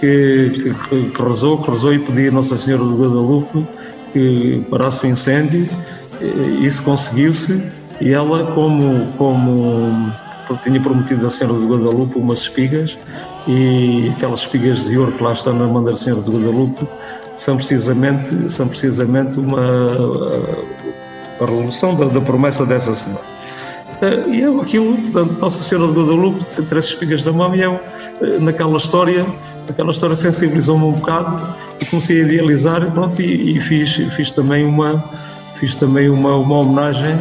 que, 0.00 0.74
que, 0.88 1.10
que 1.10 1.22
rezou, 1.22 1.58
que 1.58 1.70
rezou 1.70 1.92
e 1.92 1.98
pediu 1.98 2.30
a 2.30 2.34
Nossa 2.34 2.56
Senhora 2.56 2.84
de 2.84 2.94
Guadalupe 2.94 3.66
que 4.12 4.64
parasse 4.70 5.06
o 5.06 5.10
incêndio 5.10 5.68
isso 6.62 6.82
conseguiu-se 6.82 7.62
e 8.00 8.12
ela, 8.12 8.52
como, 8.52 9.06
como 9.16 10.12
tinha 10.62 10.80
prometido 10.80 11.26
à 11.26 11.30
Senhora 11.30 11.58
de 11.58 11.66
Guadalupe 11.66 12.18
umas 12.18 12.40
espigas 12.40 12.98
e 13.46 14.12
aquelas 14.16 14.40
espigas 14.40 14.86
de 14.86 14.98
ouro 14.98 15.12
que 15.12 15.22
lá 15.22 15.32
estão 15.32 15.54
na 15.54 15.66
mão 15.66 15.82
da 15.82 15.96
Senhora 15.96 16.22
de 16.22 16.30
Guadalupe 16.30 16.86
são 17.34 17.56
precisamente, 17.56 18.50
são 18.50 18.68
precisamente 18.68 19.38
uma 19.38 19.60
a, 21.40 21.44
resolução 21.44 21.94
da, 21.94 22.06
da, 22.06 22.20
promessa 22.20 22.64
dessa 22.64 22.94
senhora. 22.94 23.24
Eh, 24.00 24.24
e 24.28 24.40
eu 24.40 24.60
aquilo, 24.60 24.96
portanto, 24.96 25.40
Nossa 25.40 25.62
Senhora 25.62 25.92
de 25.92 25.98
Guadalupe 25.98 26.44
três 26.62 26.86
espigas 26.86 27.24
da 27.24 27.32
mão 27.32 27.54
e 27.54 27.62
eu, 27.62 27.78
eh, 28.22 28.38
naquela 28.38 28.76
história, 28.78 29.26
naquela 29.68 29.90
história 29.90 30.16
sensibilizou-me 30.16 30.84
um 30.84 30.92
bocado 30.92 31.54
e 31.80 31.84
comecei 31.84 32.22
a 32.22 32.24
idealizar 32.24 32.90
pronto, 32.92 33.20
e, 33.20 33.56
e 33.56 33.60
fiz, 33.60 33.94
fiz 34.14 34.32
também 34.32 34.64
uma 34.64 35.04
fiz 35.58 35.74
também 35.74 36.08
uma, 36.08 36.36
uma 36.36 36.58
homenagem, 36.58 37.18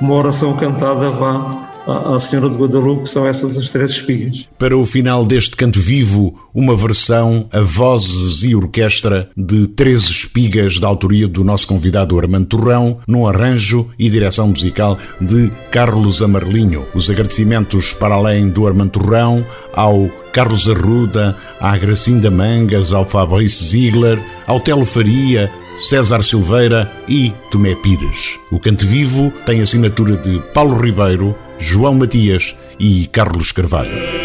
uma 0.00 0.14
oração 0.14 0.56
cantada 0.56 1.10
vá 1.10 1.70
à 1.86 2.18
Senhora 2.18 2.48
de 2.48 2.56
Guadalupe, 2.56 3.02
que 3.02 3.08
são 3.08 3.26
essas 3.26 3.58
as 3.58 3.70
três 3.70 3.90
espigas. 3.90 4.46
Para 4.58 4.76
o 4.76 4.86
final 4.86 5.26
deste 5.26 5.56
canto 5.56 5.80
vivo, 5.80 6.34
uma 6.54 6.76
versão 6.76 7.46
a 7.52 7.60
vozes 7.60 8.42
e 8.44 8.54
orquestra 8.54 9.28
de 9.36 9.66
Três 9.66 10.02
Espigas, 10.02 10.78
da 10.78 10.86
autoria 10.86 11.26
do 11.26 11.42
nosso 11.42 11.66
convidado 11.66 12.18
Armando 12.18 12.46
Torrão, 12.46 12.98
num 13.06 13.26
arranjo 13.26 13.88
e 13.98 14.08
direção 14.08 14.48
musical 14.48 14.98
de 15.20 15.50
Carlos 15.70 16.22
Amarlinho. 16.22 16.86
Os 16.94 17.10
agradecimentos 17.10 17.92
para 17.92 18.14
além 18.14 18.48
do 18.48 18.66
Armando 18.66 18.90
Torrão 18.90 19.44
ao 19.74 20.08
Carlos 20.32 20.68
Arruda, 20.68 21.36
à 21.60 21.76
Gracinda 21.76 22.30
Mangas, 22.30 22.92
ao 22.92 23.04
Fabrício 23.04 23.64
Ziegler, 23.64 24.22
ao 24.46 24.60
Telo 24.60 24.84
Faria, 24.84 25.50
César 25.78 26.22
Silveira 26.22 26.90
e 27.08 27.32
Tomé 27.50 27.74
Pires. 27.74 28.38
O 28.50 28.58
Cante 28.58 28.86
Vivo 28.86 29.32
tem 29.44 29.60
assinatura 29.60 30.16
de 30.16 30.40
Paulo 30.52 30.80
Ribeiro, 30.80 31.36
João 31.58 31.94
Matias 31.94 32.54
e 32.78 33.06
Carlos 33.06 33.52
Carvalho. 33.52 34.21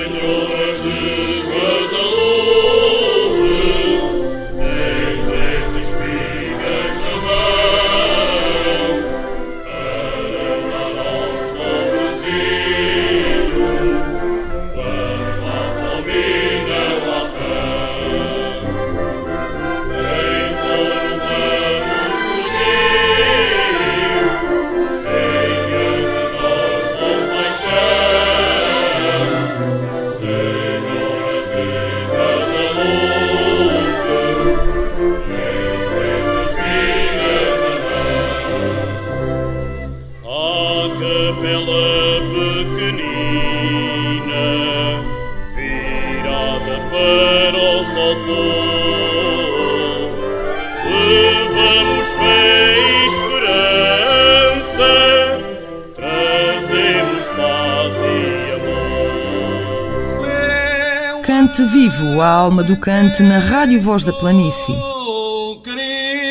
Do 62.68 62.76
cante 62.76 63.24
na 63.24 63.40
Rádio 63.40 63.82
Voz 63.82 64.04
da 64.04 64.12
Planície. 64.12 64.76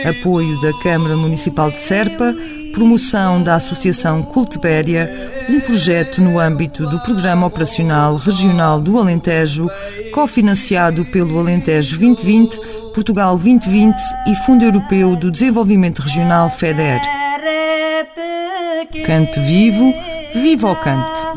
Apoio 0.04 0.60
da 0.60 0.70
Câmara 0.82 1.16
Municipal 1.16 1.70
de 1.70 1.78
Serpa, 1.78 2.36
promoção 2.74 3.42
da 3.42 3.54
Associação 3.54 4.22
Cultibéria, 4.22 5.10
um 5.48 5.58
projeto 5.60 6.20
no 6.20 6.38
âmbito 6.38 6.86
do 6.90 7.00
Programa 7.00 7.46
Operacional 7.46 8.16
Regional 8.16 8.78
do 8.78 8.98
Alentejo, 8.98 9.66
cofinanciado 10.12 11.06
pelo 11.06 11.38
Alentejo 11.38 11.98
2020, 11.98 12.60
Portugal 12.92 13.38
2020 13.38 13.96
e 14.28 14.34
Fundo 14.44 14.62
Europeu 14.62 15.16
do 15.16 15.30
Desenvolvimento 15.30 16.02
Regional 16.02 16.50
FEDER. 16.50 17.00
Cante 19.06 19.40
vivo, 19.40 19.90
viva 20.34 20.70
o 20.70 20.76
cante. 20.76 21.35